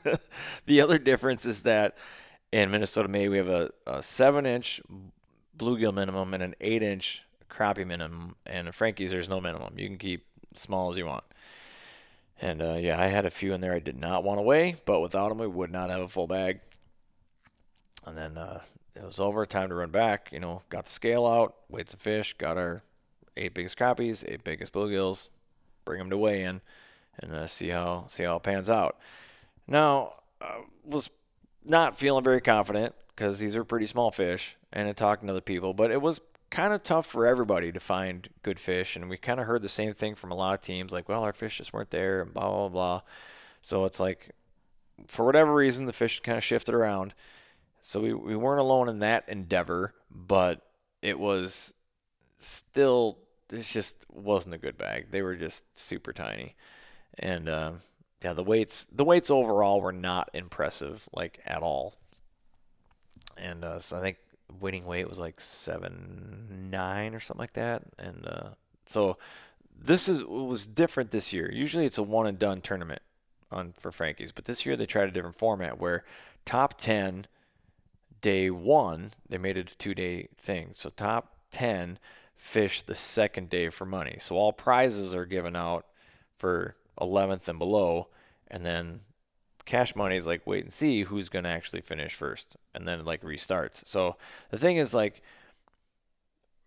the 0.67 0.81
other 0.81 0.99
difference 0.99 1.47
is 1.47 1.63
that 1.63 1.97
in 2.51 2.69
Minnesota 2.69 3.07
Made, 3.07 3.29
we 3.29 3.37
have 3.37 3.49
a, 3.49 3.71
a 3.87 4.03
seven 4.03 4.45
inch 4.45 4.79
bluegill 5.59 5.93
minimum 5.93 6.33
and 6.33 6.41
an 6.41 6.55
eight 6.61 6.81
inch 6.81 7.23
crappie 7.49 7.85
minimum. 7.85 8.35
And 8.45 8.73
Frankie's, 8.73 9.11
there's 9.11 9.29
no 9.29 9.39
minimum. 9.39 9.73
You 9.77 9.87
can 9.87 9.97
keep 9.97 10.25
small 10.55 10.89
as 10.89 10.97
you 10.97 11.05
want. 11.05 11.23
And 12.41 12.61
uh, 12.61 12.77
yeah, 12.79 12.99
I 12.99 13.07
had 13.07 13.25
a 13.25 13.31
few 13.31 13.53
in 13.53 13.61
there 13.61 13.73
I 13.73 13.79
did 13.79 13.99
not 13.99 14.23
want 14.23 14.39
to 14.39 14.43
weigh, 14.43 14.75
but 14.85 15.01
without 15.01 15.29
them, 15.29 15.39
we 15.39 15.47
would 15.47 15.71
not 15.71 15.89
have 15.89 16.01
a 16.01 16.07
full 16.07 16.27
bag. 16.27 16.61
And 18.05 18.15
then 18.15 18.37
uh, 18.37 18.61
it 18.95 19.03
was 19.03 19.19
over, 19.19 19.45
time 19.45 19.69
to 19.69 19.75
run 19.75 19.91
back. 19.91 20.29
You 20.31 20.39
know, 20.39 20.61
got 20.69 20.85
the 20.85 20.91
scale 20.91 21.25
out, 21.25 21.55
weighed 21.69 21.89
some 21.89 21.99
fish, 21.99 22.33
got 22.33 22.57
our 22.57 22.81
eight 23.35 23.53
biggest 23.53 23.77
crappies, 23.77 24.23
eight 24.29 24.43
biggest 24.43 24.73
bluegills, 24.73 25.27
bring 25.85 25.99
them 25.99 26.09
to 26.09 26.17
weigh 26.17 26.43
in, 26.43 26.61
and 27.19 27.33
uh, 27.33 27.47
see 27.47 27.69
how 27.69 28.05
see 28.07 28.23
how 28.23 28.37
it 28.37 28.43
pans 28.43 28.69
out. 28.69 28.97
Now, 29.67 30.13
I 30.41 30.63
was 30.85 31.09
not 31.65 31.97
feeling 31.97 32.23
very 32.23 32.41
confident 32.41 32.95
because 33.15 33.39
these 33.39 33.55
are 33.55 33.63
pretty 33.65 33.85
small 33.85 34.11
fish, 34.11 34.55
and 34.71 34.95
talking 34.95 35.27
to 35.27 35.33
other 35.33 35.41
people, 35.41 35.73
but 35.73 35.91
it 35.91 36.01
was 36.01 36.21
kind 36.49 36.73
of 36.73 36.83
tough 36.83 37.05
for 37.05 37.27
everybody 37.27 37.71
to 37.71 37.79
find 37.79 38.29
good 38.43 38.59
fish, 38.59 38.95
and 38.95 39.09
we 39.09 39.17
kind 39.17 39.39
of 39.39 39.45
heard 39.45 39.61
the 39.61 39.69
same 39.69 39.93
thing 39.93 40.15
from 40.15 40.31
a 40.31 40.35
lot 40.35 40.53
of 40.53 40.61
teams, 40.61 40.91
like, 40.91 41.07
well, 41.07 41.23
our 41.23 41.33
fish 41.33 41.57
just 41.57 41.73
weren't 41.73 41.91
there, 41.91 42.21
and 42.21 42.33
blah 42.33 42.49
blah 42.49 42.69
blah. 42.69 43.01
So 43.61 43.85
it's 43.85 43.99
like, 43.99 44.31
for 45.07 45.25
whatever 45.25 45.53
reason, 45.53 45.85
the 45.85 45.93
fish 45.93 46.19
kind 46.21 46.37
of 46.37 46.43
shifted 46.43 46.73
around. 46.73 47.13
So 47.81 48.01
we, 48.01 48.13
we 48.13 48.35
weren't 48.35 48.59
alone 48.59 48.89
in 48.89 48.99
that 48.99 49.27
endeavor, 49.29 49.93
but 50.11 50.61
it 51.01 51.19
was 51.19 51.73
still 52.37 53.19
it 53.51 53.63
just 53.63 54.05
wasn't 54.11 54.55
a 54.55 54.59
good 54.59 54.77
bag. 54.77 55.07
They 55.11 55.21
were 55.21 55.35
just 55.35 55.63
super 55.79 56.13
tiny, 56.13 56.55
and 57.17 57.47
uh, 57.49 57.71
yeah, 58.23 58.33
the 58.33 58.43
weights 58.43 58.85
the 58.91 59.05
weights 59.05 59.31
overall 59.31 59.81
were 59.81 59.91
not 59.93 60.29
impressive 60.33 61.07
like 61.13 61.39
at 61.45 61.61
all. 61.61 61.95
And 63.37 63.63
uh, 63.63 63.79
so 63.79 63.97
I 63.97 64.01
think 64.01 64.17
winning 64.59 64.85
weight 64.85 65.07
was 65.07 65.19
like 65.19 65.39
seven 65.39 66.69
nine 66.71 67.13
or 67.13 67.19
something 67.19 67.41
like 67.41 67.53
that, 67.53 67.83
and 67.97 68.25
uh, 68.27 68.49
so 68.85 69.17
this 69.77 70.09
is 70.09 70.23
was 70.23 70.65
different 70.65 71.11
this 71.11 71.33
year. 71.33 71.51
Usually 71.51 71.85
it's 71.85 71.97
a 71.97 72.03
one 72.03 72.27
and 72.27 72.39
done 72.39 72.61
tournament 72.61 73.01
on 73.51 73.73
for 73.77 73.91
Frankie's, 73.91 74.31
but 74.31 74.45
this 74.45 74.65
year 74.65 74.75
they 74.75 74.85
tried 74.85 75.09
a 75.09 75.11
different 75.11 75.37
format 75.37 75.79
where 75.79 76.03
top 76.45 76.77
ten 76.77 77.27
day 78.21 78.49
one 78.49 79.11
they 79.27 79.37
made 79.37 79.57
it 79.57 79.71
a 79.71 79.77
two 79.77 79.95
day 79.95 80.29
thing. 80.37 80.73
So 80.75 80.89
top 80.89 81.35
ten 81.51 81.99
fish 82.35 82.81
the 82.81 82.95
second 82.95 83.49
day 83.49 83.69
for 83.69 83.85
money. 83.85 84.15
So 84.19 84.35
all 84.37 84.53
prizes 84.53 85.13
are 85.13 85.25
given 85.25 85.55
out 85.57 85.85
for 86.37 86.75
11th 86.99 87.47
and 87.49 87.59
below, 87.59 88.07
and 88.47 88.65
then 88.65 89.01
cash 89.69 89.95
money 89.95 90.15
is 90.15 90.25
like 90.25 90.47
wait 90.47 90.63
and 90.63 90.73
see 90.73 91.03
who's 91.03 91.29
going 91.29 91.43
to 91.43 91.49
actually 91.49 91.81
finish 91.81 92.15
first, 92.15 92.57
and 92.73 92.87
then 92.87 93.05
like 93.05 93.21
restarts. 93.21 93.85
So 93.85 94.15
the 94.49 94.57
thing 94.57 94.77
is 94.77 94.95
like 94.95 95.21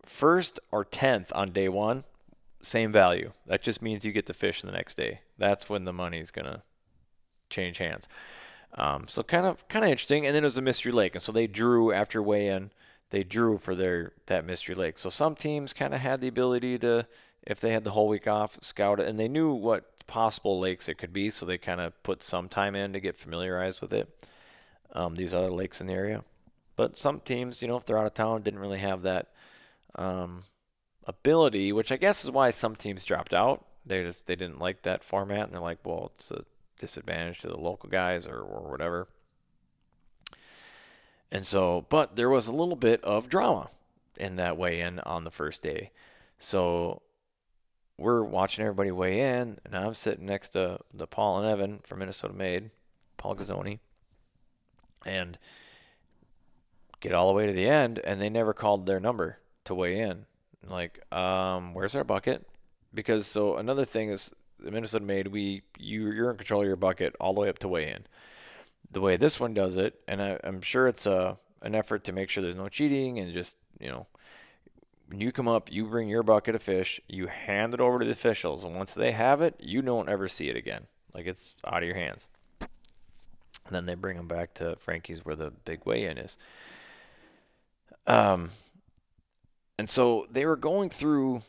first 0.05 0.57
or 0.71 0.85
10th 0.85 1.27
on 1.35 1.51
day 1.51 1.67
one, 1.67 2.05
same 2.61 2.93
value. 2.93 3.33
That 3.45 3.61
just 3.61 3.81
means 3.81 4.05
you 4.05 4.13
get 4.13 4.25
to 4.27 4.33
fish 4.33 4.61
the 4.61 4.71
next 4.71 4.95
day. 4.95 5.19
That's 5.37 5.69
when 5.69 5.83
the 5.83 5.91
money 5.91 6.19
is 6.19 6.31
going 6.31 6.45
to 6.45 6.61
change 7.49 7.77
hands. 7.79 8.07
Um, 8.75 9.09
so 9.09 9.21
kind 9.21 9.45
of 9.45 9.67
kind 9.67 9.83
of 9.83 9.91
interesting. 9.91 10.25
And 10.25 10.33
then 10.33 10.43
it 10.43 10.45
was 10.45 10.57
a 10.57 10.61
mystery 10.61 10.93
lake, 10.93 11.13
and 11.13 11.23
so 11.23 11.33
they 11.33 11.45
drew 11.45 11.91
after 11.91 12.23
weigh 12.23 12.47
in. 12.47 12.71
They 13.09 13.25
drew 13.25 13.57
for 13.57 13.75
their 13.75 14.13
that 14.27 14.45
mystery 14.45 14.75
lake. 14.75 14.97
So 14.97 15.09
some 15.09 15.35
teams 15.35 15.73
kind 15.73 15.93
of 15.93 15.99
had 15.99 16.21
the 16.21 16.29
ability 16.29 16.79
to, 16.79 17.05
if 17.45 17.59
they 17.59 17.73
had 17.73 17.83
the 17.83 17.91
whole 17.91 18.07
week 18.07 18.27
off, 18.27 18.57
scout 18.61 19.01
it, 19.01 19.09
and 19.09 19.19
they 19.19 19.27
knew 19.27 19.51
what 19.51 19.91
possible 20.07 20.59
lakes 20.59 20.87
it 20.87 20.97
could 20.97 21.13
be. 21.13 21.29
So 21.29 21.45
they 21.45 21.57
kind 21.57 21.81
of 21.81 22.01
put 22.03 22.23
some 22.23 22.49
time 22.49 22.75
in 22.75 22.93
to 22.93 22.99
get 22.99 23.17
familiarized 23.17 23.81
with 23.81 23.93
it. 23.93 24.09
Um, 24.95 25.15
these 25.15 25.33
other 25.33 25.49
lakes 25.49 25.81
in 25.81 25.87
the 25.87 25.93
area, 25.93 26.23
but 26.75 26.99
some 26.99 27.19
teams, 27.19 27.63
you 27.63 27.67
know, 27.67 27.77
if 27.77 27.85
they're 27.85 27.97
out 27.97 28.05
of 28.05 28.13
town, 28.13 28.43
didn't 28.43 28.59
really 28.59 28.77
have 28.77 29.01
that 29.01 29.29
um, 29.95 30.43
ability, 31.05 31.71
which 31.71 31.91
I 31.91 31.97
guess 31.97 32.23
is 32.23 32.29
why 32.29 32.51
some 32.51 32.75
teams 32.75 33.03
dropped 33.03 33.33
out. 33.33 33.65
They 33.85 34.03
just 34.03 34.27
they 34.27 34.35
didn't 34.35 34.59
like 34.59 34.83
that 34.83 35.03
format, 35.03 35.45
and 35.45 35.53
they're 35.53 35.61
like, 35.61 35.79
well, 35.83 36.11
it's 36.13 36.29
a 36.29 36.45
disadvantage 36.77 37.39
to 37.39 37.47
the 37.47 37.57
local 37.57 37.89
guys 37.89 38.27
or, 38.27 38.39
or 38.39 38.69
whatever. 38.69 39.07
And 41.31 41.45
so, 41.45 41.85
but 41.89 42.15
there 42.15 42.29
was 42.29 42.47
a 42.47 42.53
little 42.53 42.75
bit 42.75 43.03
of 43.03 43.27
drama 43.27 43.69
in 44.19 44.35
that 44.35 44.57
weigh 44.57 44.81
in 44.81 44.99
on 44.99 45.23
the 45.23 45.31
first 45.31 45.63
day. 45.63 45.91
So 46.37 47.01
we're 48.03 48.21
watching 48.21 48.65
everybody 48.65 48.91
weigh 48.91 49.21
in, 49.21 49.59
and 49.63 49.75
I'm 49.75 49.93
sitting 49.93 50.25
next 50.25 50.49
to 50.49 50.79
the 50.93 51.07
Paul 51.07 51.39
and 51.39 51.47
Evan 51.47 51.79
from 51.83 51.99
Minnesota 51.99 52.33
Made, 52.33 52.69
Paul 53.15 53.35
Gazzoni, 53.35 53.79
and 55.05 55.37
get 56.99 57.13
all 57.13 57.27
the 57.27 57.33
way 57.33 57.45
to 57.47 57.53
the 57.53 57.67
end, 57.67 57.99
and 58.03 58.21
they 58.21 58.29
never 58.29 58.53
called 58.53 58.85
their 58.85 58.99
number 58.99 59.39
to 59.63 59.73
weigh 59.73 59.99
in. 59.99 60.25
Like, 60.67 61.01
um, 61.13 61.73
where's 61.73 61.95
our 61.95 62.03
bucket? 62.03 62.45
Because 62.93 63.25
so 63.25 63.55
another 63.55 63.85
thing 63.85 64.09
is 64.09 64.31
the 64.59 64.71
Minnesota 64.71 65.05
Made, 65.05 65.27
we 65.27 65.63
you 65.79 66.11
you're 66.11 66.29
in 66.29 66.37
control 66.37 66.61
of 66.61 66.67
your 66.67 66.75
bucket 66.75 67.15
all 67.19 67.33
the 67.33 67.41
way 67.41 67.49
up 67.49 67.59
to 67.59 67.67
weigh 67.69 67.89
in. 67.89 68.05
The 68.91 69.01
way 69.01 69.15
this 69.15 69.39
one 69.39 69.53
does 69.53 69.77
it, 69.77 69.99
and 70.07 70.21
I, 70.21 70.39
I'm 70.43 70.61
sure 70.61 70.87
it's 70.87 71.05
a 71.05 71.37
an 71.61 71.73
effort 71.73 72.03
to 72.03 72.11
make 72.11 72.29
sure 72.29 72.43
there's 72.43 72.55
no 72.55 72.67
cheating 72.67 73.17
and 73.17 73.31
just 73.33 73.55
you 73.79 73.87
know 73.87 74.07
when 75.13 75.21
you 75.21 75.31
come 75.31 75.47
up, 75.47 75.71
you 75.71 75.85
bring 75.85 76.09
your 76.09 76.23
bucket 76.23 76.55
of 76.55 76.63
fish, 76.63 76.99
you 77.07 77.27
hand 77.27 77.75
it 77.75 77.79
over 77.79 77.99
to 77.99 78.05
the 78.05 78.09
officials, 78.09 78.63
and 78.63 78.75
once 78.75 78.95
they 78.95 79.11
have 79.11 79.43
it, 79.43 79.53
you 79.59 79.83
don't 79.83 80.09
ever 80.09 80.27
see 80.27 80.49
it 80.49 80.55
again. 80.55 80.87
Like 81.13 81.27
it's 81.27 81.55
out 81.63 81.83
of 81.83 81.87
your 81.87 81.95
hands. 81.95 82.27
And 82.59 83.69
then 83.69 83.85
they 83.85 83.93
bring 83.93 84.17
them 84.17 84.27
back 84.27 84.55
to 84.55 84.75
Frankie's 84.77 85.23
where 85.23 85.35
the 85.35 85.51
big 85.51 85.81
weigh-in 85.85 86.17
is. 86.17 86.35
Um, 88.07 88.49
and 89.77 89.87
so 89.87 90.25
they 90.31 90.47
were 90.47 90.55
going 90.55 90.89
through 90.89 91.43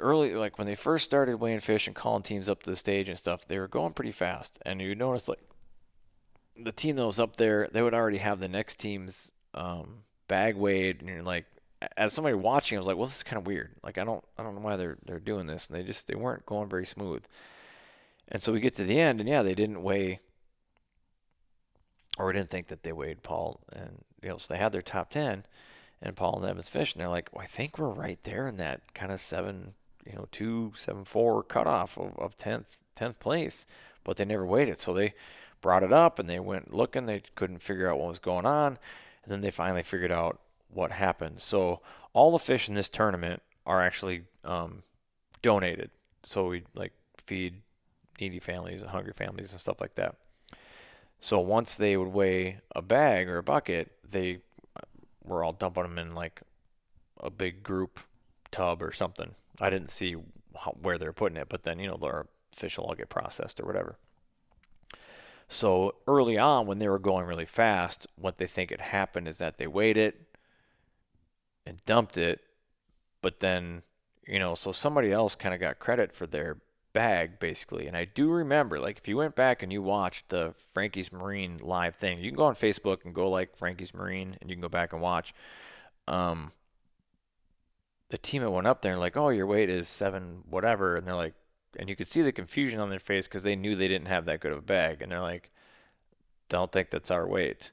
early, 0.00 0.34
like 0.34 0.58
when 0.58 0.66
they 0.66 0.74
first 0.74 1.04
started 1.04 1.36
weighing 1.36 1.60
fish 1.60 1.86
and 1.86 1.94
calling 1.94 2.24
teams 2.24 2.48
up 2.48 2.64
to 2.64 2.70
the 2.70 2.76
stage 2.76 3.08
and 3.08 3.16
stuff, 3.16 3.46
they 3.46 3.60
were 3.60 3.68
going 3.68 3.92
pretty 3.92 4.10
fast. 4.10 4.58
And 4.66 4.82
you 4.82 4.96
notice 4.96 5.28
like 5.28 5.38
the 6.60 6.72
team 6.72 6.96
that 6.96 7.06
was 7.06 7.20
up 7.20 7.36
there, 7.36 7.68
they 7.70 7.80
would 7.80 7.94
already 7.94 8.18
have 8.18 8.40
the 8.40 8.48
next 8.48 8.80
team's 8.80 9.30
um, 9.54 9.98
bag 10.26 10.56
weighed, 10.56 10.98
and 10.98 11.08
you're 11.08 11.22
like, 11.22 11.46
as 11.96 12.12
somebody 12.12 12.34
watching, 12.34 12.76
I 12.76 12.80
was 12.80 12.86
like, 12.86 12.96
well, 12.96 13.06
this 13.06 13.16
is 13.16 13.22
kind 13.22 13.38
of 13.38 13.46
weird. 13.46 13.70
Like 13.82 13.98
I 13.98 14.04
don't, 14.04 14.24
I 14.36 14.42
don't 14.42 14.54
know 14.54 14.60
why 14.60 14.76
they're 14.76 14.98
they're 15.04 15.20
doing 15.20 15.46
this, 15.46 15.68
and 15.68 15.76
they 15.76 15.82
just 15.82 16.06
they 16.06 16.14
weren't 16.14 16.46
going 16.46 16.68
very 16.68 16.86
smooth. 16.86 17.22
And 18.30 18.42
so 18.42 18.52
we 18.52 18.60
get 18.60 18.74
to 18.74 18.84
the 18.84 19.00
end, 19.00 19.20
and 19.20 19.28
yeah, 19.28 19.42
they 19.42 19.54
didn't 19.54 19.82
weigh, 19.82 20.20
or 22.18 22.26
we 22.26 22.32
didn't 22.32 22.50
think 22.50 22.66
that 22.66 22.82
they 22.82 22.92
weighed 22.92 23.22
Paul, 23.22 23.60
and 23.72 24.04
you 24.22 24.28
know, 24.28 24.36
so 24.38 24.52
they 24.52 24.58
had 24.58 24.72
their 24.72 24.82
top 24.82 25.10
ten, 25.10 25.44
and 26.02 26.16
Paul 26.16 26.36
and 26.40 26.50
Evans 26.50 26.68
fish, 26.68 26.92
and 26.92 27.00
they're 27.00 27.08
like, 27.08 27.30
well, 27.32 27.42
I 27.42 27.46
think 27.46 27.78
we're 27.78 27.88
right 27.88 28.22
there 28.24 28.46
in 28.48 28.56
that 28.58 28.94
kind 28.94 29.12
of 29.12 29.20
seven, 29.20 29.74
you 30.04 30.14
know, 30.14 30.26
two, 30.30 30.72
seven, 30.74 31.04
four 31.04 31.42
cutoff 31.42 31.96
of, 31.96 32.18
of 32.18 32.36
tenth, 32.36 32.76
tenth 32.94 33.18
place, 33.20 33.64
but 34.04 34.16
they 34.16 34.24
never 34.24 34.44
weighed 34.44 34.68
it, 34.68 34.80
so 34.82 34.92
they 34.92 35.14
brought 35.60 35.82
it 35.82 35.92
up, 35.92 36.18
and 36.18 36.28
they 36.28 36.40
went 36.40 36.74
looking, 36.74 37.06
they 37.06 37.22
couldn't 37.34 37.62
figure 37.62 37.88
out 37.88 37.98
what 37.98 38.08
was 38.08 38.18
going 38.18 38.46
on, 38.46 38.78
and 39.22 39.32
then 39.32 39.40
they 39.40 39.50
finally 39.50 39.82
figured 39.82 40.12
out 40.12 40.40
what 40.70 40.92
happened. 40.92 41.40
So 41.40 41.80
all 42.12 42.32
the 42.32 42.38
fish 42.38 42.68
in 42.68 42.74
this 42.74 42.88
tournament 42.88 43.42
are 43.66 43.80
actually 43.80 44.24
um, 44.44 44.82
donated. 45.42 45.90
So 46.24 46.48
we 46.48 46.64
like 46.74 46.92
feed 47.24 47.62
needy 48.20 48.38
families 48.38 48.80
and 48.80 48.90
hungry 48.90 49.12
families 49.12 49.52
and 49.52 49.60
stuff 49.60 49.80
like 49.80 49.94
that. 49.94 50.16
So 51.20 51.40
once 51.40 51.74
they 51.74 51.96
would 51.96 52.08
weigh 52.08 52.60
a 52.74 52.82
bag 52.82 53.28
or 53.28 53.38
a 53.38 53.42
bucket, 53.42 53.92
they 54.08 54.38
uh, 54.76 54.80
were 55.24 55.42
all 55.42 55.52
dumping 55.52 55.82
them 55.82 55.98
in 55.98 56.14
like 56.14 56.42
a 57.20 57.30
big 57.30 57.62
group 57.62 58.00
tub 58.50 58.82
or 58.82 58.92
something. 58.92 59.34
I 59.60 59.70
didn't 59.70 59.90
see 59.90 60.16
how, 60.56 60.76
where 60.80 60.98
they're 60.98 61.12
putting 61.12 61.36
it, 61.36 61.48
but 61.48 61.64
then 61.64 61.78
you 61.78 61.88
know 61.88 61.96
the 61.96 62.26
fish 62.52 62.78
will 62.78 62.86
all 62.86 62.94
get 62.94 63.08
processed 63.08 63.60
or 63.60 63.66
whatever. 63.66 63.96
So 65.48 65.94
early 66.06 66.36
on, 66.36 66.66
when 66.66 66.78
they 66.78 66.88
were 66.88 66.98
going 66.98 67.26
really 67.26 67.46
fast, 67.46 68.06
what 68.16 68.38
they 68.38 68.46
think 68.46 68.70
had 68.70 68.80
happened 68.80 69.26
is 69.26 69.38
that 69.38 69.56
they 69.56 69.66
weighed 69.66 69.96
it, 69.96 70.27
and 71.68 71.84
dumped 71.84 72.16
it, 72.16 72.40
but 73.20 73.40
then, 73.40 73.82
you 74.26 74.38
know, 74.38 74.54
so 74.54 74.72
somebody 74.72 75.12
else 75.12 75.34
kind 75.34 75.54
of 75.54 75.60
got 75.60 75.78
credit 75.78 76.12
for 76.12 76.26
their 76.26 76.58
bag 76.94 77.38
basically. 77.38 77.86
And 77.86 77.96
I 77.96 78.06
do 78.06 78.30
remember, 78.30 78.80
like, 78.80 78.98
if 78.98 79.06
you 79.06 79.16
went 79.18 79.36
back 79.36 79.62
and 79.62 79.72
you 79.72 79.82
watched 79.82 80.30
the 80.30 80.54
Frankie's 80.72 81.12
Marine 81.12 81.58
live 81.62 81.94
thing, 81.94 82.18
you 82.18 82.30
can 82.30 82.36
go 82.36 82.44
on 82.44 82.54
Facebook 82.54 83.04
and 83.04 83.14
go 83.14 83.28
like 83.28 83.56
Frankie's 83.56 83.94
Marine, 83.94 84.36
and 84.40 84.48
you 84.48 84.56
can 84.56 84.62
go 84.62 84.68
back 84.68 84.92
and 84.92 85.02
watch. 85.02 85.34
Um, 86.08 86.52
the 88.08 88.18
team 88.18 88.42
that 88.42 88.50
went 88.50 88.66
up 88.66 88.80
there 88.80 88.92
and 88.92 89.00
like, 89.00 89.16
oh, 89.16 89.28
your 89.28 89.46
weight 89.46 89.68
is 89.68 89.88
seven, 89.88 90.44
whatever, 90.48 90.96
and 90.96 91.06
they're 91.06 91.14
like, 91.14 91.34
and 91.78 91.90
you 91.90 91.94
could 91.94 92.08
see 92.08 92.22
the 92.22 92.32
confusion 92.32 92.80
on 92.80 92.88
their 92.88 92.98
face 92.98 93.28
because 93.28 93.42
they 93.42 93.54
knew 93.54 93.76
they 93.76 93.88
didn't 93.88 94.08
have 94.08 94.24
that 94.24 94.40
good 94.40 94.52
of 94.52 94.58
a 94.58 94.62
bag, 94.62 95.02
and 95.02 95.12
they're 95.12 95.20
like, 95.20 95.50
don't 96.48 96.72
think 96.72 96.88
that's 96.88 97.10
our 97.10 97.26
weight. 97.26 97.70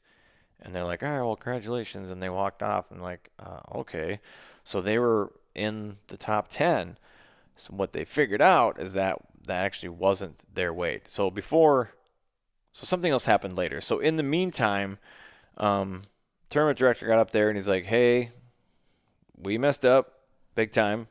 And 0.62 0.74
they're 0.74 0.86
like, 0.86 1.04
all 1.04 1.10
right, 1.10 1.22
well, 1.22 1.36
congratulations. 1.36 2.12
And 2.12 2.22
they 2.22 2.30
walked 2.30 2.64
off 2.64 2.92
and 2.92 3.02
like, 3.02 3.30
uh, 3.40 3.60
okay. 3.76 4.20
So 4.64 4.82
they 4.82 4.98
were 4.98 5.32
in 5.54 5.98
the 6.08 6.18
top 6.18 6.48
10. 6.50 6.98
So 7.58 7.74
what 7.74 7.94
they 7.94 8.04
figured 8.04 8.42
out 8.42 8.80
is 8.80 8.94
that 8.94 9.20
that 9.46 9.64
actually 9.64 9.90
wasn't 9.90 10.44
their 10.54 10.74
weight. 10.74 11.04
So 11.10 11.30
before, 11.30 11.92
so 12.74 12.86
something 12.86 13.12
else 13.12 13.26
happened 13.26 13.56
later. 13.56 13.80
So 13.80 14.00
in 14.00 14.18
the 14.18 14.24
meantime, 14.24 14.98
um, 15.58 16.04
tournament 16.50 16.78
director 16.78 17.08
got 17.08 17.20
up 17.20 17.32
there 17.32 17.50
and 17.50 17.58
he's 17.58 17.68
like, 17.68 17.86
hey, 17.86 18.32
we 19.38 19.58
messed 19.58 19.86
up 19.86 20.20
big 20.56 20.72
time. 20.72 21.08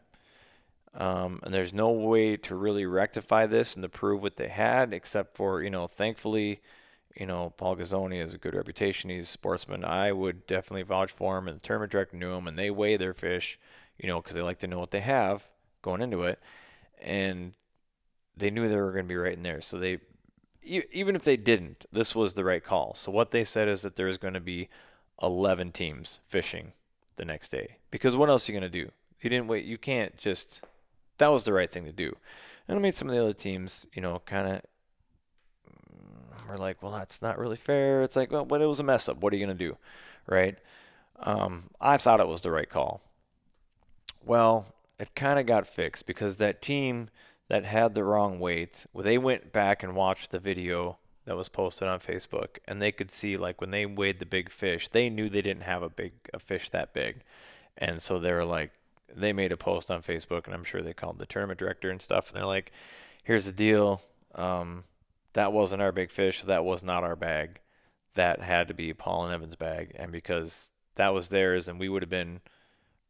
Um, 0.95 1.40
and 1.42 1.53
there's 1.53 1.74
no 1.74 1.90
way 1.90 2.36
to 2.36 2.55
really 2.55 2.86
rectify 2.86 3.47
this 3.47 3.74
and 3.74 3.82
to 3.82 3.88
prove 3.88 4.22
what 4.22 4.36
they 4.36 4.49
had, 4.49 4.92
except 4.92 5.36
for, 5.36 5.62
you 5.62 5.70
know, 5.70 5.86
thankfully, 5.88 6.61
you 7.16 7.26
know, 7.26 7.52
Paul 7.56 7.76
Gazzoni 7.76 8.20
has 8.20 8.34
a 8.34 8.38
good 8.38 8.54
reputation. 8.54 9.10
He's 9.10 9.28
a 9.28 9.32
sportsman. 9.32 9.84
I 9.84 10.12
would 10.12 10.46
definitely 10.46 10.82
vouch 10.82 11.12
for 11.12 11.38
him, 11.38 11.46
and 11.46 11.56
the 11.56 11.60
tournament 11.60 11.92
director 11.92 12.16
knew 12.16 12.32
him, 12.32 12.48
and 12.48 12.58
they 12.58 12.70
weigh 12.70 12.96
their 12.96 13.14
fish, 13.14 13.58
you 13.98 14.08
know, 14.08 14.20
because 14.20 14.34
they 14.34 14.42
like 14.42 14.58
to 14.60 14.66
know 14.66 14.80
what 14.80 14.90
they 14.90 15.00
have 15.00 15.48
going 15.82 16.02
into 16.02 16.22
it. 16.22 16.40
And 17.00 17.52
they 18.36 18.50
knew 18.50 18.68
they 18.68 18.76
were 18.76 18.92
going 18.92 19.04
to 19.04 19.08
be 19.08 19.16
right 19.16 19.36
in 19.36 19.44
there. 19.44 19.60
So 19.60 19.78
they, 19.78 20.00
even 20.62 21.14
if 21.14 21.22
they 21.22 21.36
didn't, 21.36 21.84
this 21.92 22.14
was 22.14 22.34
the 22.34 22.44
right 22.44 22.64
call. 22.64 22.94
So 22.94 23.12
what 23.12 23.30
they 23.30 23.44
said 23.44 23.68
is 23.68 23.82
that 23.82 23.94
there's 23.94 24.18
going 24.18 24.34
to 24.34 24.40
be 24.40 24.68
11 25.22 25.70
teams 25.72 26.18
fishing 26.26 26.72
the 27.16 27.24
next 27.24 27.50
day. 27.50 27.76
Because 27.90 28.16
what 28.16 28.28
else 28.28 28.48
are 28.48 28.52
you 28.52 28.58
going 28.58 28.70
to 28.70 28.78
do? 28.84 28.90
You 29.20 29.30
didn't 29.30 29.46
wait. 29.46 29.64
You 29.64 29.78
can't 29.78 30.16
just. 30.16 30.62
That 31.18 31.28
was 31.28 31.44
the 31.44 31.52
right 31.52 31.70
thing 31.70 31.84
to 31.84 31.92
do. 31.92 32.16
And 32.66 32.76
it 32.76 32.80
made 32.80 32.96
some 32.96 33.08
of 33.08 33.14
the 33.14 33.22
other 33.22 33.32
teams, 33.32 33.86
you 33.94 34.02
know, 34.02 34.20
kind 34.26 34.48
of 34.48 34.62
were 36.49 36.59
like, 36.59 36.82
well, 36.82 36.92
that's 36.92 37.22
not 37.22 37.38
really 37.38 37.57
fair. 37.57 38.03
It's 38.03 38.16
like, 38.16 38.30
well, 38.30 38.45
but 38.45 38.61
it 38.61 38.66
was 38.66 38.80
a 38.80 38.84
mess 38.84 39.09
up. 39.09 39.18
What 39.18 39.32
are 39.32 39.36
you 39.36 39.45
going 39.45 39.57
to 39.57 39.64
do? 39.64 39.76
Right? 40.26 40.59
Um, 41.20 41.70
I 41.80 41.97
thought 41.97 42.20
it 42.20 42.28
was 42.28 42.40
the 42.40 42.51
right 42.51 42.68
call. 42.68 43.01
Well, 44.24 44.66
it 44.99 45.14
kind 45.14 45.38
of 45.38 45.47
got 45.47 45.66
fixed 45.66 46.07
because 46.07 46.36
that 46.36 46.62
team 46.62 47.09
that 47.49 47.64
had 47.64 47.95
the 47.95 48.05
wrong 48.05 48.40
weight, 48.40 48.86
well, 48.92 49.05
they 49.05 49.18
went 49.18 49.53
back 49.53 49.82
and 49.82 49.95
watched 49.95 50.30
the 50.30 50.38
video 50.38 50.99
that 51.26 51.36
was 51.36 51.49
posted 51.49 51.88
on 51.88 52.01
Facebook, 52.01 52.59
and 52.66 52.80
they 52.80 52.92
could 52.92 53.11
see 53.11 53.36
like 53.36 53.61
when 53.61 53.70
they 53.70 53.86
weighed 53.86 54.18
the 54.18 54.26
big 54.26 54.51
fish, 54.51 54.88
they 54.88 55.09
knew 55.09 55.28
they 55.28 55.42
didn't 55.42 55.62
have 55.62 55.82
a 55.82 55.88
big 55.88 56.12
a 56.32 56.38
fish 56.38 56.68
that 56.70 56.92
big, 56.92 57.22
and 57.78 58.03
so 58.03 58.18
they 58.18 58.32
were 58.32 58.45
like, 58.45 58.72
they 59.14 59.32
made 59.32 59.53
a 59.53 59.57
post 59.57 59.90
on 59.90 60.03
Facebook, 60.03 60.47
and 60.47 60.55
I'm 60.55 60.64
sure 60.64 60.82
they 60.82 60.92
called 60.92 61.18
the 61.18 61.26
tournament 61.26 61.59
director 61.59 61.90
and 61.90 62.01
stuff, 62.03 62.28
and 62.28 62.36
they're 62.36 62.47
like, 62.47 62.72
here's 63.22 63.47
the 63.47 63.53
deal, 63.53 64.03
um, 64.34 64.84
that 65.35 65.53
wasn't 65.53 65.82
our 65.82 65.93
big 65.93 66.11
fish, 66.11 66.43
that 66.43 66.64
was 66.64 66.82
not 66.82 67.05
our 67.05 67.16
bag, 67.16 67.61
that 68.14 68.43
had 68.43 68.68
to 68.68 68.74
be 68.74 68.93
Paul 68.95 69.24
and 69.24 69.35
Evan's 69.35 69.57
bag, 69.57 69.93
and 69.95 70.11
because 70.11 70.70
that 70.97 71.12
was 71.12 71.28
theirs, 71.28 71.68
and 71.68 71.78
we 71.78 71.89
would 71.89 72.03
have 72.03 72.11
been 72.11 72.41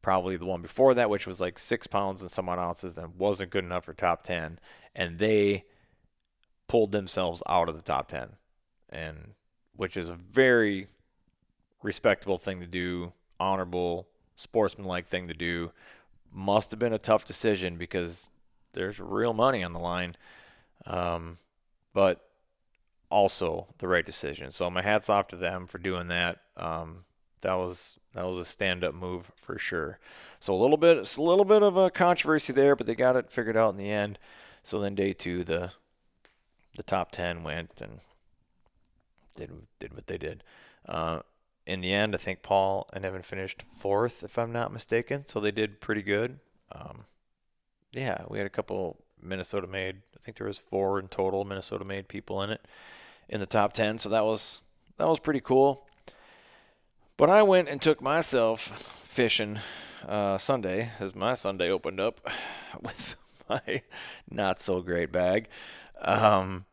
probably 0.05 0.37
the 0.37 0.45
one 0.45 0.61
before 0.61 0.93
that, 0.95 1.09
which 1.09 1.27
was 1.27 1.41
like 1.41 1.59
six 1.59 1.87
pounds 1.87 2.21
and 2.21 2.31
some 2.31 2.47
odd 2.49 2.59
ounces 2.59 2.99
and 2.99 3.17
wasn't 3.17 3.51
good 3.51 3.65
enough 3.65 3.85
for 3.85 3.95
top 3.95 4.23
10. 4.23 4.59
And 4.95 5.19
they 5.19 5.65
pulled 6.69 6.93
themselves 6.93 7.43
out 7.49 7.71
of 7.71 7.77
the 7.77 7.83
top 7.83 8.09
10, 8.09 8.37
and 8.91 9.33
which 9.75 9.97
is 9.97 10.11
a 10.11 10.15
very 10.15 10.89
respectable 11.83 12.37
thing 12.37 12.61
to 12.61 12.67
do, 12.67 13.15
honorable, 13.41 14.07
sportsmanlike 14.37 15.09
thing 15.09 15.27
to 15.29 15.35
do. 15.35 15.73
Must 16.31 16.71
have 16.71 16.81
been 16.81 16.93
a 16.93 16.99
tough 16.99 17.25
decision 17.25 17.77
because 17.79 18.27
there's 18.75 19.01
real 19.01 19.33
money 19.33 19.65
on 19.65 19.73
the 19.73 19.79
line, 19.79 20.17
um, 20.85 21.39
but 21.95 22.21
also 23.11 23.69
the 23.79 23.89
right 23.89 24.05
decision. 24.05 24.51
So 24.51 24.69
my 24.69 24.83
hats 24.83 25.09
off 25.09 25.29
to 25.29 25.37
them 25.37 25.67
for 25.67 25.79
doing 25.79 26.09
that. 26.09 26.41
Um, 26.57 27.05
that 27.41 27.55
was 27.55 27.99
that 28.15 28.27
was 28.27 28.37
a 28.39 28.45
stand-up 28.45 28.95
move 28.95 29.33
for 29.37 29.59
sure. 29.59 29.99
So 30.39 30.55
a 30.55 30.61
little 30.61 30.77
bit, 30.77 30.99
it's 30.99 31.17
a 31.17 31.23
little 31.23 31.45
bit 31.45 31.63
of 31.63 31.77
a 31.77 31.91
controversy 31.91 32.53
there, 32.53 32.77
but 32.77 32.87
they 32.87 32.95
got 32.95 33.17
it 33.17 33.31
figured 33.31 33.57
out 33.57 33.71
in 33.71 33.77
the 33.79 33.91
end. 33.91 34.19
So 34.63 34.79
then 34.81 34.95
day 34.95 35.13
two, 35.15 35.45
the 35.45 35.73
the 36.77 36.83
top 36.83 37.13
ten 37.13 37.43
went 37.43 37.81
and 37.81 38.01
did 39.37 39.51
did 39.79 39.95
what 39.95 40.07
they 40.07 40.19
did. 40.19 40.43
Uh, 40.87 41.21
in 41.67 41.81
the 41.81 41.93
end, 41.93 42.15
I 42.15 42.19
think 42.19 42.43
Paul 42.43 42.89
and 42.93 43.05
Evan 43.05 43.23
finished 43.23 43.63
fourth, 43.77 44.23
if 44.23 44.39
I'm 44.39 44.53
not 44.53 44.73
mistaken. 44.73 45.25
So 45.27 45.41
they 45.41 45.51
did 45.51 45.81
pretty 45.81 46.03
good. 46.03 46.41
Um, 46.73 47.05
yeah, 47.93 48.25
we 48.29 48.39
had 48.39 48.47
a 48.47 48.51
couple 48.51 49.04
Minnesota 49.25 49.67
made. 49.67 49.97
I 50.17 50.23
think 50.23 50.39
there 50.39 50.47
was 50.47 50.59
four 50.59 50.99
in 50.99 51.09
total 51.09 51.45
Minnesota 51.45 51.85
made 51.85 52.09
people 52.09 52.43
in 52.43 52.51
it 52.51 52.65
in 53.29 53.41
the 53.41 53.47
top 53.47 53.73
ten. 53.73 53.99
So 53.99 54.09
that 54.11 54.25
was 54.25 54.63
that 54.99 55.09
was 55.09 55.21
pretty 55.21 55.41
cool. 55.41 55.87
But 57.17 57.31
I 57.31 57.43
went 57.43 57.69
and 57.69 57.81
took 57.81 58.01
myself 58.01 58.61
fishing 58.61 59.61
uh, 60.07 60.39
Sunday 60.39 60.91
as 60.99 61.15
my 61.15 61.35
Sunday 61.35 61.71
opened 61.71 62.01
up 62.01 62.21
with 62.83 63.17
my 63.49 63.83
not 64.31 64.61
so 64.61 64.81
great 64.81 65.13
bag. 65.13 65.49
Um, 66.01 66.65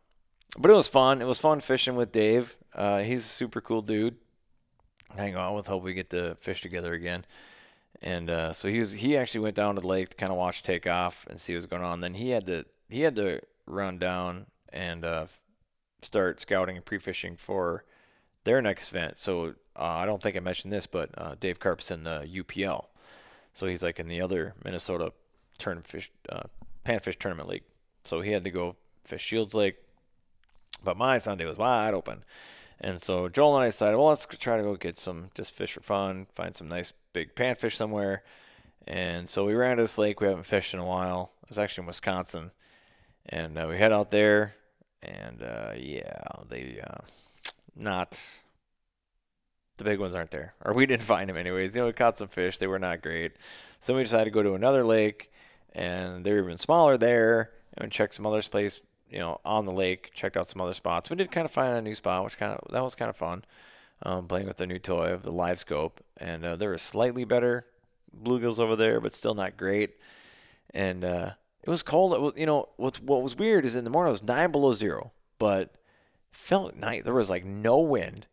but 0.57 0.71
it 0.71 0.73
was 0.73 0.87
fun. 0.87 1.21
It 1.21 1.25
was 1.25 1.39
fun 1.39 1.59
fishing 1.59 1.95
with 1.95 2.11
Dave. 2.11 2.57
Uh, 2.73 2.99
he's 2.99 3.21
a 3.21 3.29
super 3.29 3.61
cool 3.61 3.81
dude. 3.81 4.17
Hang 5.15 5.35
on 5.35 5.55
with. 5.55 5.67
Hope 5.67 5.83
we 5.83 5.93
get 5.93 6.09
to 6.11 6.35
fish 6.39 6.61
together 6.61 6.93
again. 6.93 7.25
And 8.01 8.29
uh, 8.29 8.53
so 8.53 8.67
he 8.67 8.79
was. 8.79 8.93
He 8.93 9.15
actually 9.15 9.41
went 9.41 9.55
down 9.55 9.75
to 9.75 9.81
the 9.81 9.87
lake 9.87 10.09
to 10.09 10.17
kind 10.17 10.31
of 10.31 10.37
watch 10.37 10.63
take 10.63 10.87
off 10.87 11.27
and 11.29 11.39
see 11.39 11.53
what's 11.53 11.67
going 11.67 11.83
on. 11.83 11.99
Then 11.99 12.15
he 12.15 12.31
had 12.31 12.47
to. 12.47 12.65
He 12.89 13.01
had 13.01 13.15
to 13.17 13.41
run 13.67 13.99
down 13.99 14.47
and 14.73 15.05
uh, 15.05 15.27
start 16.01 16.41
scouting 16.41 16.75
and 16.75 16.85
pre-fishing 16.85 17.35
for 17.35 17.83
their 18.43 18.61
next 18.61 18.89
event. 18.89 19.19
So 19.19 19.55
uh, 19.75 19.83
I 19.83 20.05
don't 20.05 20.21
think 20.21 20.35
I 20.35 20.39
mentioned 20.39 20.73
this, 20.73 20.87
but 20.87 21.09
uh, 21.17 21.35
Dave 21.39 21.59
Karp's 21.59 21.91
in 21.91 22.03
the 22.03 22.27
UPL, 22.33 22.85
so 23.53 23.67
he's 23.67 23.83
like 23.83 23.99
in 23.99 24.07
the 24.07 24.21
other 24.21 24.55
Minnesota 24.63 25.13
tournament 25.57 25.87
fish 25.87 26.11
uh, 26.29 26.43
panfish 26.85 27.17
tournament 27.17 27.49
league. 27.49 27.63
So 28.03 28.21
he 28.21 28.31
had 28.31 28.43
to 28.43 28.51
go 28.51 28.75
fish 29.03 29.21
Shields 29.21 29.53
Lake, 29.53 29.77
but 30.83 30.97
my 30.97 31.17
Sunday 31.17 31.45
was 31.45 31.57
wide 31.57 31.93
open, 31.93 32.23
and 32.81 32.99
so 32.99 33.29
Joel 33.29 33.57
and 33.57 33.63
I 33.63 33.67
decided, 33.67 33.95
well, 33.97 34.07
let's 34.07 34.25
try 34.25 34.57
to 34.57 34.63
go 34.63 34.75
get 34.75 34.97
some 34.97 35.29
just 35.35 35.53
fish 35.53 35.73
for 35.73 35.81
fun, 35.81 36.25
find 36.33 36.55
some 36.55 36.67
nice 36.67 36.91
big 37.13 37.35
panfish 37.35 37.75
somewhere. 37.75 38.23
And 38.87 39.29
so 39.29 39.45
we 39.45 39.53
ran 39.53 39.77
to 39.77 39.83
this 39.83 39.99
lake 39.99 40.19
we 40.19 40.27
haven't 40.27 40.45
fished 40.45 40.73
in 40.73 40.79
a 40.79 40.85
while. 40.85 41.31
It 41.43 41.49
was 41.49 41.59
actually 41.59 41.83
in 41.83 41.87
Wisconsin, 41.87 42.51
and 43.27 43.55
uh, 43.55 43.67
we 43.69 43.77
head 43.77 43.91
out 43.91 44.09
there, 44.09 44.55
and 45.03 45.43
uh, 45.43 45.73
yeah, 45.77 46.23
they 46.49 46.81
uh, 46.85 47.01
not 47.75 48.19
the 49.77 49.83
big 49.83 49.99
ones 49.99 50.15
aren't 50.15 50.31
there, 50.31 50.55
or 50.65 50.73
we 50.73 50.85
didn't 50.87 51.03
find 51.03 51.29
them 51.29 51.37
anyways. 51.37 51.75
You 51.75 51.81
know, 51.81 51.87
we 51.87 51.93
caught 51.93 52.17
some 52.17 52.29
fish; 52.29 52.57
they 52.57 52.67
were 52.67 52.79
not 52.79 53.03
great. 53.03 53.33
So 53.79 53.95
we 53.95 54.03
decided 54.03 54.25
to 54.25 54.31
go 54.31 54.41
to 54.41 54.55
another 54.55 54.83
lake, 54.83 55.31
and 55.73 56.25
they 56.25 56.31
were 56.33 56.39
even 56.39 56.57
smaller 56.57 56.97
there, 56.97 57.51
and 57.77 57.91
check 57.91 58.13
some 58.13 58.25
other 58.25 58.41
place, 58.41 58.81
you 59.11 59.19
know, 59.19 59.39
on 59.45 59.65
the 59.65 59.71
lake. 59.71 60.11
Checked 60.13 60.37
out 60.37 60.49
some 60.49 60.61
other 60.61 60.73
spots. 60.73 61.09
We 61.09 61.15
did 61.15 61.31
kind 61.31 61.45
of 61.45 61.51
find 61.51 61.75
a 61.75 61.81
new 61.81 61.95
spot, 61.95 62.23
which 62.23 62.37
kind 62.37 62.53
of 62.53 62.71
that 62.71 62.83
was 62.83 62.95
kind 62.95 63.09
of 63.09 63.15
fun. 63.15 63.43
Um, 64.03 64.27
playing 64.27 64.47
with 64.47 64.57
the 64.57 64.65
new 64.65 64.79
toy 64.79 65.13
of 65.13 65.21
the 65.21 65.31
LiveScope, 65.31 65.97
and 66.17 66.43
uh, 66.43 66.55
there 66.55 66.69
were 66.69 66.79
slightly 66.79 67.23
better 67.23 67.67
bluegills 68.19 68.57
over 68.57 68.75
there, 68.75 68.99
but 68.99 69.13
still 69.13 69.35
not 69.35 69.57
great. 69.57 69.91
And 70.73 71.05
uh, 71.05 71.31
it 71.61 71.69
was 71.69 71.83
cold. 71.83 72.13
It 72.13 72.21
was, 72.21 72.33
you 72.35 72.47
know, 72.47 72.69
what 72.77 72.99
what 73.01 73.21
was 73.21 73.35
weird 73.35 73.63
is 73.63 73.75
in 73.75 73.83
the 73.83 73.91
morning 73.91 74.09
it 74.09 74.13
was 74.13 74.23
nine 74.23 74.51
below 74.51 74.71
zero, 74.71 75.11
but 75.37 75.75
felt 76.31 76.75
night. 76.75 77.03
There 77.03 77.13
was 77.13 77.29
like 77.29 77.45
no 77.45 77.77
wind 77.79 78.25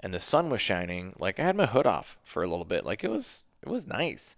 and 0.00 0.12
the 0.12 0.20
sun 0.20 0.50
was 0.50 0.60
shining. 0.60 1.14
Like 1.18 1.40
I 1.40 1.44
had 1.44 1.56
my 1.56 1.66
hood 1.66 1.86
off 1.86 2.18
for 2.22 2.42
a 2.42 2.48
little 2.48 2.64
bit. 2.64 2.84
Like 2.84 3.02
it 3.02 3.10
was 3.10 3.44
it 3.62 3.68
was 3.68 3.86
nice. 3.86 4.36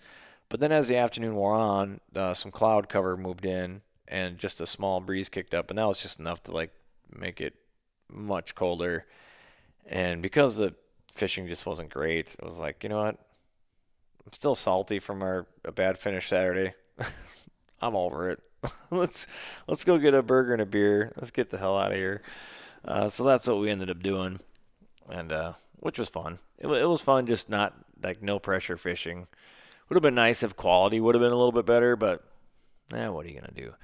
But 0.49 0.61
then 0.61 0.73
as 0.73 0.89
the 0.89 0.97
afternoon 0.97 1.35
wore 1.35 1.55
on, 1.55 2.01
uh, 2.17 2.33
some 2.33 2.51
cloud 2.51 2.89
cover 2.89 3.19
moved 3.19 3.45
in 3.45 3.83
and 4.09 4.39
just 4.39 4.61
a 4.61 4.67
small 4.67 5.01
breeze 5.01 5.29
kicked 5.29 5.55
up, 5.55 5.71
and 5.71 5.79
that 5.79 5.87
was 5.87 6.03
just 6.03 6.19
enough 6.19 6.43
to 6.45 6.53
like 6.53 6.73
make 7.15 7.41
it 7.41 7.55
much 8.11 8.55
colder. 8.55 9.07
And 9.87 10.23
because 10.23 10.57
the 10.57 10.75
fishing 11.13 11.47
just 11.47 11.67
wasn't 11.67 11.91
great, 11.91 12.35
it 12.35 12.45
was 12.45 12.59
like, 12.59 12.83
you 12.83 12.89
know 12.89 13.03
what? 13.03 13.19
I'm 14.27 14.33
still 14.33 14.55
salty 14.55 14.99
from 14.99 15.23
our 15.23 15.47
a 15.65 15.73
bad 15.73 15.99
finish 15.99 16.29
Saturday. 16.29 16.75
I'm 17.81 17.95
over 17.95 18.31
it. 18.31 18.41
let's 18.91 19.27
let's 19.67 19.85
go 19.85 19.99
get 19.99 20.15
a 20.15 20.23
burger 20.23 20.53
and 20.53 20.63
a 20.63 20.67
beer. 20.67 21.13
Let's 21.17 21.31
get 21.31 21.51
the 21.51 21.59
hell 21.59 21.79
out 21.79 21.93
of 21.93 21.97
here. 21.97 22.23
Uh, 22.85 23.09
so 23.09 23.25
that's 23.25 23.47
what 23.47 23.59
we 23.59 23.71
ended 23.71 23.91
up 23.91 24.03
doing, 24.03 24.41
and 25.09 25.33
uh, 25.33 25.53
which 25.77 25.99
was 25.99 26.09
fun. 26.09 26.39
It, 26.59 26.67
it 26.67 26.87
was 26.87 27.01
fun, 27.01 27.27
just 27.27 27.49
not 27.49 27.75
like 28.03 28.23
no 28.23 28.39
pressure 28.39 28.77
fishing. 28.77 29.27
Would 29.89 29.97
have 29.97 30.03
been 30.03 30.15
nice 30.15 30.43
if 30.43 30.57
quality 30.57 31.01
would 31.01 31.15
have 31.15 31.23
been 31.23 31.33
a 31.33 31.37
little 31.37 31.53
bit 31.53 31.67
better, 31.67 31.97
but 31.97 32.23
eh, 32.95 33.09
what 33.09 33.27
are 33.27 33.29
you 33.29 33.35
gonna 33.35 33.53
do? 33.55 33.75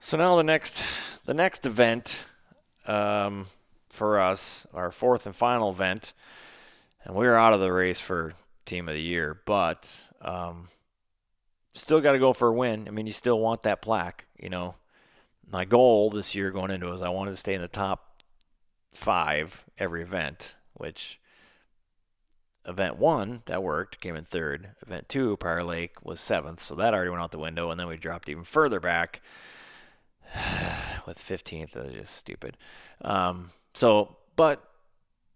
So 0.00 0.16
now 0.16 0.36
the 0.36 0.42
next 0.42 0.82
the 1.24 1.34
next 1.34 1.66
event 1.66 2.26
um, 2.86 3.46
for 3.88 4.20
us, 4.20 4.66
our 4.74 4.90
fourth 4.90 5.26
and 5.26 5.34
final 5.34 5.70
event, 5.70 6.12
and 7.04 7.14
we 7.14 7.26
are 7.26 7.36
out 7.36 7.52
of 7.52 7.60
the 7.60 7.72
race 7.72 8.00
for 8.00 8.34
team 8.64 8.88
of 8.88 8.94
the 8.94 9.02
year, 9.02 9.40
but 9.44 10.08
um, 10.20 10.68
still 11.72 12.00
got 12.00 12.12
to 12.12 12.18
go 12.18 12.32
for 12.32 12.48
a 12.48 12.52
win. 12.52 12.86
I 12.88 12.90
mean, 12.90 13.06
you 13.06 13.12
still 13.12 13.38
want 13.38 13.62
that 13.64 13.82
plaque, 13.82 14.26
you 14.38 14.48
know 14.48 14.74
my 15.52 15.64
goal 15.66 16.10
this 16.10 16.34
year 16.34 16.50
going 16.50 16.70
into 16.70 16.88
it 16.88 16.90
was 16.90 17.02
I 17.02 17.10
wanted 17.10 17.32
to 17.32 17.36
stay 17.36 17.54
in 17.54 17.60
the 17.60 17.68
top 17.68 18.22
five 18.92 19.64
every 19.78 20.02
event, 20.02 20.56
which 20.72 21.20
event 22.66 22.96
one 22.96 23.42
that 23.46 23.62
worked 23.62 24.00
came 24.00 24.16
in 24.16 24.24
third. 24.24 24.70
Event 24.86 25.08
two, 25.08 25.36
Prior 25.36 25.64
Lake 25.64 26.04
was 26.04 26.20
seventh, 26.20 26.60
so 26.60 26.74
that 26.74 26.94
already 26.94 27.10
went 27.10 27.22
out 27.22 27.32
the 27.32 27.38
window, 27.38 27.70
and 27.70 27.78
then 27.78 27.88
we 27.88 27.96
dropped 27.96 28.28
even 28.28 28.44
further 28.44 28.80
back 28.80 29.20
with 31.06 31.18
15th. 31.18 31.72
That 31.72 31.86
was 31.86 31.94
just 31.94 32.14
stupid. 32.14 32.56
Um, 33.02 33.50
so, 33.74 34.16
but 34.36 34.62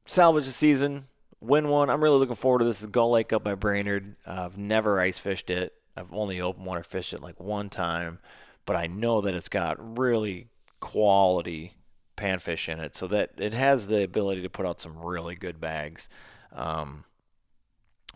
salvage 0.06 0.46
the 0.46 0.52
season, 0.52 1.06
win 1.40 1.68
one. 1.68 1.90
I'm 1.90 2.02
really 2.02 2.18
looking 2.18 2.36
forward 2.36 2.60
to 2.60 2.64
this. 2.64 2.80
Is 2.80 2.86
Gull 2.88 3.10
Lake 3.10 3.32
up 3.32 3.44
by 3.44 3.54
Brainerd. 3.54 4.16
I've 4.26 4.58
never 4.58 5.00
ice 5.00 5.18
fished 5.18 5.50
it. 5.50 5.74
I've 5.96 6.12
only 6.12 6.40
open 6.40 6.64
water 6.64 6.82
fished 6.82 7.14
it 7.14 7.22
like 7.22 7.40
one 7.40 7.70
time, 7.70 8.18
but 8.66 8.76
I 8.76 8.86
know 8.86 9.22
that 9.22 9.34
it's 9.34 9.48
got 9.48 9.98
really 9.98 10.48
quality 10.80 11.72
panfish 12.16 12.68
in 12.70 12.80
it, 12.80 12.96
so 12.96 13.06
that 13.08 13.30
it 13.38 13.52
has 13.52 13.88
the 13.88 14.02
ability 14.02 14.42
to 14.42 14.50
put 14.50 14.66
out 14.66 14.80
some 14.80 14.98
really 14.98 15.34
good 15.34 15.60
bags. 15.60 16.08
Um, 16.52 17.04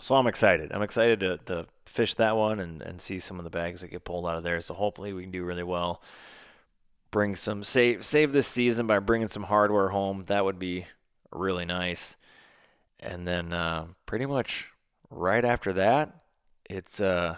so 0.01 0.17
I'm 0.17 0.27
excited. 0.27 0.73
I'm 0.73 0.83
excited 0.83 1.21
to, 1.21 1.39
to 1.47 1.67
fish 1.87 2.15
that 2.15 2.37
one 2.37 2.61
and, 2.61 2.83
and 2.83 3.01
see 3.01 3.19
some 3.19 3.39
of 3.39 3.45
the 3.45 3.51
bags 3.51 3.81
that 3.81 3.89
get 3.89 4.05
pulled 4.05 4.27
out 4.27 4.37
of 4.37 4.43
there. 4.43 4.61
So 4.61 4.75
hopefully 4.75 5.13
we 5.13 5.23
can 5.23 5.31
do 5.31 5.45
really 5.45 5.63
well. 5.63 6.03
Bring 7.11 7.35
some 7.35 7.65
save 7.65 8.05
save 8.05 8.33
this 8.33 8.47
season 8.47 8.87
by 8.87 9.01
bringing 9.01 9.29
some 9.29 9.45
hardware 9.45 9.89
home. 9.89 10.25
That 10.27 10.45
would 10.45 10.59
be 10.59 10.87
really 11.33 11.65
nice. 11.65 12.17
And 13.01 13.27
then 13.27 13.53
uh, 13.53 13.87
pretty 14.07 14.27
much 14.27 14.71
right 15.11 15.45
after 15.45 15.73
that, 15.73 16.15
it's 16.69 17.01
uh, 17.01 17.37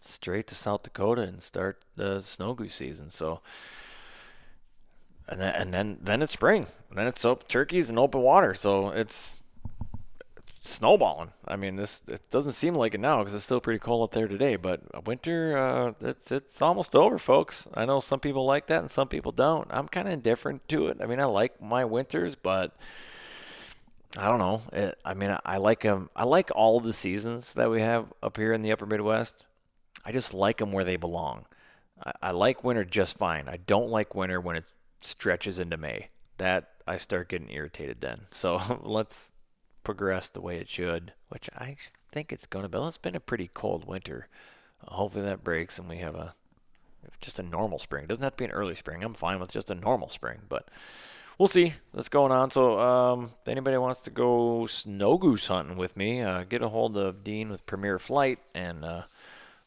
straight 0.00 0.46
to 0.46 0.54
South 0.54 0.82
Dakota 0.82 1.22
and 1.22 1.42
start 1.42 1.84
the 1.96 2.20
snow 2.20 2.54
goose 2.54 2.74
season. 2.74 3.10
So, 3.10 3.42
and 5.28 5.40
then 5.40 5.54
and 5.54 5.74
then, 5.74 5.98
then 6.00 6.22
it's 6.22 6.32
spring. 6.32 6.66
And 6.88 6.98
then 6.98 7.06
it's 7.06 7.24
up 7.24 7.48
turkeys 7.48 7.90
and 7.90 7.98
open 7.98 8.22
water. 8.22 8.54
So 8.54 8.88
it's 8.88 9.41
snowballing. 10.62 11.32
I 11.46 11.56
mean, 11.56 11.76
this 11.76 12.02
it 12.08 12.30
doesn't 12.30 12.52
seem 12.52 12.74
like 12.74 12.94
it 12.94 13.00
now 13.00 13.18
because 13.18 13.34
it's 13.34 13.44
still 13.44 13.60
pretty 13.60 13.80
cold 13.80 14.04
up 14.04 14.12
there 14.12 14.28
today. 14.28 14.56
But 14.56 15.06
winter, 15.06 15.58
uh, 15.58 15.92
it's 16.00 16.32
it's 16.32 16.62
almost 16.62 16.94
over, 16.94 17.18
folks. 17.18 17.68
I 17.74 17.84
know 17.84 18.00
some 18.00 18.20
people 18.20 18.46
like 18.46 18.68
that 18.68 18.78
and 18.78 18.90
some 18.90 19.08
people 19.08 19.32
don't. 19.32 19.66
I'm 19.70 19.88
kind 19.88 20.06
of 20.06 20.14
indifferent 20.14 20.66
to 20.68 20.86
it. 20.86 20.98
I 21.00 21.06
mean, 21.06 21.20
I 21.20 21.24
like 21.24 21.60
my 21.60 21.84
winters, 21.84 22.36
but 22.36 22.74
I 24.16 24.26
don't 24.26 24.38
know. 24.38 24.62
It, 24.72 24.98
I 25.04 25.14
mean, 25.14 25.36
I, 25.44 25.56
like 25.56 25.80
them. 25.80 26.10
I 26.14 26.24
like 26.24 26.50
all 26.54 26.78
of 26.78 26.84
the 26.84 26.92
seasons 26.92 27.54
that 27.54 27.70
we 27.70 27.80
have 27.80 28.12
up 28.22 28.36
here 28.36 28.52
in 28.52 28.62
the 28.62 28.72
Upper 28.72 28.86
Midwest. 28.86 29.46
I 30.04 30.12
just 30.12 30.34
like 30.34 30.58
them 30.58 30.72
where 30.72 30.84
they 30.84 30.96
belong. 30.96 31.46
I, 32.04 32.12
I 32.22 32.30
like 32.30 32.62
winter 32.62 32.84
just 32.84 33.18
fine. 33.18 33.48
I 33.48 33.56
don't 33.56 33.88
like 33.88 34.14
winter 34.14 34.40
when 34.40 34.56
it 34.56 34.72
stretches 35.02 35.58
into 35.58 35.76
May. 35.76 36.08
That 36.38 36.70
I 36.86 36.98
start 36.98 37.28
getting 37.30 37.50
irritated 37.50 38.00
then. 38.00 38.26
So 38.32 38.60
let's 38.82 39.30
progress 39.84 40.28
the 40.28 40.40
way 40.40 40.58
it 40.58 40.68
should, 40.68 41.12
which 41.28 41.48
I 41.56 41.76
think 42.10 42.32
it's 42.32 42.46
going 42.46 42.64
to 42.64 42.68
be. 42.68 42.78
It's 42.78 42.98
been 42.98 43.16
a 43.16 43.20
pretty 43.20 43.50
cold 43.52 43.86
winter. 43.86 44.28
Hopefully 44.84 45.24
that 45.24 45.44
breaks 45.44 45.78
and 45.78 45.88
we 45.88 45.98
have 45.98 46.14
a 46.14 46.34
just 47.20 47.38
a 47.38 47.42
normal 47.42 47.78
spring. 47.78 48.04
It 48.04 48.08
doesn't 48.08 48.22
have 48.22 48.32
to 48.32 48.36
be 48.36 48.44
an 48.44 48.50
early 48.50 48.74
spring. 48.74 49.02
I'm 49.02 49.14
fine 49.14 49.40
with 49.40 49.52
just 49.52 49.70
a 49.70 49.74
normal 49.74 50.08
spring, 50.08 50.40
but 50.48 50.68
we'll 51.38 51.48
see 51.48 51.74
what's 51.92 52.08
going 52.08 52.32
on. 52.32 52.50
So, 52.50 52.78
um, 52.78 53.30
if 53.42 53.48
anybody 53.48 53.76
wants 53.76 54.02
to 54.02 54.10
go 54.10 54.66
snow 54.66 55.18
goose 55.18 55.46
hunting 55.46 55.76
with 55.76 55.96
me, 55.96 56.20
uh, 56.20 56.44
get 56.44 56.62
a 56.62 56.68
hold 56.68 56.96
of 56.96 57.24
Dean 57.24 57.50
with 57.50 57.66
Premier 57.66 57.98
Flight 57.98 58.38
and 58.54 58.84
uh, 58.84 59.02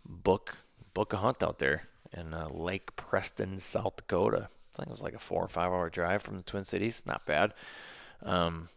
book 0.05 0.57
book 0.93 1.11
a 1.13 1.17
hunt 1.17 1.43
out 1.43 1.59
there 1.59 1.87
in 2.13 2.33
uh, 2.33 2.47
Lake 2.49 2.95
Preston, 2.95 3.59
South 3.59 3.97
Dakota. 3.97 4.49
I 4.73 4.77
think 4.77 4.89
it 4.89 4.91
was 4.91 5.01
like 5.01 5.13
a 5.13 5.19
four 5.19 5.43
or 5.43 5.47
five 5.47 5.71
hour 5.71 5.89
drive 5.89 6.21
from 6.21 6.37
the 6.37 6.43
Twin 6.43 6.63
Cities. 6.63 7.03
Not 7.05 7.25
bad. 7.25 7.53
Um, 8.23 8.69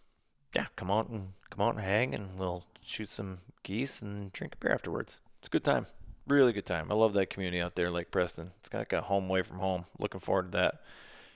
yeah, 0.54 0.66
come 0.76 0.90
out 0.90 1.08
and 1.08 1.32
come 1.50 1.66
out 1.66 1.74
and 1.74 1.84
hang, 1.84 2.14
and 2.14 2.38
we'll 2.38 2.64
shoot 2.82 3.08
some 3.08 3.38
geese 3.62 4.00
and 4.00 4.32
drink 4.32 4.54
a 4.54 4.56
beer 4.56 4.72
afterwards. 4.72 5.20
It's 5.38 5.48
a 5.48 5.50
good 5.50 5.64
time, 5.64 5.86
really 6.26 6.52
good 6.52 6.66
time. 6.66 6.90
I 6.90 6.94
love 6.94 7.12
that 7.14 7.30
community 7.30 7.60
out 7.60 7.74
there, 7.74 7.90
Lake 7.90 8.10
Preston. 8.10 8.52
It's 8.60 8.68
got 8.68 8.78
like 8.78 8.92
a 8.92 9.02
home 9.02 9.28
away 9.28 9.42
from 9.42 9.58
home. 9.58 9.84
Looking 9.98 10.20
forward 10.20 10.52
to 10.52 10.58
that. 10.58 10.82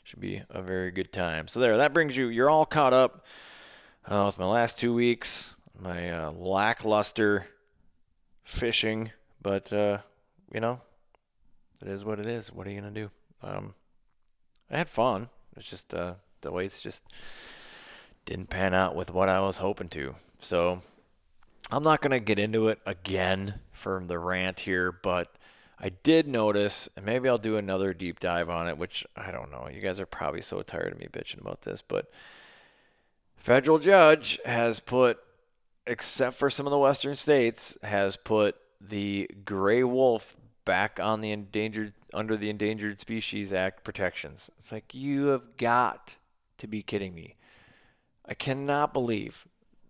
Should 0.05 0.21
be 0.21 0.43
a 0.51 0.61
very 0.61 0.91
good 0.91 1.13
time. 1.13 1.47
So 1.47 1.61
there, 1.61 1.77
that 1.77 1.95
brings 1.95 2.17
you. 2.17 2.27
You're 2.27 2.51
all 2.51 2.67
caught 2.67 2.93
up 2.93 3.25
uh, 4.09 4.25
with 4.27 4.37
my 4.37 4.47
last 4.47 4.77
two 4.77 4.93
weeks, 4.93 5.55
my 5.79 6.11
uh, 6.11 6.33
lackluster 6.33 7.47
fishing, 8.43 9.13
but 9.41 9.73
uh, 9.73 9.99
you 10.53 10.59
know, 10.61 10.81
it 11.81 11.87
is 11.87 12.05
what 12.05 12.19
it 12.19 12.27
is. 12.27 12.53
What 12.53 12.67
are 12.67 12.71
you 12.71 12.81
gonna 12.81 12.93
do? 12.93 13.11
Um, 13.43 13.75
I 14.71 14.79
had 14.79 14.89
fun. 14.89 15.29
It's 15.57 15.69
just 15.69 15.95
uh, 15.95 16.15
the 16.41 16.51
weights 16.51 16.81
just 16.81 17.05
didn't 18.25 18.51
pan 18.51 18.75
out 18.75 18.95
with 18.95 19.13
what 19.13 19.29
I 19.29 19.41
was 19.41 19.59
hoping 19.59 19.89
to. 19.91 20.15
So 20.41 20.81
I'm 21.71 21.83
not 21.83 22.01
going 22.01 22.13
to 22.13 22.21
get 22.21 22.39
into 22.39 22.69
it 22.69 22.79
again 22.87 23.61
from 23.73 24.07
the 24.07 24.19
rant 24.19 24.61
here, 24.61 24.93
but 24.93 25.35
I 25.81 25.89
did 25.89 26.29
notice, 26.29 26.89
and 26.97 27.05
maybe 27.05 27.29
I'll 27.29 27.39
do 27.39 27.57
another 27.57 27.93
deep 27.93 28.21
dive 28.21 28.49
on 28.49 28.69
it, 28.69 28.79
which 28.79 29.05
I 29.17 29.31
don't 29.31 29.51
know. 29.51 29.69
You 29.73 29.81
guys 29.81 29.99
are 29.99 30.07
probably 30.07 30.43
so 30.43 30.63
tired 30.63 30.93
of 30.93 30.99
me 30.99 31.09
bitching 31.11 31.41
about 31.41 31.63
this, 31.63 31.83
but 31.83 32.11
federal 33.37 33.79
judge 33.79 34.39
has 34.45 34.79
put, 34.79 35.19
except 35.87 36.37
for 36.37 36.51
some 36.51 36.67
of 36.67 36.71
the 36.71 36.79
western 36.79 37.17
states, 37.17 37.77
has 37.83 38.17
put 38.17 38.57
the 38.81 39.29
gray 39.45 39.83
wolf 39.83 40.37
back 40.65 41.01
on 41.01 41.21
the 41.21 41.33
endangered 41.33 41.93
under 42.15 42.37
the 42.37 42.51
Endangered 42.51 43.01
Species 43.01 43.53
Act 43.53 43.85
protections. 43.85 44.51
It's 44.59 44.71
like 44.71 44.95
you 44.95 45.27
have 45.29 45.57
got 45.57 46.17
to 46.59 46.67
be 46.67 46.83
kidding 46.83 47.15
me. 47.15 47.37
I 48.27 48.35
cannot 48.35 48.93
believe 48.93 49.47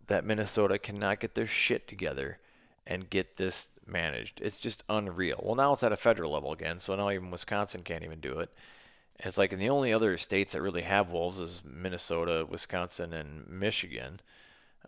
that 0.07 0.25
Minnesota 0.25 0.79
cannot 0.79 1.21
get 1.21 1.35
their 1.35 1.47
shit 1.47 1.87
together 1.87 2.39
and 2.87 3.11
get 3.11 3.37
this 3.37 3.69
managed. 3.87 4.41
It's 4.41 4.59
just 4.59 4.85
unreal. 4.89 5.41
Well, 5.43 5.55
now 5.55 5.73
it's 5.73 5.83
at 5.83 5.93
a 5.93 5.97
federal 5.97 6.33
level 6.33 6.53
again, 6.53 6.81
so 6.81 6.95
now 6.97 7.11
even 7.11 7.31
Wisconsin 7.31 7.83
can't 7.83 8.05
even 8.05 8.21
do 8.21 8.39
it. 8.39 8.51
It's 9.19 9.39
like 9.39 9.53
in 9.53 9.59
the 9.59 9.71
only 9.71 9.93
other 9.93 10.19
states 10.19 10.53
that 10.53 10.63
really 10.63 10.83
have 10.83 11.11
wolves 11.11 11.41
is 11.41 11.63
Minnesota, 11.65 12.47
Wisconsin, 12.49 13.13
and 13.13 13.49
Michigan. 13.49 14.21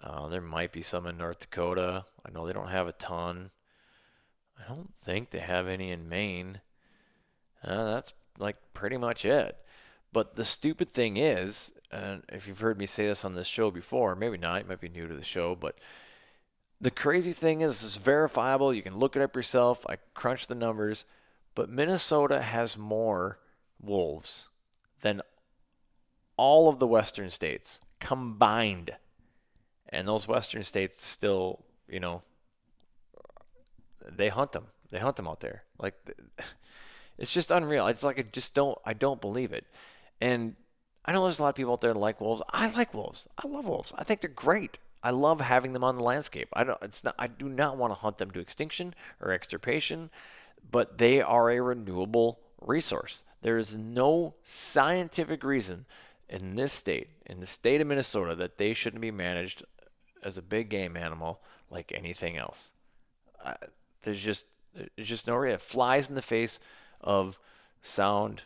Uh, 0.03 0.29
there 0.29 0.41
might 0.41 0.73
be 0.73 0.83
some 0.83 1.07
in 1.07 1.17
North 1.17 1.41
Dakota. 1.41 2.05
I 2.27 2.31
know 2.31 2.47
they 2.47 2.53
don't 2.53 2.69
have 2.69 2.89
a 2.89 2.93
ton. 2.93 3.51
I 4.59 4.69
don't 4.69 4.93
think 5.05 5.31
they 5.31 5.39
have 5.39 5.69
any 5.69 5.91
in 5.91 6.09
Maine. 6.09 6.61
Uh, 7.63 7.85
that's 7.85 8.13
like 8.39 8.57
pretty 8.73 8.97
much 8.97 9.25
it. 9.25 9.57
But 10.15 10.37
the 10.37 10.45
stupid 10.45 10.89
thing 10.89 11.17
is, 11.17 11.73
and 11.91 12.23
if 12.29 12.47
you've 12.47 12.61
heard 12.61 12.79
me 12.79 12.87
say 12.87 13.09
this 13.09 13.25
on 13.25 13.35
this 13.35 13.49
show 13.49 13.73
before, 13.73 14.15
maybe 14.15 14.39
not, 14.39 14.63
you 14.63 14.69
might 14.69 14.81
be 14.81 14.89
new 14.89 15.09
to 15.09 15.15
the 15.15 15.25
show, 15.25 15.57
but 15.57 15.77
the 16.81 16.93
crazy 16.93 17.33
thing 17.33 17.63
is, 17.63 17.83
it's 17.83 17.97
verifiable. 17.97 18.73
You 18.73 18.81
can 18.81 18.97
look 18.97 19.17
it 19.17 19.23
up 19.23 19.35
yourself. 19.35 19.85
I 19.89 19.97
crunched 20.15 20.49
the 20.49 20.55
numbers, 20.55 21.05
but 21.57 21.69
Minnesota 21.69 22.43
has 22.43 22.79
more 22.79 23.41
wolves 23.83 24.49
than 25.01 25.21
all 26.37 26.69
of 26.69 26.79
the 26.79 26.87
western 26.87 27.29
states 27.31 27.81
combined. 27.99 28.93
And 29.89 30.07
those 30.07 30.29
western 30.29 30.63
states 30.63 31.05
still, 31.05 31.65
you 31.89 31.99
know, 31.99 32.23
they 34.09 34.29
hunt 34.29 34.53
them. 34.53 34.67
They 34.93 35.01
hunt 35.01 35.17
them 35.17 35.27
out 35.27 35.41
there. 35.41 35.65
Like 35.77 35.95
it's 37.19 37.33
just 37.33 37.51
unreal. 37.51 37.89
It's 37.89 38.05
like 38.05 38.21
I 38.21 38.23
just 38.23 38.55
don't 38.55 38.79
I 38.85 38.93
don't 38.93 39.21
believe 39.21 39.53
it. 39.53 39.65
And 40.21 40.57
I 41.05 41.13
know 41.13 41.23
there's 41.23 41.39
a 41.39 41.43
lot 41.43 41.51
of 41.51 41.55
people 41.55 41.73
out 41.73 41.81
there 41.81 41.93
that 41.93 41.99
like 41.99 42.21
wolves. 42.21 42.43
I 42.51 42.71
like 42.71 42.95
wolves. 42.95 43.29
I 43.43 43.47
love 43.49 43.67
wolves. 43.67 43.93
I 43.97 44.05
think 44.05 44.21
they're 44.21 44.31
great. 44.31 44.79
I 45.03 45.11
love 45.11 45.41
having 45.41 45.75
them 45.75 45.85
on 45.85 45.97
the 45.97 46.03
landscape. 46.03 46.49
I 46.55 46.65
don't. 46.65 46.79
It's 46.83 47.05
not. 47.05 47.15
I 47.19 47.27
do 47.27 47.49
not 47.49 47.77
want 47.77 47.91
to 47.93 47.99
hunt 48.01 48.19
them 48.19 48.31
to 48.31 48.41
extinction 48.41 48.95
or 49.21 49.33
extirpation, 49.33 50.11
but 50.71 50.97
they 50.97 51.21
are 51.21 51.51
a 51.51 51.61
renewable 51.61 52.41
resource. 52.61 53.23
There 53.43 53.59
is 53.59 53.77
no 53.77 54.35
scientific 54.43 55.45
reason 55.45 55.85
in 56.31 56.55
this 56.55 56.73
state, 56.73 57.11
in 57.27 57.41
the 57.41 57.47
state 57.47 57.83
of 57.83 57.87
Minnesota, 57.87 58.35
that 58.37 58.57
they 58.57 58.73
shouldn't 58.73 59.03
be 59.03 59.11
managed 59.11 59.63
as 60.23 60.39
a 60.39 60.43
big 60.43 60.71
game 60.71 60.97
animal 60.97 61.41
like 61.71 61.93
anything 61.95 62.39
else. 62.39 62.73
Uh, 63.45 63.55
there's 64.03 64.21
just 64.21 64.47
there's 64.75 65.09
just 65.09 65.27
no 65.27 65.35
reason. 65.35 65.57
It 65.57 65.61
flies 65.61 66.09
in 66.09 66.15
the 66.15 66.23
face 66.23 66.59
of 67.03 67.39
sound 67.83 68.45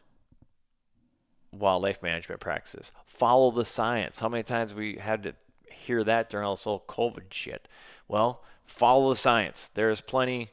wildlife 1.53 2.03
management 2.03 2.41
practices. 2.41 2.93
Follow 3.07 3.51
the 3.51 3.65
science. 3.65 4.21
How 4.21 4.29
many 4.29 4.43
times 4.43 4.75
we 4.75 4.97
had 4.97 5.23
to 5.23 5.35
hear 5.71 6.05
that 6.05 6.31
during 6.31 6.47
all 6.47 6.55
this 6.55 6.65
whole 6.65 6.85
COVID 6.89 7.33
shit? 7.33 7.69
Well, 8.07 8.43
follow 8.65 9.11
the 9.11 9.17
science. 9.17 9.69
There 9.69 9.91
is 9.91 10.01
plenty 10.01 10.51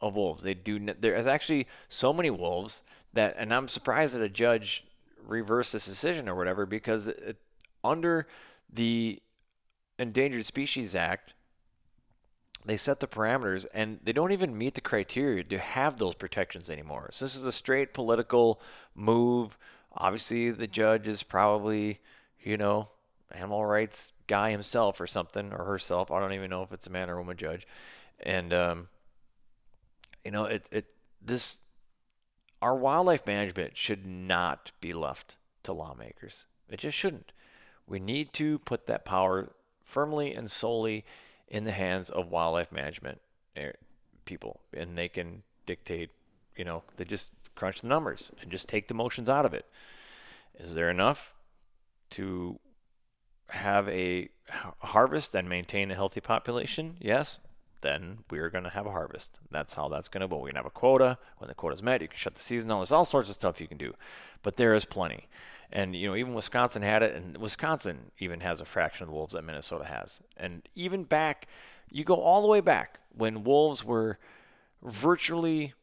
of 0.00 0.16
wolves. 0.16 0.42
They 0.42 0.54
do. 0.54 0.78
There 0.78 1.14
is 1.14 1.26
actually 1.26 1.66
so 1.88 2.12
many 2.12 2.30
wolves 2.30 2.82
that, 3.12 3.34
and 3.38 3.52
I'm 3.54 3.68
surprised 3.68 4.14
that 4.14 4.22
a 4.22 4.28
judge 4.28 4.84
reversed 5.26 5.72
this 5.72 5.86
decision 5.86 6.28
or 6.28 6.34
whatever 6.34 6.66
because 6.66 7.08
it, 7.08 7.38
under 7.82 8.26
the 8.72 9.20
Endangered 9.98 10.46
Species 10.46 10.94
Act, 10.94 11.34
they 12.64 12.76
set 12.76 13.00
the 13.00 13.06
parameters 13.06 13.66
and 13.74 14.00
they 14.02 14.12
don't 14.12 14.32
even 14.32 14.56
meet 14.56 14.74
the 14.74 14.80
criteria 14.80 15.44
to 15.44 15.58
have 15.58 15.98
those 15.98 16.14
protections 16.14 16.70
anymore. 16.70 17.10
So 17.12 17.24
this 17.24 17.36
is 17.36 17.44
a 17.44 17.52
straight 17.52 17.92
political 17.92 18.60
move 18.94 19.58
Obviously, 19.96 20.50
the 20.50 20.66
judge 20.66 21.08
is 21.08 21.22
probably, 21.22 22.00
you 22.42 22.56
know, 22.56 22.88
animal 23.30 23.64
rights 23.64 24.12
guy 24.26 24.50
himself 24.50 25.00
or 25.00 25.06
something 25.06 25.52
or 25.52 25.64
herself. 25.64 26.10
I 26.10 26.20
don't 26.20 26.32
even 26.32 26.50
know 26.50 26.62
if 26.62 26.72
it's 26.72 26.86
a 26.86 26.90
man 26.90 27.10
or 27.10 27.18
woman 27.18 27.36
judge. 27.36 27.66
And 28.20 28.52
um, 28.52 28.88
you 30.24 30.30
know, 30.30 30.44
it 30.44 30.66
it 30.70 30.86
this 31.22 31.58
our 32.62 32.74
wildlife 32.74 33.26
management 33.26 33.76
should 33.76 34.06
not 34.06 34.72
be 34.80 34.92
left 34.92 35.36
to 35.64 35.72
lawmakers. 35.72 36.46
It 36.68 36.80
just 36.80 36.96
shouldn't. 36.96 37.32
We 37.86 38.00
need 38.00 38.32
to 38.34 38.58
put 38.60 38.86
that 38.86 39.04
power 39.04 39.50
firmly 39.82 40.34
and 40.34 40.50
solely 40.50 41.04
in 41.46 41.64
the 41.64 41.72
hands 41.72 42.08
of 42.08 42.30
wildlife 42.30 42.72
management. 42.72 43.20
Eh, 43.54 43.72
people, 44.24 44.60
and 44.72 44.96
they 44.96 45.08
can 45.08 45.42
dictate. 45.66 46.10
You 46.56 46.64
know, 46.64 46.82
they 46.96 47.04
just 47.04 47.32
crunch 47.54 47.80
the 47.80 47.88
numbers 47.88 48.32
and 48.40 48.50
just 48.50 48.68
take 48.68 48.88
the 48.88 48.94
motions 48.94 49.28
out 49.28 49.46
of 49.46 49.54
it. 49.54 49.66
Is 50.58 50.74
there 50.74 50.90
enough 50.90 51.34
to 52.10 52.58
have 53.50 53.88
a 53.88 54.28
harvest 54.78 55.34
and 55.34 55.48
maintain 55.48 55.90
a 55.90 55.94
healthy 55.94 56.20
population? 56.20 56.96
Yes. 57.00 57.40
Then 57.80 58.20
we're 58.30 58.48
going 58.48 58.64
to 58.64 58.70
have 58.70 58.86
a 58.86 58.92
harvest. 58.92 59.40
That's 59.50 59.74
how 59.74 59.88
that's 59.88 60.08
going 60.08 60.22
to 60.22 60.28
go. 60.28 60.38
Going 60.38 60.52
to 60.52 60.58
have 60.58 60.66
a 60.66 60.70
quota. 60.70 61.18
When 61.36 61.48
the 61.48 61.54
quota's 61.54 61.82
met, 61.82 62.00
you 62.00 62.08
can 62.08 62.16
shut 62.16 62.34
the 62.34 62.40
season 62.40 62.68
down. 62.68 62.78
There's 62.78 62.92
all 62.92 63.04
sorts 63.04 63.28
of 63.28 63.34
stuff 63.34 63.60
you 63.60 63.68
can 63.68 63.76
do, 63.76 63.94
but 64.42 64.56
there 64.56 64.72
is 64.72 64.86
plenty. 64.86 65.28
And 65.70 65.94
you 65.94 66.08
know, 66.08 66.16
even 66.16 66.34
Wisconsin 66.34 66.82
had 66.82 67.02
it, 67.02 67.14
and 67.14 67.36
Wisconsin 67.36 68.10
even 68.18 68.40
has 68.40 68.60
a 68.60 68.64
fraction 68.64 69.04
of 69.04 69.08
the 69.08 69.14
wolves 69.14 69.34
that 69.34 69.44
Minnesota 69.44 69.84
has. 69.84 70.22
And 70.36 70.62
even 70.74 71.04
back, 71.04 71.46
you 71.90 72.04
go 72.04 72.16
all 72.16 72.40
the 72.40 72.48
way 72.48 72.60
back 72.60 73.00
when 73.14 73.44
wolves 73.44 73.84
were 73.84 74.18
virtually 74.82 75.74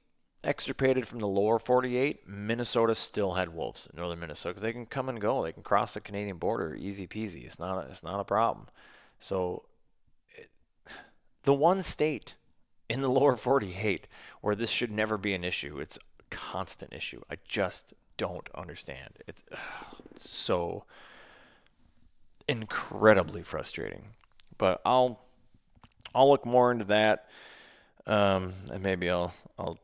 extirpated 0.44 1.08
from 1.08 1.20
the 1.20 1.28
lower 1.28 1.60
48, 1.60 2.28
Minnesota 2.28 2.96
still 2.96 3.34
had 3.34 3.54
wolves 3.54 3.88
in 3.92 4.00
northern 4.00 4.20
Minnesota 4.20 4.60
they 4.60 4.74
can 4.74 4.86
come 4.86 5.10
and 5.10 5.22
go. 5.22 5.44
They 5.44 5.52
can 5.52 5.64
cross 5.64 5.94
the 5.94 6.02
Canadian 6.02 6.38
border 6.38 6.76
easy 6.76 7.08
peasy. 7.08 7.46
It's 7.46 7.60
not 7.60 7.86
a, 7.86 7.89
it's 7.89 8.04
not 8.04 8.20
a 8.20 8.24
problem. 8.24 8.68
So 9.20 9.64
it, 10.36 10.50
the 11.44 11.54
one 11.54 11.82
state 11.82 12.36
in 12.89 13.02
the 13.02 13.10
lower 13.10 13.38
48 13.38 14.08
where 14.42 14.56
this 14.56 14.70
should 14.70 14.92
never 14.92 15.18
be 15.18 15.34
an 15.34 15.44
issue, 15.44 15.80
it's 15.80 15.98
a 15.98 16.24
constant 16.36 16.94
issue. 16.94 17.22
I 17.30 17.36
just 17.48 17.94
don't 18.18 18.50
understand. 18.56 19.20
It's, 19.28 19.44
it's 20.12 20.30
so 20.30 20.86
incredibly 22.48 23.44
frustrating. 23.44 24.10
But 24.58 24.82
I'll 24.86 25.22
I'll 26.14 26.30
look 26.30 26.46
more 26.46 26.72
into 26.72 26.86
that. 26.86 27.28
Um, 28.06 28.54
and 28.72 28.84
maybe 28.84 29.10
I'll 29.10 29.34
I'll 29.58 29.80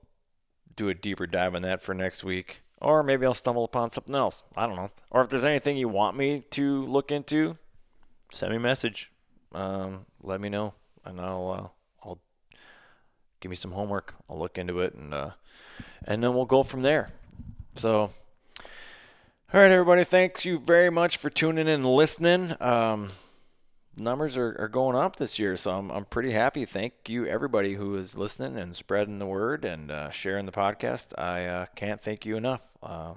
do 0.77 0.87
a 0.87 0.93
deeper 0.93 1.27
dive 1.27 1.55
on 1.55 1.63
that 1.63 1.83
for 1.83 1.93
next 1.93 2.23
week. 2.23 2.61
Or 2.79 3.03
maybe 3.03 3.25
I'll 3.25 3.33
stumble 3.33 3.65
upon 3.65 3.89
something 3.89 4.15
else. 4.15 4.43
I 4.55 4.67
don't 4.67 4.75
know. 4.75 4.91
Or 5.09 5.23
if 5.23 5.29
there's 5.29 5.43
anything 5.43 5.75
you 5.75 5.89
want 5.89 6.15
me 6.15 6.43
to 6.51 6.85
look 6.85 7.11
into, 7.11 7.57
send 8.31 8.51
me 8.51 8.57
a 8.57 8.61
message. 8.61 9.11
Um, 9.51 10.05
let 10.21 10.39
me 10.39 10.49
know, 10.49 10.75
and 11.03 11.19
I'll 11.19 11.49
uh, 11.49 12.07
I'll 12.07 12.19
give 13.39 13.49
me 13.49 13.55
some 13.55 13.71
homework. 13.71 14.13
I'll 14.29 14.37
look 14.37 14.57
into 14.57 14.79
it, 14.81 14.93
and 14.93 15.13
uh, 15.13 15.31
and 16.05 16.23
then 16.23 16.35
we'll 16.35 16.45
go 16.45 16.61
from 16.61 16.83
there. 16.83 17.09
So, 17.75 17.99
all 18.01 18.11
right, 19.53 19.71
everybody. 19.71 20.03
Thanks 20.03 20.45
you 20.45 20.59
very 20.59 20.91
much 20.91 21.17
for 21.17 21.29
tuning 21.31 21.67
in 21.67 21.73
and 21.73 21.85
listening. 21.85 22.55
Um, 22.59 23.09
numbers 23.97 24.37
are, 24.37 24.55
are 24.59 24.67
going 24.67 24.95
up 24.95 25.15
this 25.15 25.39
year, 25.39 25.55
so 25.57 25.77
I'm, 25.77 25.91
I'm 25.91 26.05
pretty 26.05 26.31
happy. 26.31 26.65
Thank 26.65 26.93
you, 27.07 27.25
everybody 27.25 27.75
who 27.75 27.95
is 27.95 28.17
listening 28.17 28.57
and 28.57 28.75
spreading 28.75 29.19
the 29.19 29.25
word 29.25 29.65
and 29.65 29.91
uh, 29.91 30.09
sharing 30.09 30.45
the 30.45 30.51
podcast. 30.51 31.17
I 31.17 31.45
uh, 31.45 31.65
can't 31.75 32.01
thank 32.01 32.25
you 32.25 32.37
enough. 32.37 32.61
Uh, 32.81 33.13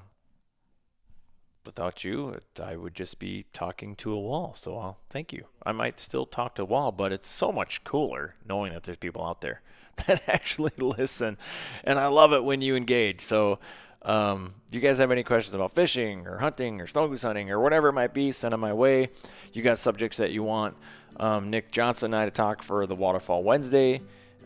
without 1.65 2.05
you, 2.05 2.31
it, 2.31 2.61
I 2.61 2.77
would 2.77 2.95
just 2.95 3.19
be 3.19 3.45
talking 3.53 3.95
to 3.97 4.13
a 4.13 4.21
wall. 4.21 4.55
So 4.55 4.79
I'll 4.79 4.99
thank 5.11 5.33
you. 5.33 5.45
I 5.65 5.73
might 5.73 6.01
still 6.01 6.27
talk 6.27 6.55
to 6.57 6.63
a 6.63 6.67
wall, 6.67 6.93
but 6.93 7.13
it's 7.13 7.29
so 7.29 7.53
much 7.53 7.85
cooler 7.85 8.35
knowing 8.47 8.73
that 8.73 8.85
there's 8.85 8.97
people 8.97 9.25
out 9.25 9.41
there 9.41 9.63
that 10.07 10.29
actually 10.29 10.73
listen. 10.79 11.39
And 11.85 11.99
I 11.99 12.07
love 12.07 12.33
it 12.33 12.45
when 12.45 12.63
you 12.63 12.77
engage. 12.77 13.21
So 13.21 13.59
um, 14.03 14.55
you 14.71 14.81
guys 14.81 14.99
have 14.99 15.11
any 15.11 15.23
questions 15.23 15.55
about 15.55 15.75
fishing 15.75 16.27
or 16.27 16.39
hunting 16.39 16.81
or 16.81 16.87
snow 16.87 17.09
goose 17.09 17.23
hunting 17.23 17.51
or 17.51 17.61
whatever 17.61 17.89
it 17.89 17.93
might 17.93 18.15
be, 18.15 18.33
send 18.33 18.53
them 18.53 18.61
my 18.61 18.73
way. 18.73 19.11
You 19.53 19.63
got 19.63 19.79
subjects 19.79 20.17
that 20.19 20.33
you 20.33 20.43
want 20.43 20.77
um, 21.17 21.51
Nick 21.51 21.71
Johnson 21.71 22.15
and 22.15 22.23
I 22.23 22.25
to 22.25 22.31
talk 22.31 22.63
for 22.63 22.87
the 22.87 22.95
Waterfowl 22.95 23.43
Wednesday 23.43 24.01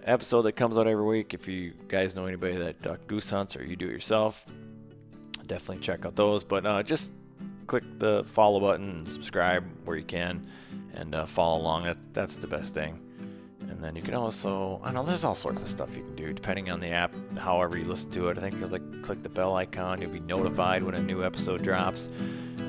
episode 0.04 0.42
that 0.42 0.52
comes 0.52 0.76
out 0.76 0.86
every 0.86 1.04
week. 1.04 1.32
If 1.34 1.46
you 1.46 1.72
guys 1.88 2.14
know 2.14 2.26
anybody 2.26 2.56
that 2.56 2.86
uh, 2.86 2.96
goose 3.06 3.30
hunts 3.30 3.56
or 3.56 3.64
you 3.64 3.76
do 3.76 3.86
it 3.86 3.92
yourself, 3.92 4.44
definitely 5.46 5.82
check 5.82 6.04
out 6.04 6.16
those. 6.16 6.42
But 6.42 6.66
uh, 6.66 6.82
just 6.82 7.12
click 7.66 7.84
the 7.98 8.24
follow 8.24 8.60
button 8.60 8.90
and 8.90 9.08
subscribe 9.08 9.64
where 9.84 9.96
you 9.96 10.04
can 10.04 10.46
and 10.94 11.14
uh, 11.14 11.26
follow 11.26 11.60
along. 11.60 11.84
That, 11.84 11.98
that's 12.12 12.36
the 12.36 12.48
best 12.48 12.74
thing. 12.74 13.03
And 13.74 13.82
then 13.82 13.96
you 13.96 14.02
can 14.02 14.14
also, 14.14 14.80
I 14.84 14.92
know 14.92 15.02
there's 15.02 15.24
all 15.24 15.34
sorts 15.34 15.60
of 15.60 15.68
stuff 15.68 15.96
you 15.96 16.04
can 16.04 16.14
do 16.14 16.32
depending 16.32 16.70
on 16.70 16.78
the 16.78 16.90
app, 16.90 17.12
however 17.36 17.76
you 17.76 17.84
listen 17.84 18.08
to 18.12 18.28
it. 18.28 18.38
I 18.38 18.40
think 18.40 18.58
there's 18.58 18.70
like 18.70 19.02
click 19.02 19.22
the 19.24 19.28
bell 19.28 19.56
icon, 19.56 20.00
you'll 20.00 20.12
be 20.12 20.20
notified 20.20 20.84
when 20.84 20.94
a 20.94 21.00
new 21.00 21.24
episode 21.24 21.62
drops. 21.62 22.08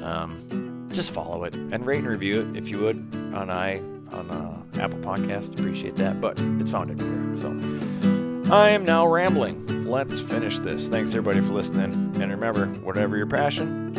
Um, 0.01 0.87
just 0.91 1.13
follow 1.13 1.43
it 1.43 1.53
and 1.53 1.85
rate 1.85 1.99
and 1.99 2.07
review 2.07 2.41
it 2.41 2.57
if 2.57 2.69
you 2.69 2.79
would 2.79 2.97
on 3.35 3.51
i 3.51 3.77
on 4.11 4.29
uh, 4.31 4.81
Apple 4.81 4.99
Podcast. 4.99 5.59
Appreciate 5.59 5.95
that, 5.97 6.19
but 6.21 6.39
it's 6.39 6.71
found 6.71 6.89
everywhere. 6.89 7.35
So 7.35 8.53
I 8.53 8.69
am 8.69 8.83
now 8.83 9.07
rambling. 9.07 9.87
Let's 9.87 10.19
finish 10.19 10.59
this. 10.59 10.87
Thanks 10.87 11.11
everybody 11.11 11.41
for 11.41 11.53
listening, 11.53 11.93
and 12.21 12.31
remember, 12.31 12.67
whatever 12.81 13.17
your 13.17 13.27
passion, 13.27 13.93